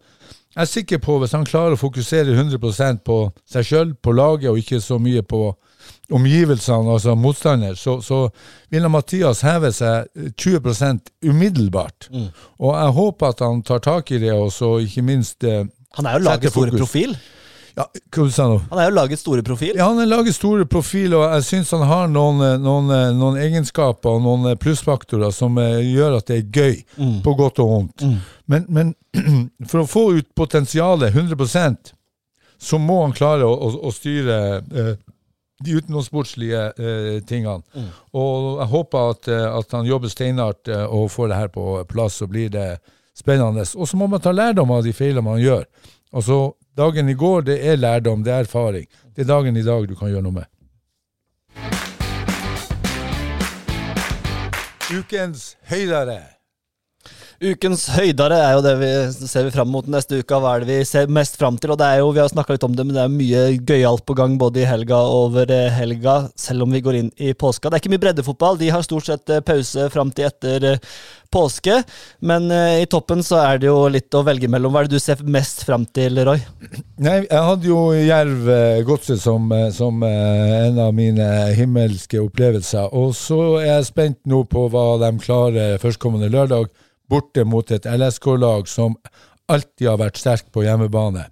jeg 0.56 0.64
er 0.64 0.72
sikker 0.72 1.00
på, 1.04 1.18
hvis 1.20 1.34
han 1.36 1.44
klarer 1.48 1.76
å 1.76 1.80
fokusere 1.80 2.32
100% 2.32 3.02
på 3.04 3.18
seg 3.52 3.66
sjøl, 3.68 3.90
på 4.00 4.14
laget, 4.16 4.48
og 4.52 4.60
ikke 4.62 4.80
så 4.80 4.96
mye 5.04 5.20
på 5.28 5.50
omgivelsene, 6.14 6.92
altså 6.94 7.16
motstander, 7.16 7.76
så, 7.76 8.00
så 8.02 8.28
ville 8.74 8.90
Mathias 8.92 9.42
heve 9.46 9.72
seg 9.74 10.10
20% 10.42 11.12
umiddelbart. 11.26 12.10
Og 12.60 12.76
jeg 12.76 12.98
håper 13.00 13.34
at 13.34 13.46
han 13.46 13.64
tar 13.66 13.82
tak 13.86 14.12
i 14.12 14.22
det, 14.22 14.34
og 14.34 14.52
så 14.54 14.78
ikke 14.84 15.06
minst 15.06 15.44
eh, 15.44 15.66
Han 15.96 16.06
er 16.06 16.18
jo 16.18 16.26
laget 16.26 16.44
lagets 16.44 16.56
store 16.56 16.78
profil. 16.78 17.18
Ja, 17.76 17.90
hva 17.92 18.24
du 18.24 18.32
sa 18.32 18.46
nå? 18.48 18.60
Han 18.70 18.80
er 18.80 18.88
jo 18.88 18.96
laget 18.96 19.20
store 19.20 19.44
profil. 19.44 19.74
Ja, 19.76 19.90
han 19.90 20.00
er 20.00 20.08
laget 20.08 20.36
store 20.38 20.64
profil, 20.66 21.18
og 21.18 21.26
jeg 21.26 21.44
syns 21.44 21.74
han 21.76 21.84
har 21.90 22.08
noen, 22.12 22.40
eh, 22.44 22.56
noen, 22.62 22.92
eh, 22.96 23.10
noen, 23.16 23.40
egenskaper 23.42 24.16
og 24.16 24.24
noen 24.24 24.52
eh, 24.52 24.60
plussfaktorer 24.60 25.34
som 25.36 25.60
gjør 25.60 26.20
at 26.22 26.30
det 26.32 26.38
er 26.38 26.48
gøy, 26.56 26.80
mm. 26.96 27.18
på 27.26 27.36
godt 27.36 27.60
og 27.64 27.74
vondt. 27.74 28.06
Mm. 28.06 28.16
Men, 28.52 28.70
men, 28.70 28.96
for 29.70 29.84
å 29.84 29.90
få 29.90 30.08
ut 30.20 30.32
potensialet 30.36 31.16
100% 31.16 31.96
så 32.58 32.80
må 32.80 33.02
han 33.04 33.16
klare 33.16 33.48
å, 33.48 33.52
å, 33.52 33.72
å 33.88 33.94
styre 33.94 34.38
eh, 34.62 34.94
de 35.66 35.80
utenomsportslige 35.80 36.66
eh, 36.78 37.16
tingene. 37.28 37.64
Mm. 37.76 37.90
Og 38.22 38.60
jeg 38.62 38.70
håper 38.74 39.16
at, 39.16 39.32
at 39.50 39.74
han 39.78 39.90
jobber 39.90 40.14
steinhardt 40.14 40.72
eh, 40.72 40.86
og 40.86 41.10
får 41.14 41.32
det 41.32 41.40
her 41.42 41.52
på 41.54 41.66
plass, 41.90 42.22
så 42.22 42.30
blir 42.30 42.54
det 42.54 42.70
spennende. 43.18 43.66
Og 43.76 43.90
så 43.90 43.98
må 43.98 44.08
man 44.12 44.24
ta 44.24 44.36
lærdom 44.36 44.72
av 44.76 44.86
de 44.86 44.94
feilene 44.94 45.26
man 45.26 45.42
gjør. 45.42 45.66
Altså, 46.16 46.54
Dagen 46.76 47.10
i 47.10 47.14
går, 47.14 47.42
det 47.42 47.68
er 47.68 47.76
lærdom, 47.76 48.24
det 48.24 48.34
er 48.34 48.40
erfaring. 48.44 48.86
Det 49.16 49.22
er 49.24 49.28
dagen 49.28 49.56
i 49.58 49.64
dag 49.64 49.88
du 49.88 49.96
kan 49.96 50.10
gjøre 50.12 50.26
noe 50.26 50.36
med. 50.36 50.48
Ukens 54.92 55.56
høydere. 55.72 56.35
Ukens 57.44 57.90
høydere 57.92 58.38
er 58.40 58.54
jo 58.56 58.62
det 58.64 58.74
vi 58.80 58.90
ser 59.28 59.50
vi 59.50 59.52
fram 59.52 59.68
mot 59.74 59.88
neste 59.92 60.22
uke. 60.22 60.38
Hva 60.40 60.54
er 60.56 60.64
det 60.64 60.70
vi 60.70 60.88
ser 60.88 61.12
mest 61.12 61.36
fram 61.40 61.58
til? 61.60 61.74
Og 61.74 61.80
det 61.82 61.90
er 61.90 62.00
jo, 62.00 62.14
Vi 62.16 62.22
har 62.22 62.32
snakka 62.32 62.56
litt 62.56 62.64
om 62.64 62.76
det, 62.78 62.86
men 62.88 62.96
det 62.96 63.04
er 63.04 63.12
mye 63.12 63.42
gøyalt 63.60 64.06
på 64.08 64.16
gang 64.16 64.38
både 64.40 64.64
i 64.64 64.70
helga 64.70 65.02
og 65.04 65.26
over 65.26 65.52
eh, 65.52 65.74
helga, 65.76 66.30
selv 66.40 66.64
om 66.64 66.72
vi 66.72 66.84
går 66.86 67.00
inn 67.02 67.12
i 67.20 67.34
påska. 67.36 67.68
Det 67.68 67.76
er 67.76 67.84
ikke 67.84 67.92
mye 67.92 68.04
breddefotball. 68.06 68.60
De 68.62 68.72
har 68.72 68.86
stort 68.88 69.10
sett 69.10 69.34
eh, 69.34 69.44
pause 69.44 69.90
fram 69.92 70.14
til 70.16 70.30
etter 70.30 70.70
eh, 70.70 70.96
påske. 71.36 71.82
Men 72.24 72.48
i 72.48 72.86
toppen 72.88 73.20
så 73.26 73.42
er 73.42 73.60
det 73.60 73.68
jo 73.68 73.90
litt 73.92 74.16
å 74.16 74.24
velge 74.24 74.48
mellom. 74.48 74.72
Hva 74.72 74.86
er 74.86 74.88
det 74.88 75.02
du 75.02 75.04
ser 75.04 75.20
mest 75.28 75.66
fram 75.68 75.84
til, 75.92 76.22
Roy? 76.24 76.40
Nei, 77.04 77.18
Jeg 77.26 77.44
hadde 77.50 77.68
jo 77.68 77.82
Jerv 77.92 78.48
Godset 78.88 79.20
som, 79.20 79.52
som, 79.76 80.00
en 80.08 80.80
av 80.80 80.96
mine 80.96 81.28
himmelske 81.58 82.22
opplevelser. 82.24 82.88
Og 82.96 83.12
så 83.20 83.42
er 83.60 83.74
jeg 83.74 83.92
spent 83.92 84.22
nå 84.24 84.46
på 84.48 84.70
hva 84.72 84.88
de 85.04 85.12
klarer 85.20 85.82
førstkommende 85.84 86.32
lørdag 86.32 86.72
borte 87.10 87.46
mot 87.46 87.72
et 87.72 87.86
LSK-lag 87.86 88.68
som 88.68 88.96
alltid 89.52 89.90
har 89.90 90.02
vært 90.02 90.20
sterk 90.20 90.52
på 90.54 90.66
hjemmebane. 90.66 91.28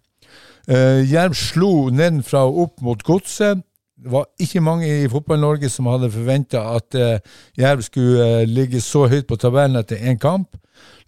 Uh, 0.70 1.04
Jerv 1.04 1.36
slo 1.36 1.90
nedenfra 1.92 2.46
og 2.48 2.60
opp 2.68 2.84
mot 2.86 3.02
Godset. 3.04 3.64
Det 4.04 4.12
var 4.12 4.28
ikke 4.40 4.62
mange 4.64 4.88
i 4.88 5.10
Fotball-Norge 5.12 5.70
som 5.72 5.88
hadde 5.92 6.12
forventa 6.12 6.62
at 6.76 6.96
uh, 6.96 7.40
Jerv 7.60 7.84
skulle 7.84 8.44
uh, 8.44 8.48
ligge 8.48 8.82
så 8.84 9.06
høyt 9.12 9.28
på 9.28 9.38
tabellen 9.40 9.80
etter 9.80 10.00
én 10.00 10.20
kamp. 10.20 10.56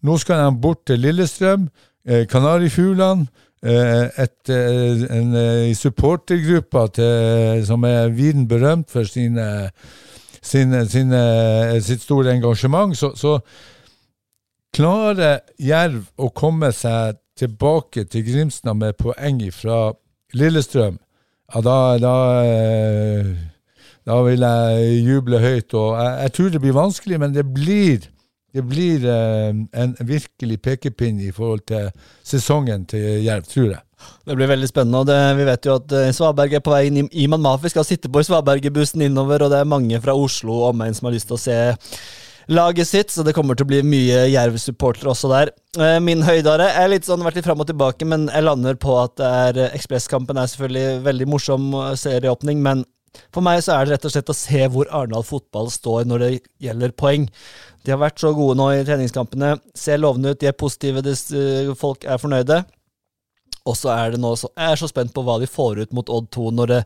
Nå 0.04 0.18
skal 0.20 0.44
de 0.44 0.62
bort 0.62 0.84
til 0.88 1.00
Lillestrøm, 1.04 1.70
uh, 2.10 2.24
Kanarifuglene. 2.32 3.28
Et, 3.66 4.50
en 4.52 5.32
supportergruppe 5.74 6.84
som 7.66 7.86
er 7.88 8.12
viden 8.14 8.44
berømt 8.48 8.92
for 8.94 9.10
sine, 9.10 9.72
sine, 10.38 10.84
sine, 10.86 11.22
sitt 11.82 12.04
store 12.04 12.36
engasjement. 12.36 12.94
Så, 12.94 13.16
så 13.18 13.40
Klarer 14.76 15.40
Jerv 15.62 16.10
å 16.20 16.28
komme 16.36 16.68
seg 16.76 17.22
tilbake 17.40 18.04
til 18.12 18.26
Grimstad 18.28 18.76
med 18.76 18.98
poeng 19.00 19.40
fra 19.56 19.94
Lillestrøm, 20.36 20.98
ja, 21.54 21.62
da, 21.64 21.76
da, 22.02 22.16
eh, 22.44 23.30
da, 24.04 24.18
vil 24.26 24.44
jeg 24.44 24.98
juble 25.06 25.40
høyt. 25.40 25.76
Og 25.78 25.94
jeg, 25.96 26.12
jeg, 26.26 26.34
tror 26.36 26.52
det 26.52 26.62
blir 26.66 26.76
vanskelig, 26.76 27.22
men 27.22 27.38
det 27.38 27.46
blir, 27.56 28.10
det 28.52 28.66
blir 28.68 29.08
eh, 29.08 29.54
en 29.54 29.96
virkelig 30.02 30.60
pekepinn 30.66 31.24
i 31.24 31.32
forhold 31.32 31.64
til 31.72 31.88
sesongen 32.26 32.84
til 32.92 33.24
Jerv, 33.24 33.48
tror 33.48 33.70
jeg. 33.78 33.82
Det 34.28 34.36
blir 34.36 34.52
veldig 34.52 34.68
spennende. 34.68 35.06
og 35.06 35.08
det, 35.08 35.20
Vi 35.40 35.48
vet 35.48 35.66
jo 35.70 35.80
at 35.80 35.94
uh, 35.96 36.12
Svaberg 36.14 36.58
er 36.58 36.66
på 36.66 36.74
vei 36.74 36.90
inn. 36.90 37.08
Iman 37.16 37.42
Mafi 37.42 37.72
skal 37.72 37.88
sitte 37.88 38.12
på 38.12 38.20
i 38.20 38.28
Svaberget-bussen 38.28 39.08
innover, 39.08 39.46
og 39.46 39.54
det 39.54 39.62
er 39.62 39.72
mange 39.72 40.04
fra 40.04 40.18
Oslo 40.20 40.60
og 40.60 40.74
omegn 40.74 40.98
som 40.98 41.08
har 41.08 41.16
lyst 41.16 41.32
til 41.32 41.40
å 41.40 41.44
se 41.46 41.60
laget 42.48 42.88
sitt, 42.88 43.12
så 43.12 43.24
det 43.26 43.34
kommer 43.36 43.58
til 43.58 43.66
å 43.66 43.72
bli 43.72 43.82
mye 43.86 44.26
Jerv-supportere 44.32 45.12
også 45.12 45.32
der. 45.32 45.52
Eh, 45.80 45.98
min 46.04 46.24
høydare 46.26 46.70
er 46.78 46.92
litt 46.92 47.08
sånn, 47.08 47.24
vært 47.26 47.40
litt 47.40 47.48
fram 47.48 47.64
og 47.64 47.70
tilbake, 47.70 48.08
men 48.08 48.28
jeg 48.32 48.46
lander 48.46 48.78
på 48.80 48.98
at 49.02 49.16
det 49.20 49.30
er 49.30 49.62
eh, 49.64 49.78
Ekspresskampen 49.78 50.40
er 50.40 50.52
selvfølgelig 50.52 51.06
veldig 51.06 51.30
morsom 51.32 51.72
eh, 51.82 51.94
serieåpning, 52.00 52.62
men 52.66 52.86
for 53.32 53.46
meg 53.46 53.62
så 53.64 53.78
er 53.78 53.86
det 53.86 53.96
rett 53.96 54.08
og 54.10 54.12
slett 54.12 54.32
å 54.32 54.36
se 54.36 54.66
hvor 54.74 54.90
Arendal 54.92 55.24
fotball 55.24 55.70
står 55.72 56.08
når 56.10 56.24
det 56.24 56.32
gjelder 56.66 56.96
poeng. 57.00 57.30
De 57.86 57.94
har 57.94 58.02
vært 58.02 58.20
så 58.20 58.34
gode 58.36 58.58
nå 58.60 58.72
i 58.74 58.84
treningskampene, 58.88 59.54
ser 59.78 60.02
lovende 60.02 60.34
ut, 60.34 60.42
de 60.42 60.50
er 60.50 60.58
positive, 60.58 61.16
folk 61.80 62.04
er 62.04 62.20
fornøyde. 62.20 62.64
Og 63.66 63.78
så 63.80 63.94
er 63.96 64.14
det 64.14 64.20
nå 64.22 64.34
så, 64.38 64.50
jeg 64.52 64.76
er 64.76 64.82
så 64.82 64.90
spent 64.92 65.14
på 65.16 65.24
hva 65.26 65.40
de 65.42 65.50
får 65.50 65.86
ut 65.86 65.96
mot 65.96 66.12
Odd 66.12 66.28
2 66.36 66.52
når 66.58 66.74
det 66.74 66.82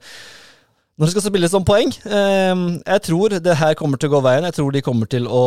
når 0.99 1.07
det 1.07 1.13
skal 1.13 1.23
spilles 1.29 1.53
om 1.55 1.63
poeng. 1.63 1.93
Ehm, 2.11 2.63
jeg 2.83 3.03
tror 3.07 3.37
det 3.39 3.55
her 3.55 3.75
kommer 3.79 3.99
til 3.99 4.09
å 4.09 4.17
gå 4.17 4.19
veien. 4.25 4.43
Jeg 4.49 4.57
tror 4.57 4.73
de 4.75 4.83
kommer 4.83 5.07
til 5.07 5.29
å, 5.31 5.43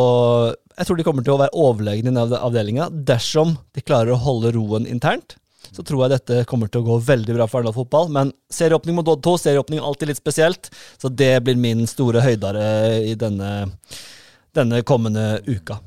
de 0.49 1.05
kommer 1.05 1.25
til 1.25 1.35
å 1.35 1.41
være 1.43 1.53
overlegne 1.53 2.09
i 2.09 2.39
avdelinga 2.39 2.89
dersom 2.89 3.53
de 3.77 3.85
klarer 3.85 4.15
å 4.15 4.21
holde 4.23 4.55
roen 4.57 4.89
internt. 4.89 5.37
Så 5.69 5.85
tror 5.85 6.03
jeg 6.03 6.15
dette 6.15 6.41
kommer 6.49 6.73
til 6.73 6.81
å 6.81 6.87
gå 6.89 6.97
veldig 7.05 7.37
bra 7.37 7.47
for 7.47 7.61
Arendal 7.61 7.77
fotball. 7.77 8.09
Men 8.13 8.33
serieåpning 8.49 8.97
mot 8.97 9.13
Odd 9.13 9.21
2, 9.25 9.37
serieåpning 9.45 9.79
er 9.79 9.85
alltid 9.85 10.09
litt 10.09 10.21
spesielt. 10.21 10.73
Så 11.01 11.13
det 11.13 11.35
blir 11.45 11.61
min 11.61 11.85
store 11.89 12.25
høydare 12.25 12.65
i 13.05 13.13
denne, 13.13 13.53
denne 14.57 14.81
kommende 14.81 15.37
uka. 15.45 15.77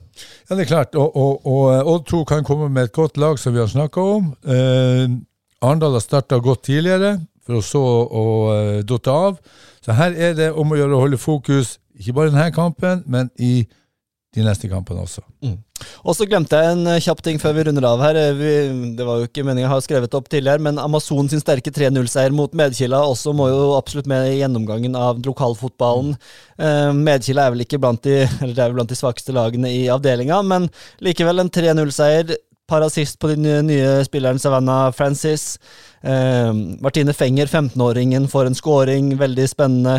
Ja, 0.46 0.54
det 0.54 0.64
er 0.64 0.74
klart. 0.76 0.94
Og, 0.94 1.10
og, 1.10 1.42
og 1.42 1.94
Odd 1.96 2.10
2 2.14 2.26
kan 2.30 2.46
komme 2.46 2.70
med 2.70 2.86
et 2.86 2.94
godt 2.94 3.18
lag, 3.18 3.38
som 3.42 3.54
vi 3.54 3.64
har 3.64 3.70
snakka 3.70 4.10
om. 4.14 4.30
Eh, 4.46 5.08
Arendal 5.66 5.98
har 5.98 6.06
starta 6.06 6.38
godt 6.38 6.68
tidligere 6.70 7.16
for 7.46 7.64
så 7.64 7.82
å 7.82 8.26
uh, 8.50 8.84
dotte 8.86 9.12
av. 9.12 9.40
Så 9.84 9.94
her 9.94 10.16
er 10.18 10.36
det 10.38 10.52
om 10.52 10.72
å 10.72 10.78
gjøre 10.78 10.96
å 10.96 11.02
holde 11.04 11.20
fokus, 11.20 11.76
ikke 11.96 12.16
bare 12.16 12.32
i 12.32 12.34
denne 12.34 12.52
kampen, 12.54 13.04
men 13.06 13.30
i 13.38 13.66
de 14.36 14.44
neste 14.44 14.68
kampene 14.68 15.04
også. 15.04 15.22
Mm. 15.44 15.56
Og 16.08 16.16
så 16.16 16.26
glemte 16.28 16.58
jeg 16.58 16.74
en 16.74 16.88
eh, 16.90 17.00
kjapp 17.02 17.20
ting 17.24 17.38
før 17.40 17.54
vi 17.56 17.64
runder 17.68 17.86
av 17.88 18.02
her. 18.04 18.18
Eh, 18.20 18.32
vi, 18.36 18.52
det 18.98 19.06
var 19.06 19.20
jo 19.20 19.28
ikke 19.28 19.44
meningen 19.44 19.66
jeg 19.66 19.72
har 19.72 19.84
skrevet 19.84 20.16
opp 20.18 20.28
tidligere, 20.32 20.62
men 20.66 20.80
Amazon 20.82 21.30
sin 21.32 21.42
sterke 21.42 21.72
3-0-seier 21.74 22.34
mot 22.36 22.52
Medkila 22.56 23.02
også 23.08 23.34
må 23.36 23.48
jo 23.52 23.74
absolutt 23.76 24.08
med 24.10 24.28
i 24.30 24.38
gjennomgangen 24.40 24.96
av 24.98 25.22
lokalfotballen. 25.24 26.14
Eh, 26.60 26.90
Medkila 26.96 27.46
er 27.46 27.56
vel 27.56 27.64
ikke 27.66 27.80
blant 27.82 28.04
de, 28.06 28.24
blant 28.76 28.92
de 28.92 28.98
svakeste 28.98 29.34
lagene 29.36 29.72
i 29.72 29.86
avdelinga, 29.92 30.42
men 30.46 30.68
likevel 31.04 31.44
en 31.44 31.52
3-0-seier. 31.52 32.36
Par 32.66 32.82
assist 32.82 33.20
på 33.22 33.30
den 33.30 33.44
nye 33.68 34.00
spilleren 34.02 34.40
Savannah 34.42 34.88
Francis. 34.90 35.52
Eh, 36.06 36.52
Martine 36.84 37.14
Fenger, 37.16 37.50
15-åringen, 37.50 38.30
får 38.30 38.50
en 38.50 38.58
scoring. 38.58 39.10
Veldig 39.18 39.48
spennende. 39.50 39.98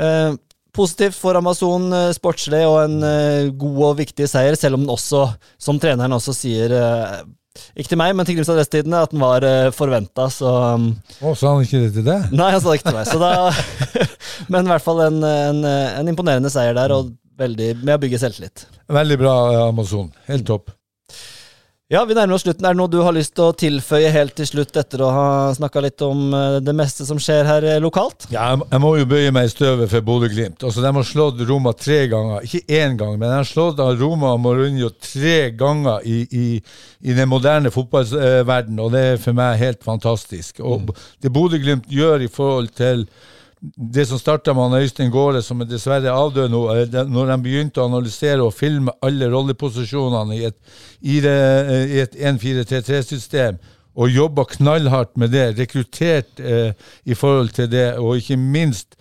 Eh, 0.00 0.32
positivt 0.72 1.18
for 1.18 1.36
Amazon 1.38 1.92
eh, 1.92 2.10
sportslig 2.16 2.64
og 2.68 2.78
en 2.86 3.04
eh, 3.06 3.52
god 3.52 3.78
og 3.90 4.00
viktig 4.00 4.28
seier, 4.30 4.56
selv 4.58 4.78
om 4.78 4.86
den 4.86 4.92
også, 4.92 5.26
som 5.60 5.80
treneren 5.82 6.16
også 6.16 6.34
sier 6.36 6.72
eh, 6.78 7.22
ikke 7.76 7.92
til 7.92 8.00
meg, 8.00 8.14
men 8.16 8.24
til 8.24 8.38
Grimstad 8.38 8.56
Vesttidene, 8.56 9.02
at 9.04 9.10
den 9.12 9.20
var 9.20 9.44
uh, 9.44 9.66
forventa, 9.76 10.24
så 10.32 10.48
um, 10.72 10.86
Å, 11.20 11.34
Sa 11.36 11.50
han 11.52 11.66
ikke 11.66 11.82
det 11.82 11.90
til 11.98 12.06
deg? 12.06 12.30
Nei, 12.32 12.46
han 12.54 12.62
sa 12.64 12.72
det 12.72 12.78
ikke 12.78 12.86
til 12.86 12.96
meg. 12.96 13.10
Så 13.10 13.18
da, 13.20 13.98
men 14.54 14.64
i 14.64 14.72
hvert 14.72 14.84
fall 14.86 15.02
en, 15.04 15.18
en, 15.20 15.60
en 15.68 16.08
imponerende 16.08 16.48
seier 16.48 16.72
der, 16.78 16.96
og 16.96 17.10
veldig, 17.36 17.74
med 17.82 17.98
å 17.98 18.00
bygge 18.06 18.22
selvtillit. 18.22 18.64
Veldig 18.96 19.20
bra, 19.20 19.34
Amazon. 19.66 20.08
Helt 20.30 20.48
topp. 20.48 20.72
Ja, 21.92 22.06
vi 22.08 22.14
nærmer 22.16 22.38
oss 22.38 22.46
slutten. 22.46 22.64
Er 22.64 22.72
det 22.72 22.78
noe 22.80 22.88
du 22.88 23.02
har 23.04 23.12
lyst 23.12 23.34
til 23.36 23.50
å 23.50 23.52
tilføye 23.52 24.08
helt 24.14 24.32
til 24.38 24.46
slutt, 24.48 24.78
etter 24.80 25.02
å 25.04 25.10
ha 25.12 25.24
snakka 25.52 25.82
litt 25.84 26.00
om 26.06 26.30
eh, 26.32 26.54
det 26.64 26.72
meste 26.72 27.04
som 27.04 27.18
skjer 27.20 27.44
her 27.44 27.66
eh, 27.68 27.80
lokalt? 27.84 28.30
Ja, 28.32 28.46
jeg 28.56 28.80
må 28.80 28.94
jo 28.96 29.04
bøye 29.10 29.34
meg 29.36 29.50
i 29.50 29.52
støvet 29.52 29.92
for 29.92 30.06
Bodø-Glimt. 30.06 30.64
Altså, 30.64 30.80
de 30.80 30.88
har 30.96 31.04
slått 31.04 31.42
Roma 31.50 31.74
tre 31.76 32.06
ganger. 32.08 32.46
Ikke 32.48 32.78
én 32.80 32.96
gang, 32.96 33.18
men 33.18 33.28
de 33.28 33.34
har 33.42 33.50
slått 33.50 33.82
Roma 34.00 34.30
og 34.32 34.40
Mourinho 34.40 34.88
tre 35.04 35.50
ganger 35.52 36.08
i, 36.08 36.22
i, 36.32 36.46
i 37.04 37.18
den 37.18 37.28
moderne 37.28 37.74
fotballverdenen, 37.74 38.80
og 38.80 38.96
det 38.96 39.04
er 39.10 39.20
for 39.20 39.36
meg 39.36 39.60
helt 39.60 39.84
fantastisk. 39.84 40.64
Og 40.64 40.86
mm. 40.86 41.04
det 41.20 41.34
Bodø-Glimt 41.36 41.92
gjør 41.92 42.24
i 42.24 42.32
forhold 42.32 42.72
til 42.80 43.04
det 43.62 44.06
som 44.06 44.18
starta 44.18 44.54
med 44.54 44.80
Øystein 44.80 45.12
Gaare, 45.12 45.42
som 45.42 45.60
er 45.60 45.68
dessverre 45.70 46.10
avdød 46.10 46.48
nå, 46.50 46.62
når 47.06 47.28
de 47.30 47.36
begynte 47.42 47.80
å 47.80 47.86
analysere 47.86 48.42
og 48.42 48.56
filme 48.56 48.90
alle 49.02 49.28
rolleposisjonene 49.30 50.38
i 50.38 50.42
et, 50.48 50.58
i 51.00 51.20
et 52.02 52.16
1-4-3-3-system, 52.18 53.60
og 53.94 54.10
jobba 54.10 54.44
knallhardt 54.56 55.16
med 55.20 55.30
det, 55.34 55.46
rekruttert 55.58 56.40
eh, 56.40 56.72
i 57.04 57.14
forhold 57.14 57.52
til 57.54 57.70
det, 57.70 57.92
og 58.00 58.16
ikke 58.18 58.40
minst 58.40 58.96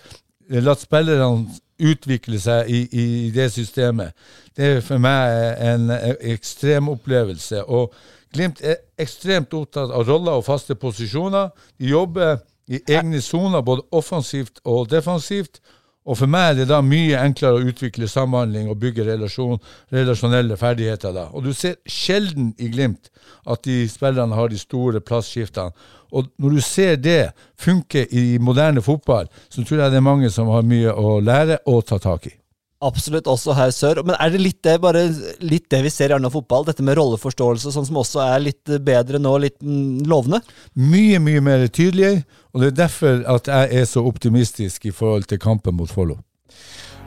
eh, 0.51 0.61
latt 0.61 0.83
spillerne 0.83 1.47
utvikle 1.81 2.37
seg 2.37 2.69
i, 2.69 2.81
i, 2.91 3.05
det 3.33 3.49
systemet, 3.55 4.11
det 4.57 4.67
er 4.67 4.81
for 4.85 5.01
meg 5.01 5.61
en 5.63 5.87
ekstrem 6.35 6.91
opplevelse. 6.91 7.63
Og 7.65 7.95
Glimt 8.31 8.61
er 8.63 8.79
ekstremt 9.01 9.51
opptatt 9.57 9.91
av 9.91 10.05
roller 10.07 10.39
og 10.39 10.45
faste 10.47 10.75
posisjoner. 10.79 11.49
De 11.79 11.89
jobber 11.91 12.37
i 12.71 12.79
egne 12.87 13.21
soner, 13.21 13.61
både 13.61 13.83
offensivt 13.91 14.61
og 14.63 14.89
defensivt. 14.91 15.59
Og 16.01 16.17
for 16.17 16.31
meg 16.31 16.47
er 16.49 16.55
det 16.57 16.69
da 16.71 16.79
mye 16.81 17.19
enklere 17.21 17.59
å 17.59 17.69
utvikle 17.69 18.07
samhandling 18.09 18.71
og 18.71 18.79
bygge 18.81 19.05
relasjon, 19.05 19.59
relasjonelle 19.93 20.57
ferdigheter 20.57 21.13
da. 21.13 21.27
Og 21.29 21.45
du 21.45 21.51
ser 21.53 21.77
sjelden 21.85 22.55
i 22.57 22.71
Glimt 22.73 23.11
at 23.45 23.61
de 23.67 23.83
spillerne 23.89 24.37
har 24.37 24.49
de 24.49 24.57
store 24.57 25.03
plassskiftene. 25.05 25.75
Og 26.11 26.27
når 26.41 26.57
du 26.57 26.61
ser 26.65 26.97
det 26.97 27.21
funke 27.59 28.07
i 28.09 28.37
moderne 28.41 28.81
fotball, 28.81 29.29
så 29.49 29.63
tror 29.63 29.85
jeg 29.85 29.93
det 29.93 30.01
er 30.01 30.09
mange 30.09 30.33
som 30.33 30.49
har 30.51 30.65
mye 30.67 30.91
å 30.91 31.19
lære 31.21 31.61
og 31.69 31.85
ta 31.87 32.01
tak 32.01 32.31
i. 32.31 32.40
Absolutt, 32.81 33.27
også 33.29 33.53
her 33.53 33.69
sør. 33.75 34.01
Men 34.07 34.15
er 34.17 34.31
det 34.33 34.41
litt 34.41 34.61
det, 34.65 34.79
bare 34.81 35.03
litt 35.45 35.67
det 35.69 35.83
vi 35.85 35.91
ser 35.93 36.09
i 36.09 36.15
annen 36.15 36.33
fotball? 36.33 36.65
Dette 36.65 36.81
med 36.85 36.97
rolleforståelse, 36.97 37.73
sånn 37.75 37.85
som 37.85 37.99
også 38.01 38.23
er 38.25 38.41
litt 38.41 38.73
bedre 38.81 39.21
nå, 39.21 39.35
litt 39.43 39.59
mm, 39.61 40.07
lovende? 40.09 40.41
Mye, 40.73 41.19
mye 41.21 41.43
mer 41.45 41.67
tydelig, 41.69 42.23
og 42.51 42.63
det 42.63 42.71
er 42.71 42.79
derfor 42.87 43.21
at 43.35 43.51
jeg 43.51 43.83
er 43.83 43.85
så 43.89 44.01
optimistisk 44.09 44.89
i 44.89 44.95
forhold 44.95 45.29
til 45.29 45.41
kampen 45.41 45.77
mot 45.77 45.93
Follo. 45.93 46.17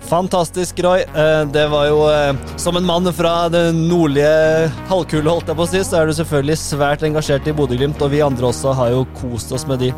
Fantastisk, 0.04 0.78
Roy. 0.84 1.00
Eh, 1.00 1.42
det 1.48 1.64
var 1.72 1.86
jo 1.88 2.02
eh, 2.12 2.36
Som 2.60 2.76
en 2.76 2.84
mann 2.84 3.08
fra 3.16 3.48
den 3.48 3.86
nordlige 3.88 4.70
halvkule, 4.90 5.30
holdt 5.30 5.50
jeg 5.50 5.58
på 5.58 5.66
å 5.66 5.70
si, 5.70 5.82
så 5.86 6.00
er 6.00 6.06
du 6.06 6.14
selvfølgelig 6.20 6.58
svært 6.60 7.02
engasjert 7.08 7.50
i 7.50 7.56
Bodø-Glimt, 7.56 8.02
og 8.04 8.12
vi 8.14 8.22
andre 8.22 8.52
også 8.52 8.76
har 8.78 8.94
jo 8.94 9.06
kost 9.18 9.54
oss 9.56 9.66
med 9.66 9.82
de. 9.82 9.90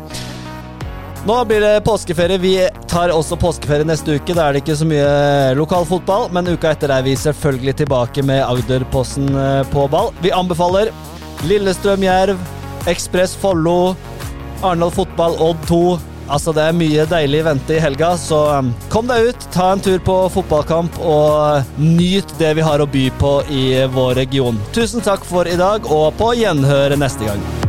Nå 1.27 1.45
blir 1.45 1.61
det 1.61 1.81
påskeferie. 1.81 2.37
Vi 2.37 2.69
tar 2.87 3.11
også 3.11 3.35
påskeferie 3.35 3.83
neste 3.83 4.15
uke. 4.15 4.31
Da 4.31 4.45
er 4.47 4.55
det 4.55 4.61
ikke 4.61 4.77
så 4.79 4.85
mye 4.87 5.09
lokalfotball, 5.59 6.29
men 6.31 6.47
uka 6.47 6.71
etter 6.71 6.93
er 6.95 7.03
vi 7.03 7.17
selvfølgelig 7.19 7.73
tilbake 7.81 8.23
med 8.23 8.45
Agderposten 8.45 9.27
eh, 9.35 9.63
på 9.73 9.89
ball. 9.91 10.13
Vi 10.23 10.31
anbefaler 10.31 10.93
Lillestrøm 11.43 12.07
Jerv, 12.07 12.39
Ekspress 12.87 13.35
Follo, 13.41 13.97
Arendal 14.61 14.95
Fotball 14.95 15.35
Odd 15.49 15.67
2. 15.67 15.81
Altså, 16.31 16.55
det 16.55 16.63
er 16.63 16.79
mye 16.79 17.09
deilig 17.11 17.43
i 17.43 17.47
vente 17.49 17.75
i 17.75 17.83
helga, 17.83 18.13
så 18.19 18.41
um, 18.63 18.71
kom 18.91 19.11
deg 19.11 19.27
ut, 19.27 19.51
ta 19.51 19.73
en 19.73 19.83
tur 19.83 19.99
på 20.07 20.17
fotballkamp 20.31 20.99
og 21.03 21.75
nyt 21.83 22.35
det 22.39 22.55
vi 22.55 22.67
har 22.67 22.83
å 22.83 22.87
by 22.87 23.07
på 23.19 23.37
i 23.51 23.69
vår 23.91 24.15
region. 24.23 24.59
Tusen 24.75 25.03
takk 25.03 25.27
for 25.27 25.47
i 25.47 25.59
dag, 25.59 25.87
og 25.91 26.13
på 26.19 26.37
gjenhør 26.39 26.95
neste 26.99 27.27
gang. 27.27 27.66